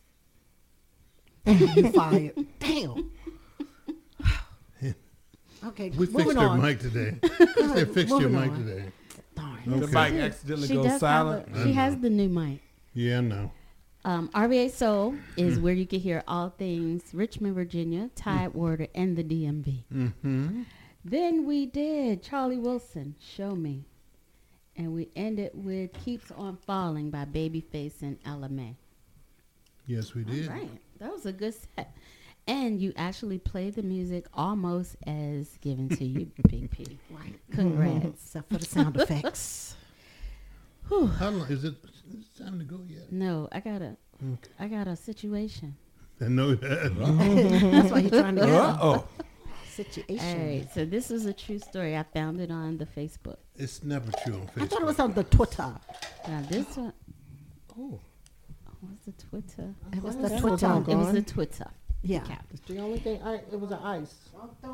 you 1.46 1.92
fired. 1.92 2.34
Damn. 2.60 3.12
Okay, 5.64 5.92
We 5.92 6.08
fixed 6.08 6.36
on. 6.38 6.60
her 6.60 6.68
mic 6.68 6.80
today. 6.80 7.18
They 7.22 7.64
ahead, 7.66 7.94
fixed 7.94 8.20
your 8.20 8.30
mic 8.30 8.50
on. 8.50 8.66
today. 8.66 8.86
Darn. 9.36 9.60
The 9.80 9.86
mic 9.88 10.14
accidentally 10.16 10.68
She 10.68 10.74
goes 10.74 11.00
silent. 11.00 11.50
a- 11.56 11.64
she 11.64 11.74
has 11.74 11.96
the 12.00 12.10
new 12.10 12.30
mic. 12.30 12.62
Yeah, 12.96 13.20
I 13.20 13.22
know. 13.22 13.52
Um, 14.04 14.30
RVA 14.34 14.70
Soul 14.72 15.16
is 15.38 15.60
Mm. 15.60 15.62
where 15.62 15.74
you 15.74 15.86
can 15.86 16.00
hear 16.00 16.24
all 16.28 16.50
things 16.50 17.04
Richmond, 17.14 17.54
Virginia, 17.56 18.10
Tidewater, 18.16 18.88
and 18.96 19.16
the 19.16 19.24
DMV. 19.24 19.84
Mm-hmm. 19.94 20.64
Then 21.06 21.46
we 21.46 21.66
did 21.68 22.24
Charlie 22.24 22.58
Wilson, 22.58 23.16
Show 23.20 23.56
Me. 23.56 23.86
And 24.76 24.94
we 24.94 25.10
ended 25.16 25.52
with 25.54 25.94
Keeps 25.94 26.32
on 26.32 26.58
Falling 26.58 27.12
by 27.12 27.26
Babyface 27.26 28.02
and 28.02 28.18
Ella 28.26 28.50
Mai. 28.50 28.76
Yes, 29.86 30.14
we 30.16 30.24
did. 30.24 30.48
All 30.48 30.56
right. 30.56 30.70
That 31.00 31.12
was 31.12 31.26
a 31.26 31.34
good 31.34 31.54
set. 31.54 31.94
And 32.48 32.80
you 32.82 32.94
actually 32.96 33.38
played 33.38 33.76
the 33.76 33.84
music 33.84 34.26
almost 34.34 34.96
as 35.06 35.58
given 35.58 35.90
to 35.90 36.06
you, 36.06 36.32
Big 36.50 36.72
P. 36.72 36.98
Right. 37.12 37.36
Congrats. 37.52 38.06
Except 38.24 38.50
for 38.52 38.58
the 38.58 38.66
sound 38.66 38.96
effects. 38.98 39.76
Whew. 40.88 41.08
How 41.08 41.30
long 41.30 41.48
is 41.52 41.66
it? 41.66 41.76
It's 42.20 42.30
time 42.38 42.60
to 42.60 42.66
go 42.66 42.82
yet. 42.88 43.12
No, 43.12 43.48
I 43.52 43.60
got 43.60 43.82
a, 43.82 43.98
Okay. 44.24 44.52
I 44.60 44.68
got 44.68 44.88
a 44.88 44.96
situation. 44.96 45.76
I 46.20 46.26
know 46.28 46.54
that. 46.56 46.96
That's 47.72 47.92
why 47.92 48.00
you're 48.00 48.10
trying 48.12 48.36
to 48.36 48.42
get 48.42 48.50
Uh-oh. 48.52 49.04
situation. 49.70 50.40
All 50.42 50.46
right, 50.48 50.68
so 50.74 50.86
this 50.86 51.10
is 51.10 51.26
a 51.26 51.34
true 51.34 51.58
story. 51.60 51.98
I 51.98 52.04
found 52.04 52.40
it 52.40 52.52
on 52.52 52.78
the 52.78 52.86
Facebook. 52.86 53.38
It's 53.56 53.84
never 53.84 54.12
true 54.24 54.36
on 54.36 54.48
Facebook. 54.48 54.62
I 54.62 54.66
thought 54.68 54.82
it 54.82 54.86
was 54.86 55.00
on 55.00 55.14
the 55.14 55.24
Twitter. 55.24 55.74
Now 56.28 56.42
this 56.50 56.78
one, 56.78 56.94
Oh, 57.80 58.00
what's 58.82 59.06
the 59.06 59.12
Twitter? 59.14 59.74
It 59.94 60.04
was 60.04 60.16
Oh, 60.16 60.22
the 60.28 60.40
Twitter. 60.40 60.84
It 60.92 60.96
was 60.96 61.12
the. 61.14 61.22
Twitter. 61.22 61.66
Oh, 61.68 61.74
Yeah. 62.04 62.24
It's 62.52 62.62
the 62.68 62.80
only 62.80 62.98
thing. 62.98 63.22
I, 63.24 63.36
it 63.36 63.60
was 63.60 63.70
an 63.72 63.78
ice. 63.84 64.16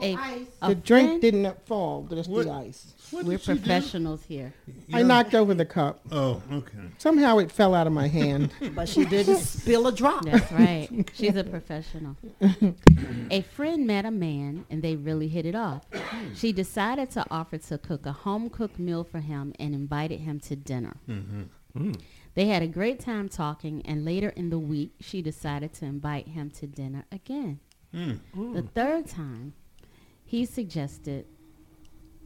A, 0.02 0.14
a 0.62 0.70
The 0.70 0.76
drink 0.76 1.08
friend- 1.10 1.22
didn't 1.22 1.66
fall. 1.66 2.04
Just 2.10 2.30
What? 2.30 2.46
the 2.46 2.52
ice. 2.54 2.94
We're 3.12 3.24
did 3.24 3.42
she 3.42 3.54
do? 3.54 3.60
professionals 3.60 4.24
here. 4.24 4.54
I 4.94 5.04
knocked 5.04 5.36
over 5.36 5.54
the 5.54 5.66
cup. 5.66 6.00
Oh, 6.10 6.42
okay. 6.52 6.78
Somehow 6.98 7.38
it 7.40 7.52
fell 7.52 7.76
out 7.76 7.86
of 7.86 7.92
my 7.94 8.08
hand. 8.08 8.52
But 8.76 8.88
she 8.88 9.04
didn't 9.06 9.38
spill 9.58 9.88
a 9.88 9.92
drop. 9.92 10.24
That's 10.26 10.50
right. 10.54 10.88
She's 11.14 11.36
a 11.36 11.44
professional. 11.44 12.16
a 13.30 13.42
friend 13.42 13.86
met 13.86 14.06
a 14.06 14.12
man 14.12 14.66
and 14.70 14.82
they 14.82 14.96
really 14.96 15.28
hit 15.28 15.46
it 15.46 15.56
off. 15.56 15.84
She 16.34 16.54
decided 16.54 17.12
to 17.12 17.26
offer 17.30 17.58
to 17.58 17.78
cook 17.78 18.06
a 18.06 18.12
home 18.14 18.50
cooked 18.50 18.80
meal 18.80 19.04
for 19.04 19.20
him 19.20 19.54
and 19.60 19.76
invited 19.76 20.22
him 20.22 20.40
to 20.42 20.56
dinner. 20.56 20.96
Mm-hmm. 21.10 21.44
Mm. 21.78 22.00
They 22.38 22.46
had 22.46 22.62
a 22.62 22.68
great 22.68 23.00
time 23.00 23.30
talking, 23.30 23.82
and 23.84 24.06
later 24.06 24.30
in 24.30 24.52
the 24.52 24.60
week, 24.60 24.92
she 25.00 25.24
decided 25.24 25.74
to 25.74 25.86
invite 25.86 26.28
him 26.28 26.52
to 26.52 26.68
dinner 26.68 27.04
again. 27.12 27.60
Mm. 27.92 28.20
The 28.54 28.62
third 28.62 29.08
time, 29.08 29.54
he 30.24 30.46
suggested 30.46 31.26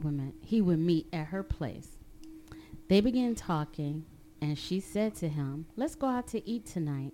women 0.03 0.33
he 0.41 0.59
would 0.59 0.79
meet 0.79 1.07
at 1.13 1.27
her 1.27 1.43
place. 1.43 1.97
They 2.89 2.99
began 2.99 3.35
talking, 3.35 4.03
and 4.41 4.57
she 4.59 4.81
said 4.81 5.15
to 5.15 5.29
him, 5.29 5.67
"Let's 5.77 5.95
go 5.95 6.07
out 6.07 6.27
to 6.27 6.45
eat 6.45 6.65
tonight." 6.65 7.13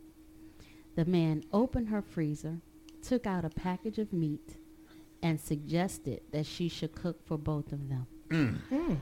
The 0.96 1.06
man 1.06 1.44
opened 1.54 1.90
her 1.90 2.02
freezer, 2.02 2.62
took 3.04 3.28
out 3.28 3.46
a 3.46 3.50
package 3.50 4.00
of 4.00 4.12
meat, 4.12 4.58
and 5.22 5.40
suggested 5.40 6.22
that 6.32 6.48
she 6.48 6.68
should 6.68 6.96
cook 6.96 7.24
for 7.28 7.38
both 7.38 7.72
of 7.72 7.90
them. 7.90 8.08
Mm. 8.30 8.58
Mm. 8.72 8.98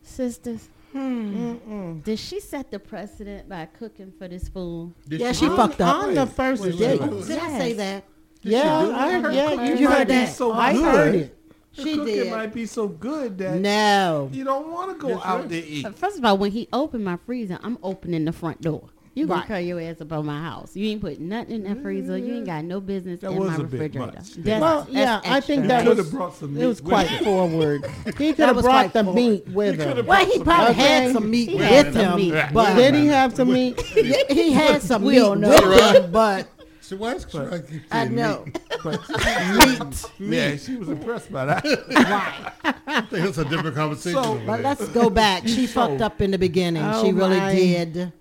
Sisters, 0.00 0.70
did 0.94 2.18
she 2.18 2.40
set 2.40 2.70
the 2.70 2.78
precedent 2.78 3.48
by 3.48 3.66
cooking 3.66 4.12
for 4.18 4.28
this 4.28 4.48
fool? 4.48 4.94
Did 5.06 5.20
yeah, 5.20 5.32
she, 5.32 5.46
she 5.46 5.48
fucked 5.48 5.80
up. 5.80 6.04
On 6.04 6.14
the 6.14 6.26
first 6.26 6.62
date. 6.62 7.00
Did, 7.00 7.28
yes. 7.28 7.30
I 7.30 7.58
say 7.58 7.72
that? 7.74 8.04
Did 8.42 8.52
yeah, 8.52 8.78
I 8.78 9.20
heard, 9.20 9.34
yeah, 9.34 9.64
you, 9.64 9.76
you 9.76 9.90
heard 9.90 10.08
that. 10.08 10.32
So 10.34 10.52
I 10.52 10.72
good. 10.72 10.84
heard 10.84 11.14
it. 11.14 11.34
She 11.72 11.94
cooking 11.94 12.06
did. 12.06 12.30
might 12.30 12.52
be 12.52 12.66
so 12.66 12.88
good 12.88 13.38
that 13.38 13.60
no, 13.60 14.30
you 14.32 14.42
don't 14.42 14.70
want 14.70 14.90
to 14.90 15.06
go 15.06 15.20
out 15.22 15.48
to 15.48 15.56
eat. 15.56 15.86
First 15.96 16.18
of 16.18 16.24
all, 16.24 16.36
when 16.38 16.50
he 16.50 16.68
opened 16.72 17.04
my 17.04 17.18
freezer, 17.24 17.58
I'm 17.62 17.78
opening 17.82 18.24
the 18.24 18.32
front 18.32 18.60
door. 18.60 18.88
You 19.18 19.26
gonna 19.26 19.46
curl 19.46 19.58
your 19.58 19.80
ass 19.80 20.00
up 20.00 20.12
on 20.12 20.26
my 20.26 20.40
house. 20.40 20.76
You 20.76 20.90
ain't 20.90 21.00
put 21.00 21.18
nothing 21.18 21.56
in 21.56 21.62
that 21.64 21.82
freezer. 21.82 22.16
You 22.16 22.36
ain't 22.36 22.46
got 22.46 22.64
no 22.64 22.80
business 22.80 23.20
that 23.20 23.32
in 23.32 23.44
my 23.44 23.56
refrigerator. 23.56 24.22
well, 24.44 24.86
yeah, 24.88 25.20
I 25.24 25.40
think 25.40 25.66
that 25.66 25.84
was, 25.84 25.98
it 26.42 26.66
was 26.66 26.80
quite 26.80 27.08
forward. 27.24 27.84
He 28.18 28.32
could 28.32 28.46
have 28.46 28.60
brought 28.60 28.92
the 28.92 29.02
meat 29.02 29.46
with 29.48 29.80
him. 29.80 30.06
Well, 30.06 30.24
he 30.24 30.42
probably 30.42 30.74
had 30.74 31.12
some 31.12 31.30
meat 31.30 31.52
with 31.52 31.94
him. 31.94 32.52
But 32.52 32.76
did 32.76 32.94
he 32.94 33.06
have 33.06 33.34
some 33.34 33.52
meat? 33.52 33.80
He 34.38 34.52
had 34.52 34.82
some 34.82 35.02
We 35.02 35.20
meat 35.20 35.38
with 35.40 35.94
him, 35.94 36.12
but. 36.12 36.46
She 36.80 36.94
was 36.94 37.22
struggling. 37.22 37.82
I 37.90 38.08
know. 38.08 38.46
Meat. 38.84 40.04
Yeah, 40.18 40.56
she 40.56 40.76
was 40.76 40.88
impressed 40.88 41.30
by 41.30 41.44
that. 41.44 41.62
Why? 41.64 42.52
I 42.86 43.00
think 43.02 43.26
it's 43.26 43.36
a 43.36 43.44
different 43.44 43.76
conversation. 43.76 44.46
But 44.46 44.62
let's 44.62 44.88
go 44.88 45.10
back. 45.10 45.46
She 45.46 45.66
fucked 45.66 46.00
up 46.00 46.22
in 46.22 46.30
the 46.30 46.38
beginning. 46.38 46.82
She 46.82 47.08
oh 47.08 47.12
really 47.12 47.54
did. 47.54 48.12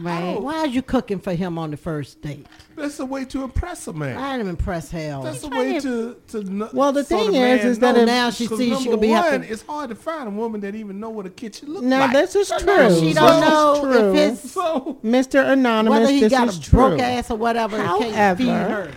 Right. 0.00 0.40
Why 0.40 0.58
are 0.58 0.66
you 0.66 0.82
cooking 0.82 1.18
for 1.18 1.34
him 1.34 1.58
on 1.58 1.70
the 1.70 1.76
first 1.76 2.22
date? 2.22 2.46
That's 2.76 2.98
a 3.00 3.06
way 3.06 3.24
to 3.26 3.44
impress 3.44 3.86
a 3.86 3.92
man. 3.92 4.16
I 4.16 4.36
didn't 4.36 4.50
impress 4.50 4.90
hell. 4.90 5.22
That's 5.22 5.42
a 5.42 5.48
way 5.48 5.80
to, 5.80 6.16
to 6.28 6.42
to. 6.44 6.70
Well, 6.72 6.92
the 6.92 7.04
so 7.04 7.16
thing 7.16 7.32
the 7.32 7.38
is, 7.38 7.64
is 7.64 7.78
that 7.80 7.96
now 8.06 8.30
she 8.30 8.46
sees 8.46 8.80
she 8.80 8.88
could 8.88 9.00
be 9.00 9.10
one. 9.10 9.42
It's 9.44 9.62
hard 9.62 9.90
to 9.90 9.96
find 9.96 10.28
a 10.28 10.30
woman 10.30 10.60
that 10.62 10.74
even 10.74 11.00
know 11.00 11.10
what 11.10 11.26
a 11.26 11.30
kitchen 11.30 11.68
looks 11.68 11.84
like. 11.84 11.90
Now 11.90 12.06
this 12.12 12.34
is 12.34 12.48
true. 12.48 13.00
She 13.00 13.12
don't 13.12 13.42
so, 13.42 13.82
know 13.82 14.14
if 14.14 14.16
it's 14.16 14.50
so, 14.52 14.98
Mr. 15.04 15.50
Anonymous. 15.50 16.00
Whether 16.00 16.12
he 16.12 16.28
got 16.28 16.56
a 16.56 16.70
broke 16.70 17.00
ass 17.00 17.30
or 17.30 17.36
whatever, 17.36 17.76
However, 17.78 18.10
can't 18.12 18.38
feed 18.38 18.48
her. 18.48 18.90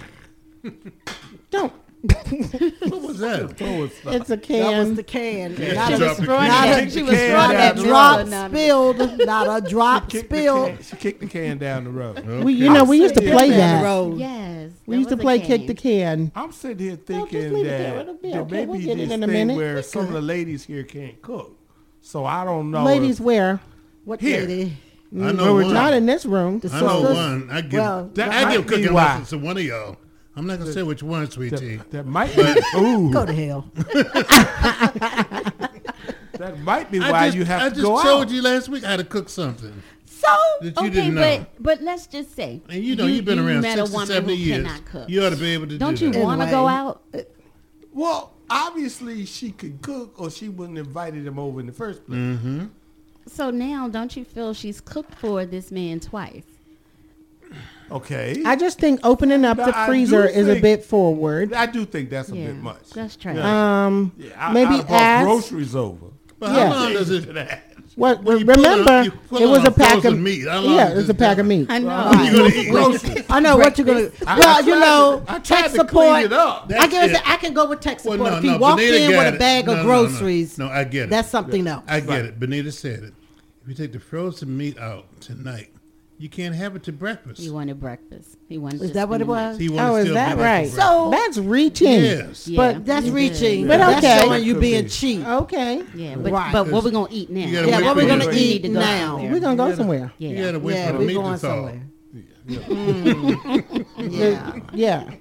don't 1.49 1.73
what 2.89 3.01
was 3.01 3.19
that? 3.19 3.55
it's 4.05 4.29
a 4.29 4.37
can. 4.37 4.71
That 4.71 4.79
was 4.79 4.95
the 4.95 5.03
can. 5.03 5.55
Yeah, 5.55 5.73
not, 5.73 5.87
she 5.87 6.03
was 6.03 6.17
throwing 6.19 6.47
not 6.47 6.67
a, 6.67 6.89
she 6.89 7.03
was 7.03 7.17
throwing 7.17 7.85
drop 7.85 8.27
spilled. 8.49 9.19
Not 9.19 9.63
a 9.63 9.67
drop 9.67 10.11
she 10.11 10.19
spilled. 10.19 10.83
She 10.83 10.95
kicked 10.97 11.21
the 11.21 11.27
can 11.27 11.57
down 11.57 11.85
the 11.85 11.89
road. 11.89 12.19
Okay. 12.19 12.43
We, 12.43 12.53
you 12.53 12.71
know, 12.71 12.81
I'm 12.81 12.87
we 12.87 12.97
used 12.97 13.15
to 13.15 13.21
play 13.21 13.49
that. 13.49 14.13
Yes. 14.17 14.71
We 14.85 14.97
used 14.97 15.09
to 15.09 15.17
play 15.17 15.39
kick 15.39 15.67
the 15.67 15.73
can. 15.73 16.31
I'm 16.35 16.51
sitting 16.51 16.79
here 16.79 16.95
thinking 16.95 17.53
no, 17.53 17.63
that 17.63 18.21
there, 18.21 18.41
okay, 18.41 18.51
may 18.51 18.65
we'll 18.65 18.79
be 18.79 18.93
this 18.93 19.09
thing 19.09 19.19
minute. 19.19 19.57
where 19.57 19.81
some 19.81 20.07
of 20.07 20.13
the 20.13 20.21
ladies 20.21 20.65
here 20.65 20.83
can't 20.83 21.21
cook. 21.21 21.57
So 22.01 22.25
I 22.25 22.43
don't 22.43 22.71
know. 22.71 22.83
Ladies 22.83 23.19
where? 23.19 23.59
What 24.03 24.21
here. 24.21 24.41
lady? 24.41 24.77
I 25.11 25.17
mm. 25.17 25.37
know 25.37 25.53
we're 25.53 25.71
not 25.71 25.93
in 25.93 26.05
this 26.05 26.25
room. 26.25 26.61
I 26.71 26.81
know 26.81 27.01
one. 27.01 27.49
I 27.49 27.61
give, 27.61 27.81
I 27.81 28.55
give 28.55 28.67
cooking 28.67 28.93
lessons 28.93 29.29
to 29.29 29.37
one 29.37 29.57
of 29.57 29.63
y'all. 29.63 29.97
I'm 30.35 30.45
not 30.47 30.59
gonna 30.59 30.73
say 30.73 30.83
which 30.83 31.01
one, 31.01 31.29
sweetie. 31.29 31.77
That, 31.77 31.91
that 31.91 32.05
might 32.05 32.35
be. 32.35 32.41
Ooh. 32.77 33.09
Go 33.11 33.25
to 33.25 33.33
hell. 33.33 33.69
that 36.33 36.59
might 36.59 36.91
be 36.91 36.99
why 36.99 37.27
just, 37.27 37.37
you 37.37 37.45
have 37.45 37.61
I 37.61 37.69
to 37.75 37.81
go 37.81 37.93
out. 37.93 37.99
I 37.99 38.03
just 38.03 38.13
told 38.13 38.31
you 38.31 38.41
last 38.41 38.69
week 38.69 38.83
how 38.83 38.97
to 38.97 39.03
cook 39.03 39.29
something. 39.29 39.81
So 40.05 40.35
okay, 40.77 41.11
but 41.11 41.49
but 41.61 41.81
let's 41.81 42.07
just 42.07 42.35
say, 42.35 42.61
and 42.69 42.83
you 42.83 42.95
know 42.95 43.05
you, 43.05 43.17
have 43.17 43.25
been 43.25 43.37
you 43.37 43.47
around 43.47 43.63
sixty, 43.63 44.05
seventy 44.05 44.35
years. 44.35 44.67
You 45.07 45.23
ought 45.23 45.29
to 45.29 45.35
be 45.35 45.53
able 45.53 45.67
to. 45.67 45.77
Don't 45.77 45.97
do 45.97 46.09
you 46.09 46.19
want 46.19 46.41
to 46.41 46.47
go 46.47 46.67
out? 46.67 47.03
Well, 47.93 48.33
obviously 48.49 49.25
she 49.25 49.51
could 49.51 49.81
cook, 49.81 50.19
or 50.19 50.29
she 50.29 50.49
wouldn't 50.49 50.77
have 50.77 50.87
invited 50.87 51.25
him 51.25 51.39
over 51.39 51.59
in 51.59 51.67
the 51.67 51.73
first 51.73 52.05
place. 52.05 52.19
Mm-hmm. 52.19 52.65
So 53.27 53.51
now, 53.51 53.87
don't 53.87 54.15
you 54.15 54.25
feel 54.25 54.53
she's 54.53 54.81
cooked 54.81 55.15
for 55.15 55.45
this 55.45 55.71
man 55.71 55.99
twice? 55.99 56.43
Okay. 57.91 58.41
I 58.45 58.55
just 58.55 58.79
think 58.79 58.99
opening 59.03 59.45
up 59.45 59.57
no, 59.57 59.65
the 59.65 59.73
freezer 59.85 60.25
is 60.25 60.47
a 60.47 60.59
bit 60.59 60.83
forward. 60.83 61.53
I 61.53 61.65
do 61.65 61.85
think 61.85 62.09
that's 62.09 62.29
a 62.29 62.35
yeah, 62.35 62.47
bit 62.47 62.55
much. 62.55 62.89
That's 62.89 63.15
true. 63.15 63.35
Yeah. 63.35 63.85
Um, 63.85 64.11
yeah, 64.17 64.31
I, 64.37 64.53
maybe 64.53 64.75
I 64.75 64.97
ask, 64.97 65.25
groceries 65.25 65.75
over. 65.75 66.07
But 66.39 66.51
yeah. 66.51 66.67
how 66.67 66.83
long 66.83 66.93
does 66.93 67.11
it? 67.11 67.25
What 67.95 68.23
well, 68.23 68.37
remember? 68.37 68.89
Up, 68.91 69.07
it 69.39 69.45
was 69.45 69.63
a 69.63 69.71
pack 69.71 70.03
of 70.03 70.19
meat. 70.19 70.43
Yeah, 70.43 70.91
it 70.91 70.95
was 70.95 71.09
a 71.09 71.13
pack 71.13 71.37
of 71.37 71.45
meat. 71.45 71.67
I 71.69 71.79
know. 71.79 71.89
I 71.89 73.39
know 73.39 73.55
what 73.55 73.77
you're 73.77 73.85
gonna. 73.85 74.11
Well, 74.25 74.65
you 74.65 74.77
know, 74.77 75.23
I 75.27 75.39
tech 75.39 75.71
support. 75.71 76.07
I 76.07 76.87
guess 76.87 77.11
it. 77.11 77.21
I 77.29 77.37
can 77.37 77.53
go 77.53 77.69
with 77.69 77.79
tech 77.79 78.01
support. 78.01 78.19
Well, 78.19 78.31
no, 78.31 78.37
if 78.37 78.43
he 78.43 78.49
no, 78.49 78.57
walked 78.57 78.79
Benita 78.79 79.03
in 79.03 79.17
with 79.17 79.27
it. 79.27 79.35
a 79.35 79.39
bag 79.39 79.67
no, 79.67 79.77
of 79.77 79.85
groceries, 79.85 80.57
no, 80.57 80.67
I 80.67 80.83
get 80.83 81.03
it. 81.03 81.09
That's 81.09 81.29
something 81.29 81.65
else. 81.67 81.85
I 81.87 82.01
get 82.01 82.25
it. 82.25 82.37
Benita 82.39 82.71
said 82.71 83.03
it. 83.03 83.13
If 83.63 83.69
you 83.69 83.75
take 83.75 83.93
the 83.93 83.99
frozen 83.99 84.55
meat 84.57 84.77
out 84.77 85.05
tonight, 85.21 85.71
you 86.17 86.29
can't 86.29 86.55
have 86.55 86.77
it 86.77 86.83
to 86.83 86.93
breakfast. 86.93 87.41
He 87.41 87.49
wanted 87.49 87.77
breakfast. 87.77 88.37
He 88.47 88.57
wanted. 88.57 88.81
Is 88.81 88.93
that 88.93 89.09
what 89.09 89.19
it 89.19 89.27
was? 89.27 89.57
He 89.57 89.67
wanted 89.67 89.89
oh, 89.89 89.95
is 89.95 90.13
that 90.13 90.37
right? 90.37 90.69
So 90.69 91.09
that's 91.11 91.37
reaching. 91.37 91.91
Yes, 91.91 92.47
yeah, 92.47 92.55
but 92.55 92.85
that's 92.85 93.07
reaching. 93.07 93.67
But 93.67 93.81
okay, 93.81 93.99
that's 93.99 94.23
showing 94.23 94.43
you 94.45 94.57
being 94.57 94.87
cheap. 94.87 95.27
Okay. 95.27 95.83
Yeah, 95.93 96.15
but 96.15 96.31
right. 96.31 96.53
but 96.53 96.67
what 96.67 96.85
we 96.85 96.91
gonna 96.91 97.09
eat 97.11 97.29
now? 97.29 97.45
Yeah, 97.45 97.81
what 97.81 97.97
we 97.97 98.07
gonna 98.07 98.31
eat 98.31 98.63
now? 98.69 99.17
We're 99.17 99.41
gonna 99.41 99.57
go 99.57 99.75
somewhere. 99.75 100.13
Yeah, 100.17 100.51
yeah, 100.51 100.57
we're 100.57 101.13
going 101.13 101.37
somewhere. 101.37 101.81
Yeah, 102.47 102.59
yeah. 104.71 105.11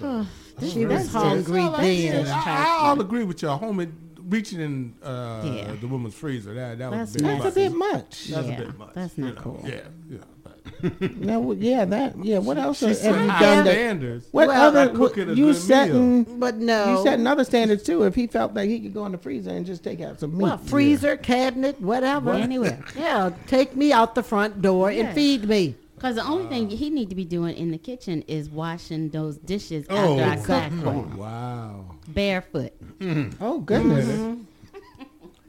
yeah. 0.58 0.86
was 0.86 1.12
hungry 1.12 1.68
Then 1.80 2.26
I'll 2.28 3.00
agree 3.00 3.24
with 3.24 3.42
y'all, 3.42 3.60
homie 3.60 3.92
reaching 4.26 4.60
in 4.60 4.94
uh, 5.02 5.42
yeah. 5.44 5.72
the 5.80 5.86
woman's 5.86 6.14
freezer. 6.14 6.54
That 6.54 6.78
that 6.78 6.90
that's 6.90 7.12
was 7.12 7.22
a 7.22 7.24
bit, 7.24 7.42
that's 7.42 7.56
a 7.56 7.60
bit 7.60 7.72
much. 7.72 8.24
That's 8.26 8.48
yeah, 8.48 8.54
a 8.54 8.58
bit 8.58 8.78
much. 8.78 8.94
That's 8.94 9.18
not 9.18 9.34
know, 9.34 9.40
cool. 9.40 9.64
Yeah, 9.64 9.80
yeah. 10.10 10.18
that, 10.82 11.56
yeah, 11.58 11.84
that 11.84 12.24
yeah. 12.24 12.38
What 12.38 12.58
else 12.58 12.80
have 12.80 12.90
you 12.90 13.26
done? 13.26 13.64
Standards. 13.64 14.28
What 14.32 14.48
well, 14.48 14.76
other 14.76 14.98
what, 14.98 15.16
you 15.16 15.54
setting? 15.54 16.38
But 16.38 16.56
no, 16.56 16.98
you 16.98 17.02
setting 17.04 17.26
other 17.26 17.44
standards 17.44 17.82
too. 17.82 18.02
If 18.02 18.14
he 18.14 18.26
felt 18.26 18.54
that 18.54 18.66
he 18.66 18.80
could 18.80 18.94
go 18.94 19.06
in 19.06 19.12
the 19.12 19.18
freezer 19.18 19.50
and 19.50 19.64
just 19.64 19.84
take 19.84 20.00
out 20.00 20.20
some 20.20 20.36
meat, 20.36 20.42
well, 20.42 20.58
freezer, 20.58 21.14
yeah. 21.14 21.16
cabinet, 21.16 21.80
whatever, 21.80 22.32
what? 22.32 22.40
anywhere. 22.40 22.82
yeah, 22.96 23.30
take 23.46 23.76
me 23.76 23.92
out 23.92 24.14
the 24.14 24.22
front 24.22 24.60
door 24.62 24.90
yeah. 24.90 25.04
and 25.04 25.14
feed 25.14 25.48
me. 25.48 25.76
Because 25.96 26.16
the 26.16 26.24
only 26.24 26.44
wow. 26.44 26.50
thing 26.50 26.68
he 26.68 26.90
need 26.90 27.08
to 27.08 27.14
be 27.14 27.24
doing 27.24 27.56
in 27.56 27.70
the 27.70 27.78
kitchen 27.78 28.22
is 28.28 28.50
washing 28.50 29.08
those 29.08 29.38
dishes 29.38 29.86
oh, 29.88 29.96
after 29.96 30.24
I 30.24 30.28
oh, 30.28 30.32
exactly. 30.32 30.82
cook. 30.82 31.06
Oh, 31.14 31.16
wow 31.16 31.95
barefoot. 32.06 32.72
Mm. 32.98 33.34
Oh 33.40 33.58
goodness. 33.60 34.06
Mm-hmm. 34.06 34.42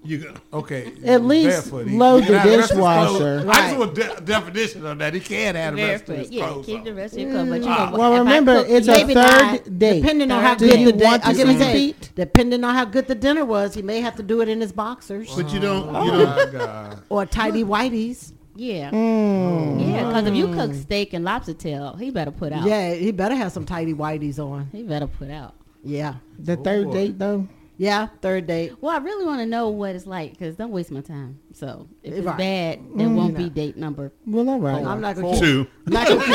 You 0.07 0.19
go, 0.19 0.33
okay? 0.53 0.93
At 1.03 1.23
least 1.23 1.69
load 1.73 2.23
the 2.23 2.39
dishwasher. 2.39 3.43
Right. 3.43 3.57
I 3.57 3.67
just 3.67 3.77
want 3.77 3.93
de- 3.93 4.21
definition 4.21 4.85
on 4.85 4.99
that. 4.99 5.13
He 5.13 5.19
can't 5.19 5.57
add 5.57 5.75
the 5.75 5.83
rest 5.83 6.07
of 6.07 6.17
his 6.19 6.29
yeah, 6.31 6.47
clothes. 6.47 6.65
keep 6.65 6.83
the 6.85 6.93
rest 6.93 7.15
of 7.15 7.19
your 7.19 7.31
clothes. 7.31 7.49
But 7.49 7.61
you 7.63 7.69
uh, 7.69 7.89
know, 7.89 7.97
well, 7.97 8.19
remember 8.19 8.63
cook, 8.63 8.69
it's 8.69 8.87
a 8.87 9.03
third 9.03 9.17
I, 9.17 9.57
date. 9.57 10.01
Depending 10.01 10.31
on 10.31 10.41
how 10.41 10.55
do 10.55 10.69
good 10.69 10.87
the 10.87 10.93
day, 10.93 11.05
I 11.07 11.33
say, 11.33 11.95
depending 12.15 12.63
on 12.63 12.73
how 12.73 12.85
good 12.85 13.07
the 13.07 13.15
dinner 13.15 13.43
was, 13.43 13.73
he 13.73 13.81
may 13.81 13.99
have 13.99 14.15
to 14.15 14.23
do 14.23 14.39
it 14.39 14.47
in 14.47 14.61
his 14.61 14.71
boxers. 14.71 15.35
But 15.35 15.51
you 15.51 15.59
don't, 15.59 15.93
oh, 15.93 16.03
you 16.05 16.11
oh 16.13 16.51
don't, 16.53 17.03
or 17.09 17.25
tidy 17.25 17.65
whiteys. 17.65 18.31
Yeah. 18.55 18.91
Mm. 18.91 19.91
Yeah, 19.91 20.07
because 20.07 20.25
if 20.25 20.35
you 20.35 20.47
cook 20.47 20.71
mm. 20.71 20.81
steak 20.81 21.11
and 21.11 21.25
lobster 21.25 21.53
tail, 21.53 21.97
he 21.97 22.11
better 22.11 22.31
put 22.31 22.53
out. 22.53 22.65
Yeah, 22.65 22.93
he 22.93 23.11
better 23.11 23.35
have 23.35 23.51
some 23.51 23.65
tidy 23.65 23.93
whiteys 23.93 24.39
on. 24.39 24.69
He 24.71 24.83
better 24.83 25.07
put 25.07 25.29
out. 25.29 25.53
Yeah. 25.83 26.15
The 26.39 26.57
oh, 26.57 26.63
third 26.63 26.85
boy. 26.85 26.93
date 26.93 27.19
though. 27.19 27.47
Yeah, 27.79 28.07
third 28.21 28.47
date. 28.47 28.73
Well, 28.81 28.91
I 28.91 28.97
really 28.97 29.23
want 29.23 29.39
to 29.39 29.45
know 29.45 29.69
what 29.69 29.95
it's 29.95 30.07
like 30.07 30.31
because 30.31 30.55
don't 30.55 30.71
waste 30.71 30.89
my 30.89 31.01
time. 31.01 31.39
So 31.53 31.87
if 32.01 32.11
it's 32.11 32.25
right. 32.25 32.37
bad, 32.37 32.79
it 32.79 32.97
mm, 32.97 33.15
won't 33.15 33.33
no. 33.33 33.37
be 33.37 33.49
date 33.49 33.77
number. 33.77 34.11
Well, 34.25 34.49
all 34.49 34.59
right. 34.59 34.83
I'm 34.83 34.99
not 34.99 35.15
gonna 35.15 35.39
keep. 35.39 35.69
Not 35.85 36.07
gonna 36.07 36.23
keep. 36.23 36.33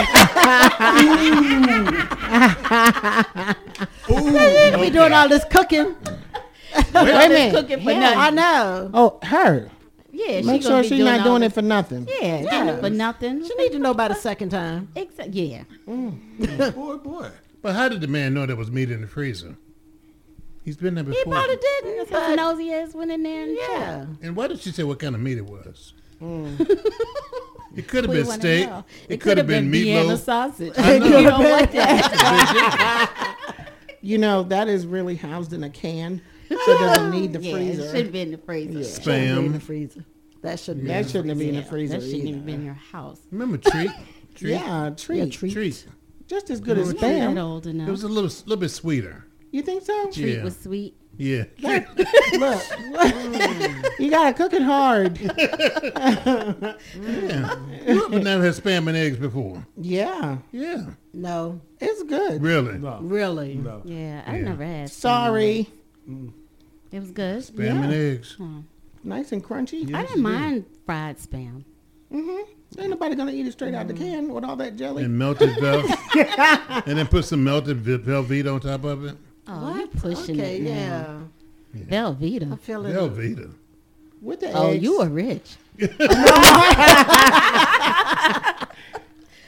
Ooh, 4.10 4.28
okay. 4.36 4.76
we 4.80 4.90
doing 4.90 5.12
all 5.12 5.28
this 5.28 5.44
cooking. 5.46 5.96
Wait 6.76 6.94
a 6.94 7.28
minute. 7.28 7.54
Cooking 7.54 7.80
for 7.80 7.92
nothing. 7.92 8.18
I 8.18 8.30
know. 8.30 8.90
Oh, 8.94 9.18
her. 9.24 9.68
Yeah, 10.12 10.42
make 10.42 10.62
she 10.62 10.68
sure 10.68 10.84
she's 10.84 11.02
not 11.02 11.24
doing 11.24 11.40
this. 11.40 11.52
it 11.52 11.54
for 11.54 11.62
nothing. 11.62 12.06
Yeah, 12.06 12.42
doing 12.42 12.68
it 12.68 12.80
for 12.80 12.90
nothing. 12.90 13.44
She 13.44 13.54
need 13.56 13.72
to 13.72 13.78
know 13.78 13.90
about 13.90 14.10
a 14.10 14.14
second 14.14 14.50
time. 14.50 14.88
Exactly. 14.94 15.52
Yeah. 15.52 15.64
Mm. 15.88 16.74
boy, 16.74 16.96
boy. 16.98 17.30
But 17.62 17.76
how 17.76 17.88
did 17.88 18.00
the 18.00 18.08
man 18.08 18.34
know 18.34 18.44
there 18.44 18.56
was 18.56 18.70
meat 18.70 18.90
in 18.90 19.00
the 19.00 19.06
freezer? 19.06 19.56
He's 20.64 20.76
been 20.76 20.94
there 20.94 21.04
before. 21.04 21.22
He 21.24 21.30
probably 21.30 21.56
didn't. 21.56 21.98
His 22.00 22.08
but... 22.10 22.34
nosy 22.34 22.72
ass 22.72 22.94
went 22.94 23.10
in 23.10 23.22
there 23.22 23.42
and 23.44 23.56
yeah. 23.56 23.68
yeah. 23.70 24.06
And 24.22 24.36
why 24.36 24.48
did 24.48 24.60
she 24.60 24.70
say 24.70 24.82
what 24.84 24.98
kind 24.98 25.14
of 25.14 25.20
meat 25.20 25.38
it 25.38 25.46
was? 25.46 25.94
Mm. 26.20 26.60
it 27.76 27.88
could 27.88 28.04
have 28.04 28.12
been 28.12 28.26
steak. 28.26 28.68
It, 28.68 28.84
it 29.08 29.20
could 29.20 29.38
have 29.38 29.46
been, 29.46 29.70
been 29.70 29.86
meatloaf. 29.86 30.18
sausage. 30.18 30.74
I 30.76 30.98
know. 31.00 31.18
you 31.18 31.28
don't 31.28 31.50
like 31.50 31.72
that. 31.72 33.36
you 34.02 34.18
know 34.18 34.44
that 34.44 34.68
is 34.68 34.86
really 34.86 35.16
housed 35.16 35.52
in 35.52 35.64
a 35.64 35.70
can, 35.70 36.20
so 36.48 36.54
it 36.54 36.78
doesn't 36.78 37.10
need 37.10 37.32
the 37.32 37.40
yeah, 37.40 37.52
freezer. 37.52 37.82
It 37.82 37.90
should 37.90 38.12
be 38.12 38.20
in 38.20 38.30
the 38.30 38.38
freezer. 38.38 38.78
Yeah. 38.78 38.84
Spam 38.84 39.46
in 39.46 39.52
the 39.52 39.60
freezer. 39.60 40.04
That 40.42 40.60
should 40.60 40.78
Yeah. 40.78 41.02
That 41.02 41.10
shouldn't 41.10 41.30
have 41.30 41.38
been 41.38 41.50
in 41.50 41.56
the 41.56 41.62
freezer. 41.62 41.98
That 41.98 42.04
shouldn't 42.04 42.24
even 42.24 42.44
be 42.44 42.52
in 42.52 42.64
your 42.64 42.74
house. 42.74 43.20
Remember 43.32 43.58
treat. 43.58 43.90
treat? 44.36 44.50
Yeah, 44.50 44.90
treat. 44.96 45.18
Yeah, 45.18 45.26
treat. 45.26 45.52
treat. 45.52 45.86
Just 46.26 46.50
as 46.50 46.60
good 46.60 46.78
as 46.78 46.92
You're 46.92 47.00
not 47.02 47.10
spam. 47.36 47.42
old 47.42 47.66
enough. 47.66 47.88
It 47.88 47.90
was 47.90 48.02
a 48.04 48.08
little 48.08 48.30
little 48.46 48.56
bit 48.60 48.70
sweeter. 48.70 49.24
You 49.50 49.62
think 49.62 49.82
so? 49.84 50.10
Treat 50.10 50.36
Yeah. 50.36 50.44
was 50.44 50.56
sweet. 50.58 50.96
Yeah. 51.18 51.44
Look, 51.62 52.62
you 53.98 54.08
gotta 54.10 54.32
cook 54.34 54.54
it 54.54 54.62
hard. 54.62 55.18
yeah. 55.20 56.74
You 57.86 58.04
ever 58.06 58.18
never 58.20 58.44
had 58.44 58.54
spam 58.54 58.88
and 58.88 58.96
eggs 58.96 59.18
before? 59.18 59.66
Yeah, 59.76 60.38
Yeah. 60.52 60.86
No, 61.12 61.60
it's 61.80 62.02
good. 62.04 62.40
Really? 62.42 62.78
No. 62.78 63.00
really. 63.02 63.54
No. 63.56 63.82
Yeah, 63.84 64.22
I 64.26 64.36
Yeah. 64.38 64.42
never 64.44 64.64
had. 64.64 64.90
Sorry, 64.90 65.68
It 66.90 67.00
was 67.00 67.10
good. 67.10 67.42
Spam 67.42 67.84
and 67.84 67.92
eggs. 67.92 68.36
nice 69.04 69.32
and 69.32 69.44
crunchy. 69.44 69.88
Yeah. 69.90 69.98
I 69.98 70.02
didn't 70.02 70.14
it 70.14 70.18
is. 70.18 70.22
mind 70.22 70.64
fried 70.86 71.18
spam. 71.18 71.64
Mm-hmm. 72.12 72.52
Ain't 72.78 72.90
nobody 72.90 73.14
gonna 73.14 73.32
eat 73.32 73.46
it 73.46 73.52
straight 73.52 73.74
out 73.74 73.86
the 73.88 73.94
mm-hmm. 73.94 74.02
can 74.04 74.28
with 74.32 74.44
all 74.44 74.56
that 74.56 74.76
jelly. 74.76 75.04
And 75.04 75.18
melted 75.18 75.50
vel 75.60 75.80
and 76.86 76.98
then 76.98 77.06
put 77.06 77.24
some 77.24 77.44
melted 77.44 77.78
Ve- 77.78 77.98
Velveeta 77.98 78.52
on 78.54 78.60
top 78.60 78.84
of 78.84 79.04
it. 79.04 79.16
Oh, 79.46 79.76
you 79.76 79.86
pushing 79.88 80.40
Okay, 80.40 80.56
it 80.56 80.62
now. 80.62 81.28
yeah. 81.74 81.84
Velveeta. 81.84 82.52
I 82.52 82.56
feel 82.56 82.86
it. 82.86 82.94
Velveeta. 82.94 83.50
with 84.20 84.40
the 84.40 84.52
Oh, 84.52 84.70
eggs. 84.70 84.82
you 84.82 85.00
are 85.00 85.08
rich. 85.08 85.56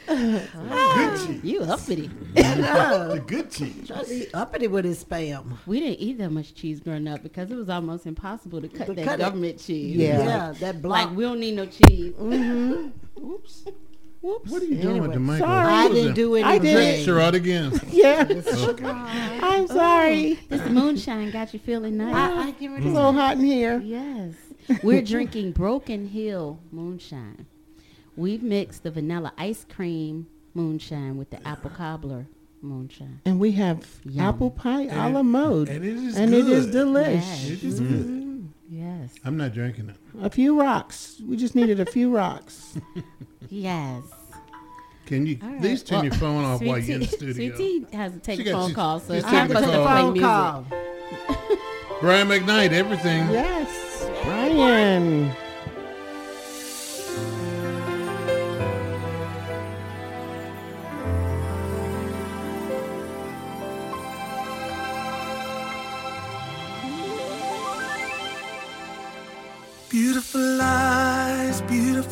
Good 0.07 1.27
cheese. 1.27 1.45
You 1.45 1.61
uppity. 1.63 2.11
The 2.35 3.23
good 3.27 3.51
cheese. 3.51 3.87
Try 3.87 4.03
to 4.03 4.09
be 4.09 4.35
uppity 4.35 4.67
with 4.69 4.85
his 4.85 5.03
spam. 5.05 5.57
We 5.67 5.81
didn't 5.81 6.01
eat 6.01 6.19
that 6.19 6.31
much 6.31 6.55
cheese 6.55 6.81
growing 6.81 7.07
up 7.09 7.23
because 7.23 7.51
it 7.51 7.55
was 7.57 7.69
almost 7.69 8.07
impossible 8.07 8.61
to 8.61 8.69
cut 8.69 8.87
To 8.87 8.95
that 8.95 9.05
cut 9.05 9.15
it. 9.21 9.23
government 9.23 9.59
cheese. 9.59 9.97
Yeah. 9.97 10.19
Yeah, 10.25 10.55
that 10.61 10.83
block. 10.83 11.09
Like 11.09 11.17
we 11.17 11.25
don't 11.25 11.41
need 11.41 11.55
no 11.57 11.67
cheese. 11.67 12.13
Mm-hmm. 12.15 13.25
Oops. 13.25 13.65
What 14.21 14.63
are 14.63 14.65
you 14.65 14.77
doing 14.77 15.03
with 15.03 15.11
the 15.13 15.17
Anyway, 15.17 15.39
microphone? 15.39 15.39
sorry. 15.39 15.73
I 15.75 15.89
didn't 15.89 16.07
that? 16.09 16.15
do 16.15 16.37
I 16.37 16.55
anything. 16.55 16.75
did. 16.77 17.07
Sherrod 17.09 17.35
again. 17.35 17.81
Yeah. 17.91 18.27
I'm 19.43 19.67
sorry. 19.69 20.39
This 20.49 20.67
moonshine 20.71 21.31
got 21.31 21.53
you 21.53 21.61
feeling 21.61 21.99
nice. 21.99 22.15
I, 22.15 22.49
I 22.49 22.51
get 22.53 22.69
rid 22.71 22.79
It's 22.79 22.87
a 22.87 22.89
little 22.91 23.13
hot 23.13 23.37
in 23.37 23.45
here. 23.45 23.81
Yes. 23.85 24.35
We're 24.83 25.03
drinking 25.03 25.53
Broken 25.53 26.09
Hill 26.09 26.59
moonshine. 26.73 27.47
We've 28.17 28.43
mixed 28.43 28.83
the 28.83 28.91
vanilla 28.91 29.33
ice 29.39 29.65
cream 29.69 30.27
moonshine 30.55 31.17
with 31.17 31.31
the 31.31 31.47
apple 31.47 31.71
cobbler 31.71 32.27
moonshine. 32.63 33.21
And 33.25 33.41
we 33.41 33.53
have 33.53 33.87
Yum. 34.05 34.25
apple 34.27 34.51
pie 34.51 34.85
a 34.85 35.09
la 35.11 35.23
mode. 35.23 35.69
And 35.69 35.85
it 35.85 35.97
is 35.97 36.17
And 36.17 36.33
it 36.33 36.47
is 36.49 36.67
good. 36.67 36.87
delish. 36.87 37.15
Yes. 37.15 37.45
It 37.51 37.63
is 37.65 37.81
mm. 37.81 37.89
good. 37.89 38.49
Yes. 38.71 39.15
I'm 39.25 39.37
not 39.37 39.53
drinking 39.53 39.91
it. 39.91 39.97
A 40.23 40.31
few 40.31 40.59
rocks. 40.61 41.21
We 41.27 41.37
just 41.37 41.55
needed 41.55 41.81
a 41.81 41.87
few 41.87 42.15
rocks. 42.15 42.79
Yes. 43.51 44.03
Can 45.07 45.27
you 45.27 45.39
All 45.43 45.49
right. 45.51 45.61
please 45.61 45.83
turn 45.83 45.97
Well, 45.99 46.05
your 46.07 46.15
phone 46.15 46.45
off 46.45 46.59
Sweet 46.59 46.69
while 46.69 46.79
you're 46.79 46.95
in 46.95 47.01
the 47.03 47.07
studio? 47.07 47.35
Sweet 47.35 47.57
Tea 47.91 47.97
has 47.97 48.13
to 48.15 48.19
take 48.21 48.41
She 48.41 48.49
a 48.49 48.53
phone 48.53 48.69
she's- 48.69 48.75
call, 48.75 49.01
so 49.01 49.15
she's 49.15 49.23
she's 49.23 49.31
taking 49.31 49.49
supposed 49.49 49.69
a 49.69 49.73
to 49.73 49.83
play 49.85 49.95
phone 50.01 50.13
music. 50.15 50.29
call. 50.31 50.67
Brian 52.01 52.29
McKnight, 52.29 52.73
everything. 52.73 53.31
Yes. 53.31 54.09
Brian. 54.25 55.31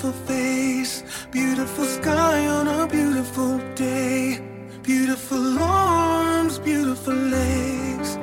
Beautiful 0.02 0.26
face, 0.26 1.04
beautiful 1.30 1.84
sky 1.84 2.46
on 2.48 2.66
a 2.66 2.88
beautiful 2.88 3.58
day. 3.76 4.40
Beautiful 4.82 5.58
arms, 5.60 6.58
beautiful 6.58 7.14
legs. 7.14 8.18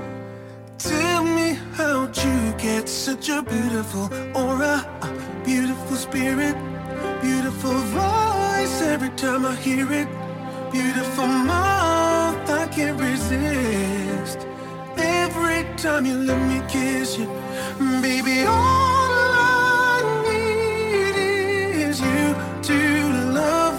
Tell 0.78 1.24
me 1.24 1.58
how'd 1.76 2.18
you 2.18 2.54
get 2.58 2.90
such 2.90 3.30
a 3.30 3.42
beautiful 3.42 4.10
aura, 4.36 4.86
a 5.02 5.10
beautiful 5.46 5.96
spirit, 5.96 6.58
beautiful 7.22 7.78
voice 7.96 8.82
every 8.82 9.12
time 9.12 9.46
I 9.46 9.56
hear 9.56 9.90
it. 9.90 10.10
Beautiful 10.74 11.28
mouth, 11.28 12.50
I 12.50 12.68
can't 12.68 13.00
resist. 13.00 14.46
Every 14.98 15.64
time 15.78 16.06
you 16.06 16.18
let 16.18 16.42
me 16.46 16.62
kiss 16.68 17.18
you, 17.18 17.28
baby, 18.02 18.44
all 18.44 18.99
to 22.70 23.26
love. 23.42 23.78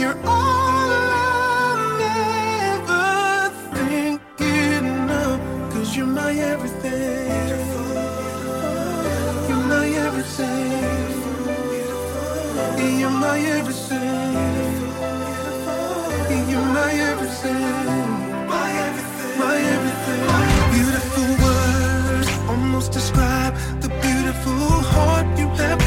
You're 0.00 0.18
all 0.24 0.90
I'm 0.90 2.00
ever 2.72 3.50
thinking 3.74 5.10
of, 5.10 5.40
cause 5.72 5.96
you're 5.96 6.06
my 6.06 6.32
everything. 6.32 7.58
You're 9.48 9.66
my 9.74 9.86
everything. 10.06 10.82
You're 13.00 13.10
my 13.10 13.38
everything. 13.38 14.34
You're 16.50 16.68
my 16.78 16.92
everything. 17.10 18.10
My 18.54 18.70
everything. 18.86 19.38
My 19.40 19.56
everything. 19.74 20.22
Beautiful 20.76 21.28
words 21.44 22.30
almost 22.48 22.92
describe 22.92 23.54
the 23.82 23.90
beautiful 24.02 24.82
heart 24.94 25.26
you 25.38 25.48
have 25.62 25.80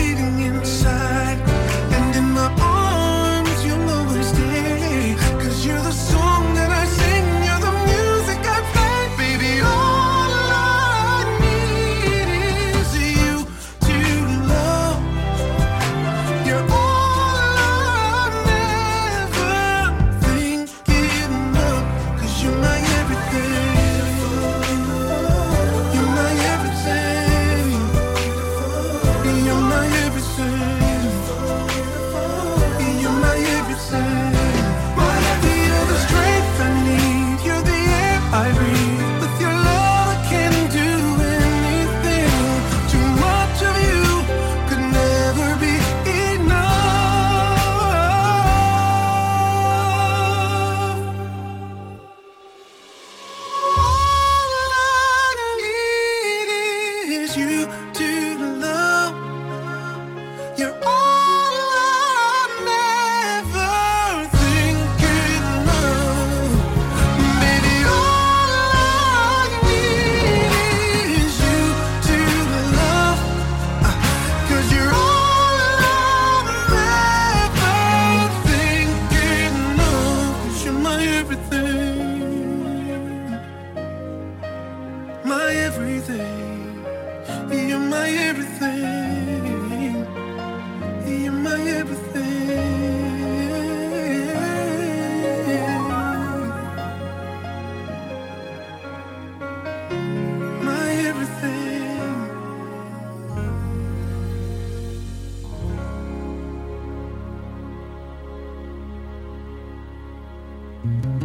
嗯。 110.84 111.19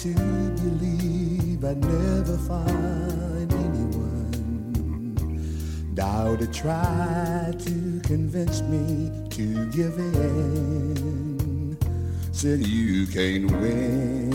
to 0.00 0.14
believe 0.14 1.62
I'd 1.62 1.76
never 1.76 2.38
find 2.48 3.52
anyone. 3.52 5.12
Doubt 5.92 6.40
had 6.40 6.54
tried 6.54 7.60
to 7.60 8.00
convince 8.04 8.62
me 8.62 9.10
to 9.28 9.66
give 9.66 9.98
in. 9.98 11.76
Said 12.32 12.66
you 12.66 13.06
can't 13.08 13.50
win. 13.50 14.29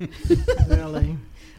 Really? 0.68 1.16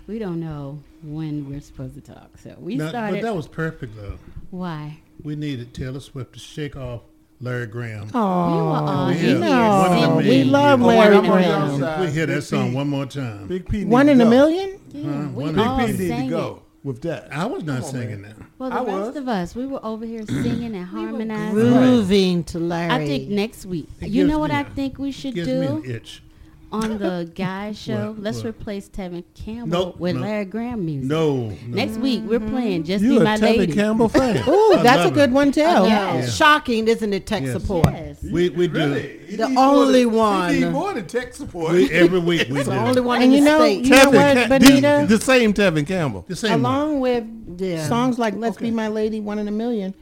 we 0.08 0.20
don't 0.20 0.40
know 0.40 0.80
when 1.04 1.50
we're 1.50 1.62
supposed 1.62 1.96
to 1.96 2.02
talk, 2.02 2.38
so 2.38 2.56
we 2.60 2.76
No, 2.76 2.90
started. 2.90 3.18
But 3.18 3.24
that 3.24 3.36
was 3.36 3.48
perfect, 3.48 3.96
though. 3.96 4.18
Why? 4.52 5.00
We 5.24 5.36
needed 5.36 5.74
Taylor 5.74 6.00
Swift 6.00 6.34
to 6.34 6.40
shake 6.40 6.76
off 6.76 7.02
Larry 7.42 7.68
Graham. 7.68 8.10
Oh, 8.14 8.52
We 8.56 8.62
were 8.62 8.92
all 8.92 9.08
We 9.08 9.14
here 9.16 9.22
hear 9.30 9.40
one 9.40 9.98
in 9.98 10.04
a 10.04 10.08
no, 10.08 10.16
we 10.18 10.44
love 10.44 10.82
Oh, 10.82 10.86
Larry 10.88 11.16
one 11.16 11.26
in 11.26 11.32
a 11.32 11.34
Graham. 11.34 11.80
million. 11.80 12.02
We 12.02 12.12
hear 12.12 12.26
that 12.26 12.42
song 12.44 12.74
one 12.74 12.88
more 12.90 13.06
time. 13.06 13.48
Big 13.48 13.68
P. 13.70 13.86
One 13.86 14.10
in 14.10 14.20
a 14.22 14.26
million? 14.26 14.80
Yeah, 14.92 15.04
Huh? 15.24 15.30
we 15.34 15.44
all 15.62 15.78
Big 15.86 15.98
P 15.98 16.10
need 16.10 16.24
to 16.24 16.30
go 16.30 16.56
it. 16.56 16.88
with 16.88 17.02
that. 17.04 17.32
I 17.34 17.46
was 17.46 17.64
not 17.64 17.84
on, 17.84 17.84
singing 17.84 18.22
man. 18.22 18.36
that. 18.40 18.46
Well, 18.58 18.70
the 18.72 18.76
I 18.76 18.80
rest 18.80 19.08
was. 19.08 19.16
of 19.18 19.28
us, 19.28 19.56
we 19.56 19.68
were 19.68 19.86
over 19.86 20.06
here 20.06 20.26
singing 20.28 20.76
and 20.76 20.86
harmonizing. 20.86 21.54
Grooving 21.54 22.44
to 22.46 22.60
Larry. 22.60 22.92
I 22.92 23.06
think 23.06 23.30
next 23.30 23.66
week. 23.66 23.88
It 24.02 24.10
you 24.10 24.26
know 24.28 24.40
what 24.40 24.50
me 24.52 24.58
I 24.58 24.62
a- 24.62 24.70
think 24.72 24.98
we 24.98 25.12
should 25.12 25.36
Gives 25.36 25.48
me 25.48 25.66
an 25.66 25.82
do 25.82 25.90
itch. 25.90 26.24
On 26.72 26.98
the 26.98 27.32
guy 27.36 27.72
show? 27.72 28.12
What? 28.12 28.20
Let's 28.20 28.38
What? 28.38 28.48
replace 28.48 28.90
Tevin 28.90 29.24
Campbell 29.34 29.68
Nope, 29.86 30.00
with 30.00 30.16
nope. 30.16 30.24
Larry 30.26 30.46
Graham 30.46 30.86
music. 30.86 31.10
No, 31.10 31.48
no. 31.50 31.56
Next 31.68 31.98
week 31.98 32.24
we're 32.26 32.40
playing 32.40 32.84
Just 32.84 33.04
You 33.04 33.12
Be 33.12 33.18
a 33.18 33.24
My 33.24 33.38
Tevin 33.38 33.58
Lady. 33.58 33.74
Campbell 33.74 34.10
fan? 34.10 34.38
Ooh, 34.50 34.80
that's 34.84 35.10
a 35.10 35.12
good 35.12 35.30
it. 35.30 35.34
one 35.34 35.52
too. 35.52 35.62
Yeah. 35.62 35.84
Yeah. 35.86 36.26
Shocking, 36.28 36.88
isn't 36.88 37.14
it? 37.14 37.26
Tech 37.26 37.44
Yes. 37.44 37.54
support. 37.62 37.92
Yes. 37.94 38.22
We 38.24 38.50
we 38.50 38.68
do 38.68 38.74
Really? 38.80 39.36
The 39.36 39.46
only 39.58 40.04
than- 40.06 40.14
one. 40.14 40.54
He 40.54 40.60
need 40.62 40.72
more 40.72 40.94
than 40.94 41.06
tech 41.08 41.34
support. 41.34 41.74
we 41.74 41.90
every 41.92 42.20
week 42.20 42.48
we 42.50 42.58
do. 42.58 42.64
the 42.66 42.78
only 42.78 43.02
one 43.02 43.22
And 43.22 43.34
in 43.34 43.40
you 43.40 43.44
the 43.44 43.50
know, 43.50 43.60
state. 43.60 43.84
you 43.86 43.90
know 43.92 44.10
what, 44.10 44.38
Ca- 44.38 44.48
Benita? 44.48 45.06
the, 45.08 45.18
the 45.18 45.24
same 45.24 45.54
Tevin 45.54 45.88
Campbell. 45.88 46.26
the 46.28 46.36
same 46.36 46.62
one. 46.64 46.74
Along 46.76 47.00
with 47.00 47.26
Yeah. 47.60 47.88
songs 47.88 48.18
like 48.20 48.36
"Let's 48.36 48.58
Be 48.58 48.72
My 48.72 48.88
Lady," 48.88 49.20
"One 49.20 49.40
in 49.40 49.48
a 49.48 49.52
Million, 49.52 49.94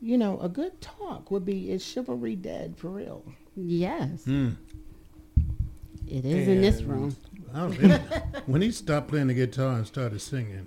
you 0.00 0.18
know, 0.18 0.38
a 0.40 0.48
good 0.48 0.80
talk 0.80 1.30
would 1.30 1.44
be 1.44 1.70
"Is 1.70 1.84
Chivalry 1.84 2.34
Dead 2.36 2.74
for 2.76 2.88
real?" 2.88 3.22
Yes. 3.56 4.24
Hmm. 4.24 4.50
It 6.12 6.24
is 6.26 6.46
in 6.48 6.60
this 6.60 6.82
room. 6.82 7.16
I 7.54 7.60
don't- 7.68 7.74
when 8.46 8.60
he 8.62 8.70
stopped 8.70 9.08
playing 9.08 9.28
the 9.28 9.34
guitar 9.34 9.76
and 9.76 9.86
started 9.86 10.20
singing, 10.20 10.66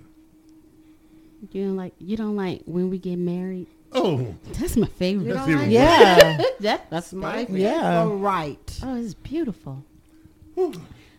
You 1.52 1.64
don't 1.66 1.76
like 1.76 1.94
you 1.98 2.16
don't 2.16 2.36
like 2.36 2.62
when 2.64 2.90
we 2.90 2.98
get 2.98 3.16
married. 3.16 3.66
oh, 3.92 4.34
That's 4.58 4.76
my 4.76 4.86
favorite. 4.88 5.32
that's 5.34 5.48
like- 5.48 5.70
Yeah, 5.70 6.38
That- 6.60 6.86
that's 6.90 7.12
My 7.12 7.46
my 7.48 7.56
Yeah. 7.56 8.02
favorite. 8.04 8.16
right. 8.16 8.80
Oh, 8.82 8.96
it's 8.96 9.14
beautiful. 9.14 9.84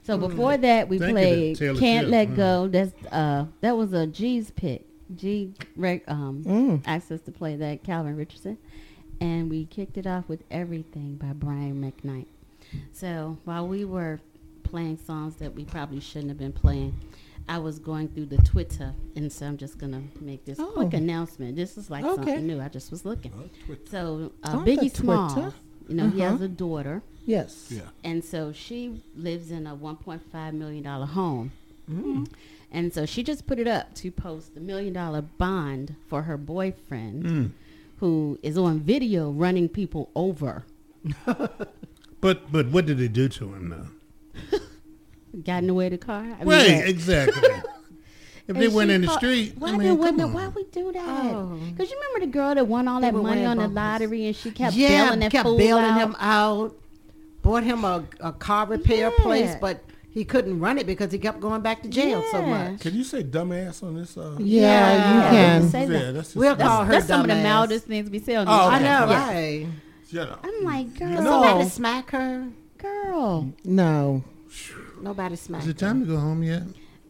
So 0.04 0.18
before 0.18 0.58
that, 0.58 0.90
we 0.90 1.00
Thank 1.00 1.12
played 1.14 1.58
"Can't 1.80 2.08
Let 2.10 2.30
huh? 2.30 2.36
Go." 2.36 2.68
That's 2.68 2.94
uh, 3.12 3.46
that 3.62 3.78
was 3.78 3.94
a 3.94 4.08
G's 4.08 4.52
pick. 4.52 4.86
G 5.16 5.54
um 6.08 6.44
Mm. 6.46 6.82
asked 6.86 7.12
us 7.12 7.22
to 7.22 7.32
play 7.32 7.56
that 7.58 7.84
Calvin 7.84 8.16
Richardson, 8.18 8.58
and 9.22 9.50
we 9.50 9.66
kicked 9.66 9.98
it 9.98 10.08
off 10.08 10.28
with 10.28 10.44
"Everything" 10.52 11.16
by 11.16 11.34
Brian 11.34 11.82
McKnight. 11.82 12.26
So 12.94 13.38
while 13.46 13.68
we 13.68 13.86
were 13.86 14.20
playing 14.64 14.98
songs 14.98 15.36
that 15.38 15.54
we 15.56 15.64
probably 15.66 16.00
shouldn't 16.00 16.30
have 16.30 16.38
been 16.38 16.52
playing, 16.54 16.94
I 17.50 17.58
was 17.60 17.80
going 17.80 18.10
through 18.10 18.26
the 18.26 18.38
Twitter, 18.40 18.94
and 19.16 19.32
so 19.32 19.46
I'm 19.46 19.56
just 19.58 19.78
gonna 19.78 20.02
make 20.20 20.44
this 20.44 20.58
quick 20.58 20.94
Oh. 20.94 20.98
announcement. 20.98 21.56
This 21.56 21.78
is 21.78 21.90
like 21.90 22.04
Okay. 22.04 22.16
something 22.16 22.46
new. 22.48 22.60
I 22.60 22.68
just 22.68 22.92
was 22.92 23.06
looking. 23.06 23.32
So 23.90 24.32
uh, 24.44 24.58
On 24.58 24.66
Biggie 24.66 24.94
Small, 24.94 25.30
Twitter? 25.34 25.54
you 25.88 25.96
know, 25.96 26.10
he 26.10 26.20
has 26.20 26.36
Uh-huh. 26.36 26.44
a 26.46 26.48
daughter. 26.50 27.02
yes. 27.26 27.70
Yeah. 27.74 27.82
And 28.04 28.22
so 28.24 28.52
she 28.52 29.02
lives 29.16 29.50
in 29.52 29.66
a 29.68 29.76
$1.5 29.76 30.54
million 30.54 30.84
home. 30.84 31.52
And 32.70 32.94
so 32.94 33.06
she 33.06 33.24
just 33.24 33.48
put 33.48 33.60
it 33.60 33.68
up 33.68 33.94
to 33.96 34.12
post 34.12 34.58
a 34.58 34.60
million 34.60 34.92
dollar 34.94 35.22
bond 35.22 35.96
for 36.08 36.24
her 36.24 36.36
boyfriend 36.38 37.24
Mm. 37.24 37.52
who 38.02 38.38
is 38.44 38.58
on 38.58 38.82
video 38.82 39.32
running 39.32 39.70
people 39.70 40.10
over. 40.16 40.66
but 42.22 42.52
but 42.52 42.68
what 42.68 42.86
did 42.86 42.98
they 42.98 43.08
do 43.08 43.28
to 43.30 43.54
him 43.54 43.70
now? 43.70 44.60
Got 45.44 45.60
in 45.60 45.68
the 45.68 45.74
way 45.74 45.86
of 45.88 45.92
the 45.92 45.98
car. 45.98 46.20
I 46.22 46.24
mean, 46.40 46.48
right, 46.48 46.68
yeah. 46.70 46.78
exactly. 46.80 47.42
if 47.50 47.64
And 48.48 48.58
they 48.58 48.68
went 48.68 48.90
in 48.92 49.02
the 49.02 49.08
caught- 49.08 49.18
street, 49.20 49.54
Why, 49.58 49.68
I 49.68 49.72
did 49.72 49.80
mean, 49.80 49.98
women, 49.98 50.34
why 50.34 50.46
on. 50.46 50.54
we 50.56 50.64
do 50.66 50.92
that? 50.94 51.06
Oh. 51.08 51.60
Because 51.70 51.92
you 51.92 51.98
remember 51.98 52.26
the 52.26 52.32
girl 52.32 52.56
that 52.56 52.66
won 52.68 52.88
all 52.88 53.00
They 53.02 53.08
that 53.08 53.14
were 53.14 53.22
money 53.22 53.42
wearing 53.42 53.48
on 53.52 53.58
the 53.58 53.64
bumpers. 53.64 53.76
lottery 53.76 54.26
and 54.28 54.36
she 54.36 54.52
kept 54.52 54.76
yeah, 54.76 55.06
bailing 55.06 55.20
that 55.20 55.32
kept 55.32 55.46
fool 55.46 55.58
bailing 55.58 55.84
out? 55.86 55.98
him 56.00 56.16
out. 56.20 56.76
Bought 57.44 57.64
him 57.64 57.86
a, 57.86 58.04
a 58.20 58.32
car 58.34 58.66
repair 58.68 59.12
place, 59.12 59.56
but 59.62 59.84
he 60.10 60.26
couldn't 60.26 60.60
run 60.60 60.78
it 60.80 60.88
because 60.88 61.12
he 61.12 61.20
kept 61.20 61.40
going 61.40 61.62
back 61.62 61.84
to 61.84 61.88
jail 61.90 62.24
so 62.32 62.42
much. 62.42 62.80
Can 62.82 62.96
you 62.96 63.04
say 63.04 63.24
dumbass 63.24 63.84
on 63.84 63.94
this? 63.96 64.18
Uh, 64.18 64.36
Yeah, 64.40 65.14
you 65.14 65.38
can. 65.38 65.70
say 65.70 65.86
that. 65.86 65.94
yeah, 65.94 66.12
that's 66.12 66.30
just 66.30 66.36
We'll 66.36 66.56
That's, 66.56 66.68
call 66.68 66.84
her 66.86 66.92
that's 66.94 67.06
some 67.08 67.22
of 67.22 67.28
the 67.28 67.36
mildest 67.36 67.86
things 67.86 68.10
we 68.10 68.20
say 68.20 68.36
on 68.36 68.48
Oh, 68.50 68.72
this 68.72 68.80
I 68.80 68.80
know, 68.80 69.12
Yeah. 69.12 69.32
right? 69.32 69.68
Shut 70.12 70.30
up. 70.30 70.40
I'm 70.44 70.64
like, 70.64 70.98
girl, 70.98 71.18
Somebody 71.18 71.70
smack 71.70 72.12
her. 72.12 72.48
girl. 72.78 73.52
No. 73.66 74.24
Nobody 75.02 75.36
smacked 75.36 75.64
Is 75.66 75.70
it 75.72 75.80
her. 75.82 75.88
time 75.88 76.02
to 76.02 76.06
go 76.08 76.18
home 76.18 76.44
yet? 76.44 76.64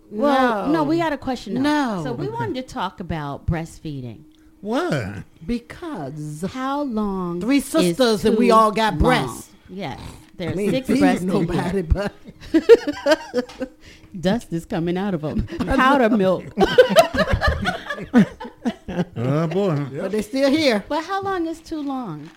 Well, 0.10 0.68
no, 0.68 0.74
No. 0.74 0.84
we 0.84 0.98
got 0.98 1.14
a 1.14 1.18
question. 1.18 1.54
though. 1.56 1.62
No. 1.62 2.02
So 2.04 2.14
we 2.14 2.28
wanted 2.28 2.56
to 2.56 2.74
talk 2.74 3.00
about 3.00 3.46
breastfeeding. 3.46 4.24
Why? 4.62 5.24
Because 5.46 6.44
How 6.52 6.82
long? 6.82 7.40
Three 7.42 7.60
sisters 7.60 8.26
and 8.26 8.38
we 8.38 8.50
all 8.50 8.72
got 8.72 8.94
long? 8.94 9.02
breasts. 9.04 9.50
Yes, 9.70 10.00
there's 10.38 10.54
I 10.54 10.56
mean, 10.56 10.72
six 10.72 10.88
feed 10.88 11.00
breasts. 11.00 11.22
in 11.22 11.28
nobody, 11.28 11.82
but 11.84 12.14
Dust 14.20 14.52
is 14.54 14.66
coming 14.66 14.98
out 14.98 15.14
of 15.14 15.22
them. 15.22 15.46
Powder 15.60 16.10
milk. 16.10 16.46
Oh 19.16 19.48
boy. 19.48 19.86
but 19.92 20.12
they're 20.12 20.24
still 20.24 20.50
here. 20.50 20.84
But 20.88 21.04
how 21.04 21.22
long 21.22 21.46
is 21.48 21.60
too 21.60 21.82
long? 21.82 22.30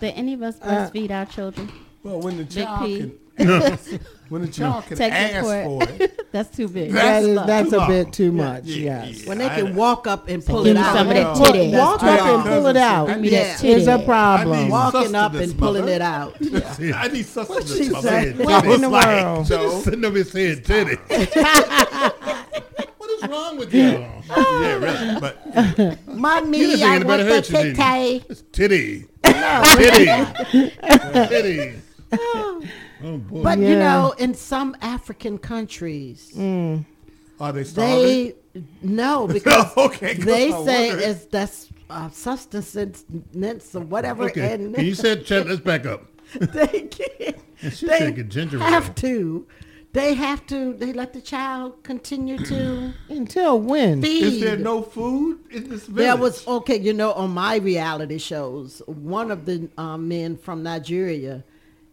Did 0.00 0.14
any 0.16 0.34
of 0.34 0.42
us 0.42 0.56
Uh, 0.62 0.66
breastfeed 0.68 1.10
our 1.10 1.26
children? 1.26 1.70
Well, 2.02 2.20
when 2.20 2.36
the 2.38 2.44
child 2.46 2.86
P. 2.86 2.98
can, 2.98 3.18
when 4.30 4.42
the 4.42 4.48
child 4.48 4.84
can 4.86 4.96
Tech 4.96 5.12
ask 5.12 5.34
support. 5.46 5.88
for 5.90 6.02
it, 6.04 6.26
That's 6.32 6.56
too 6.56 6.68
big. 6.68 6.92
That 6.92 7.22
is, 7.22 7.28
not 7.34 7.46
that's 7.46 7.72
a 7.72 7.86
bit 7.86 8.12
too 8.12 8.32
much. 8.32 8.64
yeah, 8.64 9.04
yes. 9.04 9.22
yeah. 9.22 9.28
When 9.28 9.38
they 9.38 9.46
I- 9.46 9.60
can 9.60 9.74
walk 9.74 10.06
up 10.06 10.28
and 10.28 10.44
pull 10.44 10.66
it 10.66 10.76
out. 10.76 10.94
some 10.94 11.08
of 11.08 11.14
that 11.14 11.26
Walk- 11.72 12.00
That's 12.00 12.22
up 12.22 12.28
too 12.28 12.34
and 12.34 12.42
pull 12.44 12.66
it 12.66 12.76
out. 12.76 13.08
I 13.10 13.14
need 13.16 13.32
that 13.32 13.64
Is 13.64 13.86
a 13.88 13.98
problem. 13.98 14.68
Walking 14.70 15.14
up 15.14 15.34
and 15.34 15.56
pulling 15.58 15.82
mother. 15.82 15.92
it 15.92 16.02
out. 16.02 16.36
I 16.94 17.08
need 17.08 17.26
sustenance. 17.26 17.76
she 17.76 17.90
mother. 17.90 18.32
What 18.44 18.64
in 18.66 18.80
the 18.82 18.90
world? 18.90 19.46
Joe, 19.46 19.80
Sitting 19.80 20.04
over 20.04 20.16
here 20.16 20.24
saying 20.24 20.62
titty. 20.62 20.96
what 22.96 23.10
is 23.10 23.28
wrong 23.28 23.58
with 23.58 23.74
you? 23.74 24.06
Yeah, 24.36 24.74
really. 24.76 25.20
But 25.20 26.06
Mommy, 26.08 26.58
You 26.58 26.86
I 26.86 26.98
want 26.98 27.20
the 27.22 27.24
hurt 27.26 27.50
you, 27.50 27.74
titty. 27.74 28.24
It's 28.28 28.42
titty. 28.52 29.06
Titty. 29.24 30.70
Titty. 31.28 31.80
Oh 32.12 33.16
boy. 33.18 33.42
But 33.42 33.58
you 33.58 33.76
know, 33.76 34.14
in 34.18 34.34
some 34.34 34.76
African 34.82 35.38
countries, 35.38 36.32
are 37.40 37.52
they 37.52 37.64
starving? 37.64 38.02
they 38.04 38.34
no 38.82 39.26
because 39.32 39.76
Okay, 39.76 40.16
'cause 40.16 40.24
they 40.24 40.52
I 40.52 40.64
say 40.64 40.88
wondered. 40.90 41.08
it's 41.08 41.24
that's 41.26 41.68
uh, 41.88 42.10
sustenance 42.10 43.74
or 43.74 43.80
whatever, 43.80 44.24
okay. 44.24 44.54
and 44.54 44.76
you 44.78 44.94
said 44.94 45.24
Chet, 45.24 45.46
let's 45.46 45.60
back 45.60 45.86
up. 45.86 46.04
they 46.34 46.66
can't. 46.90 47.36
And 47.62 47.72
she's 47.72 47.88
They 47.88 47.98
taking 47.98 48.28
ginger 48.28 48.56
ale. 48.58 48.62
have 48.64 48.94
to. 48.96 49.46
They 49.92 50.14
have 50.14 50.46
to. 50.46 50.72
They 50.74 50.92
let 50.92 51.12
the 51.12 51.20
child 51.20 51.82
continue 51.82 52.38
to 52.38 52.92
Until 53.08 53.60
when? 53.60 54.00
feed. 54.02 54.22
Is 54.22 54.40
there 54.40 54.56
no 54.56 54.82
food 54.82 55.40
in 55.50 55.68
this 55.68 55.86
village? 55.86 55.96
There 56.06 56.16
was 56.16 56.46
okay, 56.46 56.78
you 56.78 56.92
know, 56.92 57.12
on 57.12 57.30
my 57.32 57.56
reality 57.56 58.18
shows, 58.18 58.82
one 58.86 59.30
of 59.32 59.46
the 59.46 59.68
um, 59.76 60.06
men 60.06 60.36
from 60.36 60.62
Nigeria, 60.62 61.42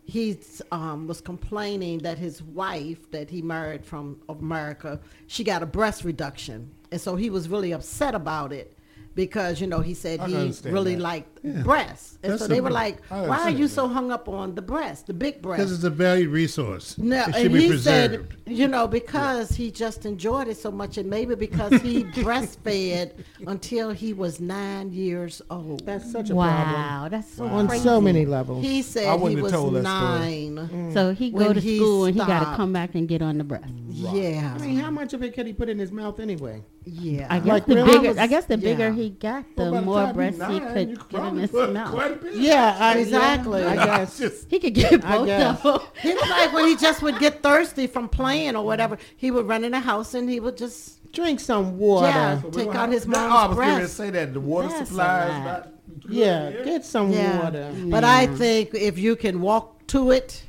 he 0.06 0.38
um, 0.72 1.08
was 1.08 1.22
complaining 1.22 1.98
that 2.00 2.18
his 2.20 2.42
wife, 2.44 3.10
that 3.12 3.30
he 3.32 3.42
married 3.42 3.84
from 3.84 4.22
America, 4.30 5.00
she 5.26 5.44
got 5.44 5.64
a 5.64 5.66
breast 5.66 6.04
reduction, 6.04 6.70
and 6.92 7.02
so 7.02 7.16
he 7.16 7.30
was 7.32 7.50
really 7.50 7.72
upset 7.74 8.14
about 8.14 8.54
it. 8.54 8.74
because 9.16 9.60
you 9.60 9.66
know 9.68 9.80
he 9.82 9.96
said 9.96 10.20
I 10.20 10.28
he 10.30 10.54
really 10.70 10.94
that. 10.96 11.02
liked 11.02 11.37
Yeah. 11.56 11.62
breasts, 11.64 12.18
and 12.24 12.34
That's 12.34 12.42
so 12.44 12.48
they 12.48 12.58
a- 12.60 12.64
were 12.64 12.72
like, 12.72 12.98
"Why 13.10 13.40
are 13.42 13.50
you 13.50 13.68
that. 13.68 13.74
so 13.74 13.88
hung 13.88 14.12
up 14.12 14.28
on 14.30 14.56
the 14.56 14.62
breast, 14.62 15.08
the 15.08 15.14
big 15.14 15.42
breast?" 15.42 15.60
Because 15.60 15.72
it's 15.74 15.84
a 15.84 15.90
valued 15.90 16.30
resource. 16.30 16.98
No, 16.98 17.22
it 17.22 17.26
should 17.36 17.46
and 17.46 17.54
be 17.54 17.62
he 17.62 17.68
preserved. 17.70 18.34
said, 18.48 18.58
you 18.58 18.68
know, 18.68 18.88
because 18.88 19.52
he 19.52 19.72
just 19.72 20.06
enjoyed 20.06 20.48
it 20.48 20.58
so 20.58 20.72
much, 20.72 20.98
and 20.98 21.10
maybe 21.10 21.36
because 21.36 21.74
he 21.82 22.04
breastfed 22.22 23.12
until 23.46 23.92
he 23.92 24.14
was 24.14 24.40
nine 24.40 24.92
years 24.92 25.42
old. 25.50 25.86
That's 25.86 26.12
such 26.12 26.30
a 26.30 26.34
problem. 26.34 26.74
Wow, 26.74 27.08
that's 27.10 27.34
so 27.34 27.46
on 27.46 27.68
crazy. 27.68 27.84
so 27.84 28.02
many 28.02 28.26
levels. 28.26 28.64
He 28.66 28.80
I 28.80 28.82
said 28.82 29.20
he 29.22 29.36
was 29.36 29.52
told 29.52 29.76
that 29.76 29.82
story. 29.86 30.50
nine. 30.50 30.70
Mm. 30.70 30.94
So 30.94 31.14
he 31.14 31.32
go 31.32 31.38
when 31.48 31.54
to 31.56 31.62
school 31.62 32.06
and 32.06 32.14
he 32.16 32.20
got 32.26 32.40
to 32.52 32.56
come 32.56 32.74
back 32.74 32.96
and 32.96 33.08
get 33.08 33.22
on 33.22 33.38
the 33.38 33.44
breast. 33.44 33.66
Yeah, 33.90 34.54
I 34.56 34.62
mean, 34.64 34.78
how 34.78 34.92
much 34.92 35.14
of 35.14 35.24
it 35.24 35.34
could 35.34 35.48
he 35.48 35.54
put 35.54 35.70
in 35.70 35.80
his 35.80 35.92
mouth 35.92 36.20
anyway? 36.20 36.64
yeah. 36.90 37.28
I 37.30 37.40
guess 37.40 37.48
Like 37.48 37.66
the 37.66 37.76
really? 37.76 38.00
bigger, 38.00 38.20
I 38.20 38.28
guess 38.28 38.46
the 38.46 38.58
bigger 38.58 38.88
Yeah. 38.90 38.94
he 38.96 39.10
got, 39.10 39.44
the 39.58 39.66
by 39.66 39.70
the 39.72 39.82
more 39.82 40.04
time 40.06 40.16
breasts 40.16 40.42
he 40.48 40.60
could 40.62 41.10
get 41.10 41.24
in 41.26 41.37
probably 41.38 41.42
his 41.42 41.52
put 41.52 41.74
mouth. 41.74 41.94
quite 41.94 42.12
a 42.12 42.16
bit. 42.16 42.34
Yeah, 42.36 42.78
I, 42.80 42.98
Exactly. 42.98 43.62
yeah, 43.62 43.70
I 43.72 43.76
guess. 43.76 44.18
Just- 44.24 44.50
He 44.50 44.60
could 44.60 44.74
get 44.74 45.02
both 45.02 45.06
of 45.22 45.28
them. 45.28 45.80
He 46.02 46.14
was 46.14 46.30
like 46.30 46.54
when 46.54 46.68
he 46.68 46.76
just 46.76 47.02
would 47.02 47.20
get 47.20 47.42
thirsty 47.44 47.88
from 47.88 48.10
playing 48.10 48.56
or 48.56 48.64
whatever, 48.66 48.98
he 49.18 49.32
would 49.32 49.48
run 49.48 49.64
in 49.64 49.72
the 49.72 49.80
house 49.80 50.14
and 50.14 50.30
he 50.30 50.40
would 50.40 50.58
just 50.58 50.96
Drink 51.14 51.40
some 51.40 51.78
water. 51.78 52.08
Yeah. 52.08 52.42
So 52.42 52.50
Take 52.50 52.68
out 52.70 52.76
have- 52.76 52.92
his 52.92 53.06
that- 53.06 53.10
mom's 53.12 53.34
oh, 53.34 53.38
I 53.38 53.48
was 53.48 53.58
going 53.58 53.80
to 53.80 53.88
say 53.88 54.10
that 54.10 54.34
the 54.34 54.42
water 54.42 54.68
That's 54.68 54.90
supply 54.90 55.26
is 55.26 55.46
not. 55.46 55.70
good 56.02 56.12
Yeah, 56.14 56.50
here. 56.52 56.66
get 56.66 56.86
some 56.86 57.12
yeah. 57.12 57.44
water. 57.44 57.72
Mm. 57.74 57.90
But 57.90 58.04
I 58.04 58.28
think 58.28 58.74
if 58.74 58.98
you 59.00 59.16
can 59.16 59.40
walk 59.42 59.88
to 59.88 60.12
it 60.12 60.44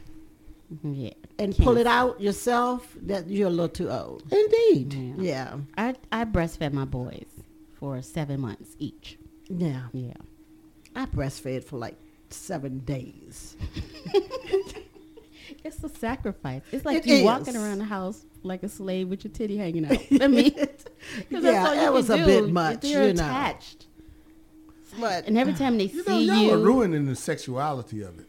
Yeah, 0.83 1.11
and 1.39 1.55
can't- 1.55 1.65
pull 1.65 1.77
it 1.79 1.87
out 1.87 2.21
yourself, 2.21 2.93
that 3.03 3.29
you're 3.29 3.47
a 3.47 3.51
little 3.51 3.69
too 3.69 3.89
old. 3.89 4.25
Indeed. 4.33 5.17
Yeah. 5.21 5.59
I 5.77 5.95
I 6.11 6.25
breastfed 6.25 6.73
my 6.73 6.85
boys 6.85 7.27
for 7.79 8.03
seven 8.03 8.41
months 8.41 8.75
each. 8.81 9.17
Yeah. 9.49 9.83
Yeah, 9.93 10.15
I 10.99 11.07
breastfed 11.07 11.65
for 11.65 11.79
like 11.79 11.97
seven 12.31 12.81
days. 12.81 13.57
it's 15.65 15.83
a 15.83 15.89
sacrifice. 15.89 16.63
It's 16.73 16.85
like 16.85 16.99
It 16.99 17.07
you 17.07 17.15
is. 17.17 17.25
walking 17.25 17.57
around 17.57 17.79
the 17.79 17.85
house 17.85 18.25
like 18.43 18.63
a 18.63 18.69
slave 18.69 19.09
with 19.09 19.25
your 19.25 19.33
titty 19.33 19.57
hanging 19.57 19.85
out. 19.87 19.99
I 20.21 20.27
mean, 20.27 20.51
'cause 20.53 20.67
that's 21.31 21.45
Yeah, 21.45 21.67
all 21.67 21.75
you 21.75 21.81
that 21.81 21.85
can 21.87 21.93
was 21.93 22.11
a 22.11 22.17
do. 22.19 22.27
bit 22.27 22.49
much, 22.51 22.81
They're 22.83 23.09
you 23.09 23.15
know. 23.15 23.23
attached, 23.25 23.87
But 25.01 25.27
and 25.27 25.39
every 25.39 25.55
time 25.55 25.79
they 25.79 25.85
You 25.85 25.99
know, 25.99 26.03
see 26.19 26.25
y'all 26.27 26.37
you, 26.37 26.51
are 26.53 26.59
ruining 26.59 27.07
the 27.07 27.17
sexuality 27.17 28.03
of 28.03 28.19
it. 28.19 28.27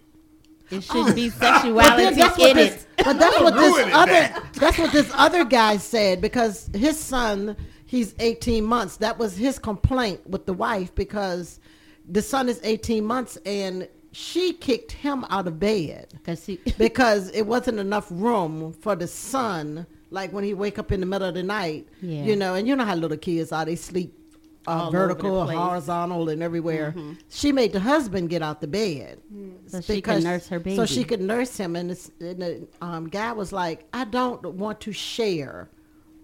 it 0.71 0.83
should 0.83 0.95
oh. 1.09 1.13
be 1.13 1.29
But 1.39 1.39
sexuality 1.39 2.15
that's 2.15 2.37
what 2.37 2.49
in 2.51 2.57
this, 2.57 2.73
it. 2.75 3.05
But 3.05 3.19
that's 3.19 3.39
what 3.41 3.55
this 3.55 3.93
other 3.93 4.11
that. 4.11 4.53
that's 4.53 4.77
what 4.77 4.91
this 4.91 5.11
other 5.15 5.43
guy 5.43 5.77
said 5.77 6.21
because 6.21 6.69
his 6.75 6.97
son, 6.99 7.55
he's 7.87 8.13
18 8.19 8.63
months. 8.63 8.97
That 8.97 9.17
was 9.17 9.35
his 9.37 9.57
complaint 9.59 10.27
with 10.29 10.45
the 10.45 10.53
wife 10.53 10.93
because 10.95 11.59
the 12.09 12.21
son 12.21 12.49
is 12.49 12.59
18 12.63 13.03
months 13.05 13.37
and 13.45 13.87
she 14.11 14.53
kicked 14.53 14.91
him 14.91 15.23
out 15.29 15.47
of 15.47 15.59
bed 15.59 16.07
Because 16.13 16.45
he, 16.45 16.59
because 16.77 17.29
it 17.31 17.43
wasn't 17.43 17.79
enough 17.79 18.07
room 18.09 18.73
for 18.73 18.95
the 18.95 19.07
son. 19.07 19.85
Like 20.11 20.33
when 20.33 20.43
he 20.43 20.55
wake 20.55 20.79
up 20.79 20.91
in 20.91 20.99
the 21.01 21.05
middle 21.05 21.27
of 21.27 21.35
the 21.35 21.43
night, 21.43 21.87
Yeah. 22.01 22.23
you 22.23 22.35
know, 22.35 22.55
and 22.55 22.67
you 22.67 22.75
know 22.75 22.83
how 22.85 22.95
little 22.95 23.17
kids 23.17 23.51
are. 23.51 23.63
They 23.65 23.75
sleep 23.75 24.15
uh, 24.67 24.71
All 24.71 24.87
over 24.87 24.91
the 24.91 25.07
vertical. 25.13 25.31
Mm-hmm. 25.45 25.57
horizontal, 25.57 26.29
and 26.29 26.41
everywhere. 26.41 26.95
She 27.29 27.51
made 27.51 27.71
the 27.73 27.79
husband 27.79 28.29
get 28.29 28.41
out 28.41 28.59
the 28.61 28.67
bed 28.67 29.19
So 29.67 29.81
she 29.81 30.01
could 30.01 30.23
nurse 30.23 30.47
her 30.47 30.61
So 30.75 30.85
she 30.87 31.03
could 31.03 31.21
nurse 31.21 31.55
him, 31.57 31.75
and, 31.75 31.91
this, 31.91 32.09
and 32.19 32.41
the 32.41 32.67
um, 32.81 33.07
guy 33.07 33.31
was 33.31 33.53
like, 33.53 33.85
"I 33.93 34.05
don't 34.05 34.43
want 34.55 34.81
to 34.81 34.91
share 34.91 35.69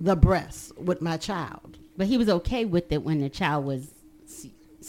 the 0.02 0.16
breast 0.16 0.78
with 0.78 1.02
my 1.02 1.18
child." 1.18 1.78
but 1.98 2.08
he 2.08 2.18
was 2.18 2.28
okay 2.28 2.66
with 2.66 2.92
it 2.92 3.04
when 3.04 3.20
the 3.20 3.30
child 3.30 3.64
was 3.64 3.94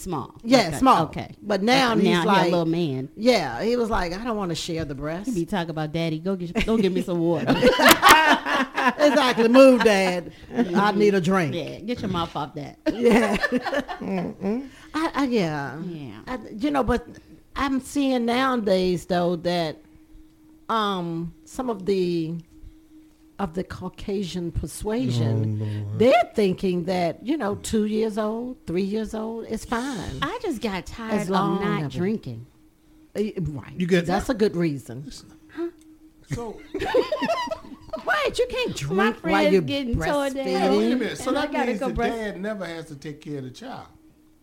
small. 0.06 0.34
Yeah, 0.44 0.68
Okay, 0.68 0.76
small. 0.78 1.02
Okay, 1.06 1.34
But 1.42 1.62
now 1.62 1.94
now 1.94 2.00
he's 2.00 2.20
he 2.20 2.24
like, 2.26 2.42
a 2.48 2.50
little 2.50 2.64
man. 2.66 3.08
Yeah, 3.16 3.60
he 3.62 3.74
was 3.76 3.90
like, 3.90 4.12
"I 4.12 4.22
don't 4.24 4.36
want 4.36 4.50
to 4.50 4.54
share 4.54 4.84
the 4.84 4.94
breast." 4.94 5.28
He 5.28 5.34
be 5.34 5.44
talking 5.46 5.70
about 5.70 5.92
daddy. 5.92 6.20
Go 6.20 6.36
get 6.36 6.64
go 6.64 6.76
get 6.76 6.92
me 6.92 7.02
some 7.02 7.18
water. 7.20 7.46
exactly. 8.98 9.48
Move, 9.48 9.82
Dad. 9.82 10.32
I 10.54 10.92
need 10.92 11.14
a 11.14 11.20
drink. 11.20 11.54
yeah, 11.54 11.80
get 11.80 12.00
your 12.00 12.10
mouth 12.10 12.34
off 12.36 12.54
that. 12.54 12.78
Yeah. 12.92 13.36
I, 14.94 15.10
I, 15.14 15.24
yeah. 15.26 15.78
Yeah. 15.82 16.20
I, 16.26 16.38
you 16.56 16.70
know, 16.70 16.82
but 16.84 17.06
I'm 17.56 17.80
seeing 17.80 18.24
nowadays 18.26 19.06
though 19.06 19.36
that 19.36 19.78
um 20.68 21.32
some 21.44 21.68
of 21.70 21.86
the 21.86 22.34
of 23.38 23.54
the 23.54 23.62
Caucasian 23.64 24.50
persuasion, 24.52 25.86
they're 25.98 26.30
thinking 26.34 26.84
that 26.84 27.24
you 27.26 27.36
know 27.36 27.56
two 27.56 27.84
years 27.86 28.16
old, 28.18 28.56
three 28.66 28.82
years 28.82 29.14
old 29.14 29.46
is 29.46 29.64
fine. 29.64 30.18
I 30.22 30.38
just 30.42 30.60
got 30.62 30.86
tired 30.86 31.12
As 31.20 31.22
of 31.24 31.30
not 31.30 31.82
as 31.84 31.94
it- 31.94 31.98
drinking. 31.98 32.46
Uh, 33.14 33.22
Right. 33.40 33.72
You 33.76 33.86
get- 33.86 34.06
That's 34.06 34.28
a 34.28 34.34
good 34.34 34.56
reason. 34.56 35.10
So, 36.32 36.60
Right. 38.04 38.38
You 38.38 38.46
can't 38.48 38.76
drink 38.76 39.24
My 39.24 39.30
while 39.30 39.52
you're 39.52 39.62
getting 39.62 39.94
tore 39.98 40.30
down. 40.30 40.76
wait 40.76 40.92
a 40.92 40.96
minute. 40.96 41.18
So 41.18 41.28
And 41.28 41.36
that 41.36 41.66
means 41.66 41.80
go 41.80 41.88
the 41.88 41.94
breast- 41.94 42.16
dad 42.16 42.40
never 42.40 42.64
has 42.66 42.86
to 42.86 42.96
take 42.96 43.20
care 43.20 43.38
of 43.38 43.44
the 43.44 43.50
child. 43.50 43.86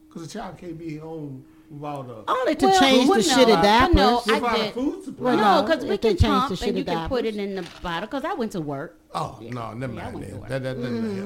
Because 0.07 0.27
the 0.27 0.39
child 0.39 0.57
can't 0.57 0.77
be 0.77 0.97
home 0.97 1.45
without 1.73 2.09
a. 2.09 2.31
Only 2.31 2.55
to 2.55 2.65
Well, 2.67 2.79
change 2.79 3.09
well, 3.09 3.21
the 3.21 3.27
no, 3.27 3.35
shitty 3.35 3.55
but 3.55 3.61
diapers. 3.63 3.95
no, 3.95 4.21
I 4.27 4.33
without 4.39 4.55
did. 4.57 4.73
food 4.73 5.03
supply. 5.03 5.23
Well, 5.25 5.37
no, 5.37 5.61
no, 5.61 5.67
because 5.67 5.85
we 5.85 5.97
can 5.97 6.09
change 6.11 6.21
pump 6.21 6.59
the 6.59 6.65
and 6.67 6.77
you 6.77 6.85
can 6.85 7.09
put 7.09 7.25
it 7.25 7.35
in 7.35 7.55
the 7.55 7.67
bottle. 7.81 8.07
Because 8.07 8.23
I 8.25 8.33
went 8.33 8.51
to 8.53 8.61
work. 8.61 8.99
Oh 9.15 9.37
no, 9.41 9.73
never 9.73 9.93
Yeah, 9.93 10.03
mind 10.03 10.13
went 10.15 10.49
that. 10.49 10.49
That 10.49 10.63
that, 10.63 10.81
that 10.81 10.81
didn't 10.81 11.03
Mm-hmm. 11.03 11.23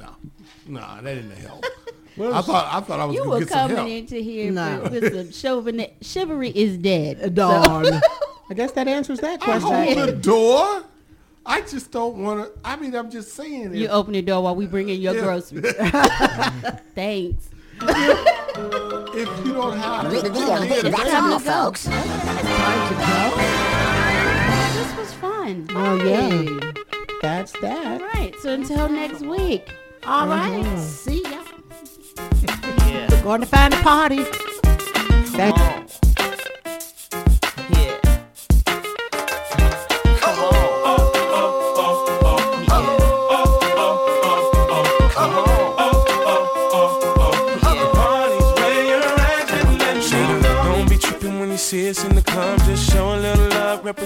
help. 0.00 0.16
No, 0.66 0.80
no, 0.80 1.02
that 1.02 1.14
didn't 1.14 1.30
help. 1.36 1.64
Well, 2.16 2.34
I 2.34 2.42
thought 2.42 2.74
I 2.74 2.80
thought 2.80 2.98
I 3.00 3.04
was 3.04 3.14
You 3.14 3.20
gonna 3.22 3.30
were 3.34 3.38
get 3.40 3.48
coming 3.48 3.88
into 3.98 4.16
here 4.16 4.50
No. 4.50 4.80
with, 4.82 4.92
with 4.92 5.14
some 5.14 5.32
chauvinism. 5.54 5.92
Chivalry 6.02 6.50
is 6.50 6.76
dead. 6.76 7.34
Darn. 7.36 7.86
I 8.50 8.54
guess 8.54 8.72
that 8.72 8.88
answers 8.88 9.20
that 9.20 9.40
I 9.40 9.44
question. 9.44 9.70
hold 9.96 10.08
the 10.08 10.12
door. 10.12 10.82
I 11.46 11.60
just 11.62 11.92
don't 11.92 12.18
want 12.22 12.52
to. 12.52 12.60
I 12.64 12.74
mean, 12.76 12.94
I'm 12.96 13.10
just 13.12 13.32
saying. 13.34 13.74
You 13.74 13.86
open 13.88 14.12
the 14.14 14.22
door 14.22 14.42
while 14.42 14.56
we 14.56 14.66
bring 14.66 14.88
in 14.88 15.00
your 15.00 15.14
Yeah. 15.14 15.20
groceries. 15.22 15.72
Thanks. 16.94 17.48
If 17.82 19.46
you 19.46 19.52
don't 19.52 19.76
have 19.76 20.10
to, 20.10 20.28
That's 20.90 21.14
all, 21.14 21.38
folks. 21.38 21.84
This 24.74 24.96
was 24.96 25.12
fun. 25.14 25.66
Oh 25.70 25.96
yeah, 26.04 26.72
that's 27.22 27.52
that. 27.60 28.00
All 28.00 28.08
right. 28.08 28.34
So 28.40 28.52
until 28.52 28.88
next 28.88 29.20
week. 29.22 29.68
All 30.06 30.26
right. 30.26 30.78
See 30.78 31.22
ya. 31.22 31.42
We're 33.10 33.22
going 33.22 33.40
to 33.40 33.46
find 33.46 33.74
a 33.74 33.76
party. 33.78 34.24
Thank 35.36 35.56
Don't 35.56 36.09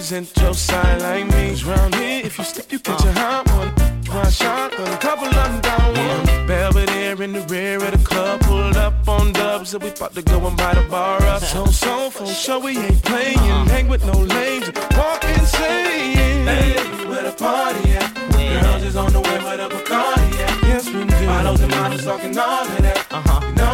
represent 0.04 0.36
your 0.42 0.52
side 0.52 1.00
like 1.00 1.24
me. 1.32 1.48
'Cause 1.48 1.64
round 1.64 1.94
here, 1.94 2.26
if 2.26 2.36
you 2.38 2.44
slip, 2.44 2.70
you 2.70 2.78
catch 2.78 3.04
a 3.04 3.12
hot 3.12 3.48
one. 3.56 3.72
One 4.12 4.30
shot, 4.30 4.76
got 4.76 4.88
a 4.88 4.98
couple 4.98 5.28
of 5.28 5.34
them 5.34 5.60
down 5.60 5.94
one. 6.08 6.46
Belvedere 6.46 7.22
in 7.22 7.32
the 7.32 7.40
rear 7.52 7.76
of 7.76 7.92
the 7.92 8.04
club, 8.10 8.40
pulled 8.40 8.76
up 8.76 9.08
on 9.08 9.32
dubs, 9.32 9.72
and 9.72 9.82
we 9.82 9.88
about 9.90 10.14
to 10.14 10.22
go 10.22 10.46
and 10.46 10.56
buy 10.56 10.74
the 10.74 10.82
bar 10.94 11.22
up. 11.34 11.42
So, 11.42 11.64
so, 11.66 12.10
for 12.10 12.26
sure, 12.26 12.60
we 12.60 12.72
ain't 12.86 13.02
playing. 13.02 13.66
Hang 13.74 13.88
with 13.88 14.04
no 14.04 14.18
lames, 14.36 14.66
walk 14.98 15.24
insane. 15.24 16.46
Hey, 16.52 16.76
where 17.08 17.24
the 17.28 17.32
party 17.32 17.84
at? 18.00 18.10
Girls 18.62 18.82
is 18.84 18.96
on 18.96 19.10
the 19.12 19.22
way 19.26 19.38
with 19.46 19.66
a 19.66 19.68
Bacardi 19.74 20.30
at. 20.46 20.54
Yes, 20.68 20.84
we 20.86 21.02
do. 21.04 21.26
Models 21.26 21.60
and 21.60 21.70
models 21.70 22.04
talking 22.04 22.38
all 22.38 22.66
of 22.66 22.82
that. 22.86 22.98
Uh-huh. 23.10 23.40
You 23.46 23.54
know, 23.60 23.73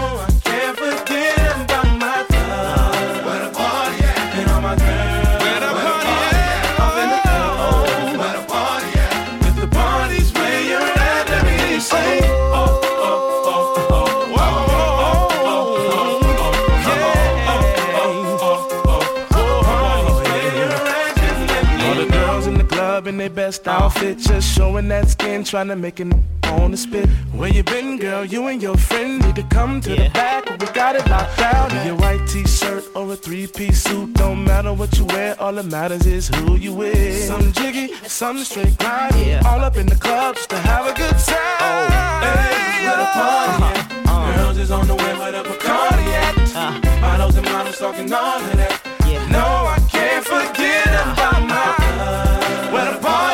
matched 23.60 23.68
outfit, 23.68 24.18
just 24.18 24.54
showing 24.54 24.88
that 24.88 25.08
skin, 25.08 25.44
trying 25.44 25.68
to 25.68 25.76
make 25.76 26.00
it 26.00 26.12
on 26.44 26.70
the 26.70 26.76
spit. 26.76 27.08
Where 27.32 27.48
you 27.48 27.62
been, 27.62 27.98
girl? 27.98 28.24
You 28.24 28.48
and 28.48 28.62
your 28.62 28.76
friend 28.76 29.24
need 29.24 29.36
to 29.36 29.42
come 29.44 29.80
to 29.82 29.90
yeah. 29.90 30.08
the 30.08 30.10
back. 30.10 30.50
We 30.50 30.66
got 30.74 30.96
it 30.96 31.08
locked 31.08 31.38
down. 31.38 31.70
In 31.76 31.86
your 31.86 31.96
white 31.96 32.26
t-shirt 32.28 32.84
or 32.94 33.12
a 33.12 33.16
three-piece 33.16 33.82
suit, 33.82 34.14
don't 34.14 34.44
matter 34.44 34.72
what 34.72 34.96
you 34.98 35.04
wear. 35.06 35.40
All 35.40 35.52
that 35.52 35.66
matters 35.66 36.06
is 36.06 36.28
who 36.28 36.56
you 36.56 36.72
with. 36.72 37.24
Some 37.24 37.52
jiggy, 37.52 37.94
some 38.06 38.38
straight 38.38 38.76
grind. 38.78 39.14
Yeah. 39.16 39.42
All 39.46 39.60
up 39.60 39.76
in 39.76 39.86
the 39.86 39.96
clubs 39.96 40.46
to 40.48 40.56
have 40.56 40.86
a 40.86 40.94
good 40.94 41.18
time. 41.18 41.36
Oh, 41.60 41.88
hey, 42.22 42.86
what 42.86 42.98
a 42.98 43.06
party! 43.12 43.62
Uh-huh. 43.62 44.10
Uh-huh. 44.10 44.36
Girls 44.36 44.58
is 44.58 44.70
on 44.70 44.86
the 44.86 44.94
way 44.94 45.12
with 45.18 45.34
a 45.34 45.42
Bacardi 45.48 46.06
at. 46.24 46.36
Uh-huh. 46.56 47.00
Models 47.00 47.36
and 47.36 47.46
models 47.46 47.78
talking 47.78 48.12
all 48.12 48.40
of 48.40 48.56
that. 48.56 48.80
No, 49.30 49.38
I 49.38 49.78
can't 49.88 50.24
forget 50.24 50.88
about 50.88 51.42
my 51.46 51.74
uh, 52.00 52.70
what 52.72 52.94
a 52.94 52.98
party. 52.98 53.29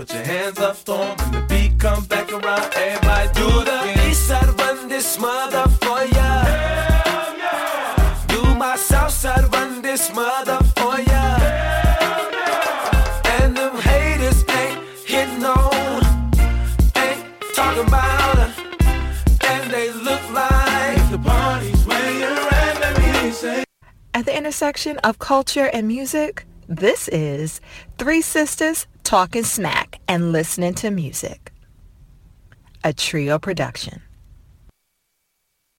Put 0.00 0.14
your 0.14 0.24
hands 0.24 0.58
up, 0.58 0.76
storm. 0.76 1.14
When 1.18 1.32
the 1.32 1.46
beat 1.46 1.76
back 2.08 2.32
around, 2.32 2.72
everybody 2.74 3.28
do 3.34 3.48
the 3.68 3.80
Eastside 4.08 4.58
run 4.58 4.88
this 4.88 5.18
mother 5.18 5.68
for 5.82 6.02
ya. 6.16 6.30
Do 8.28 8.54
my 8.54 8.76
Southside 8.76 9.52
run 9.52 9.82
this 9.82 10.10
mother 10.14 10.56
for 10.74 10.98
ya. 11.02 11.36
And 13.26 13.54
them 13.54 13.76
haters 13.76 14.42
ain't 14.48 14.78
hitting 15.04 15.44
on, 15.44 16.32
ain't 16.96 17.26
talking 17.54 17.86
about, 17.86 18.48
and 19.50 19.70
they 19.70 19.92
look 19.92 20.24
like 20.32 21.10
the 21.10 21.20
party's 21.22 21.84
where 21.84 22.10
you're 22.18 22.48
at. 22.54 22.80
Let 22.80 23.22
me 23.22 23.30
say. 23.32 23.64
At 24.14 24.24
the 24.24 24.34
intersection 24.34 24.96
of 25.04 25.18
culture 25.18 25.68
and 25.74 25.86
music, 25.86 26.46
this 26.68 27.08
is 27.08 27.60
Three 27.98 28.22
Sisters 28.22 28.86
Talking 29.02 29.42
Smack 29.42 29.89
and 30.10 30.32
listening 30.32 30.74
to 30.74 30.90
music. 30.90 31.52
A 32.82 32.92
trio 32.92 33.38
production. 33.38 33.99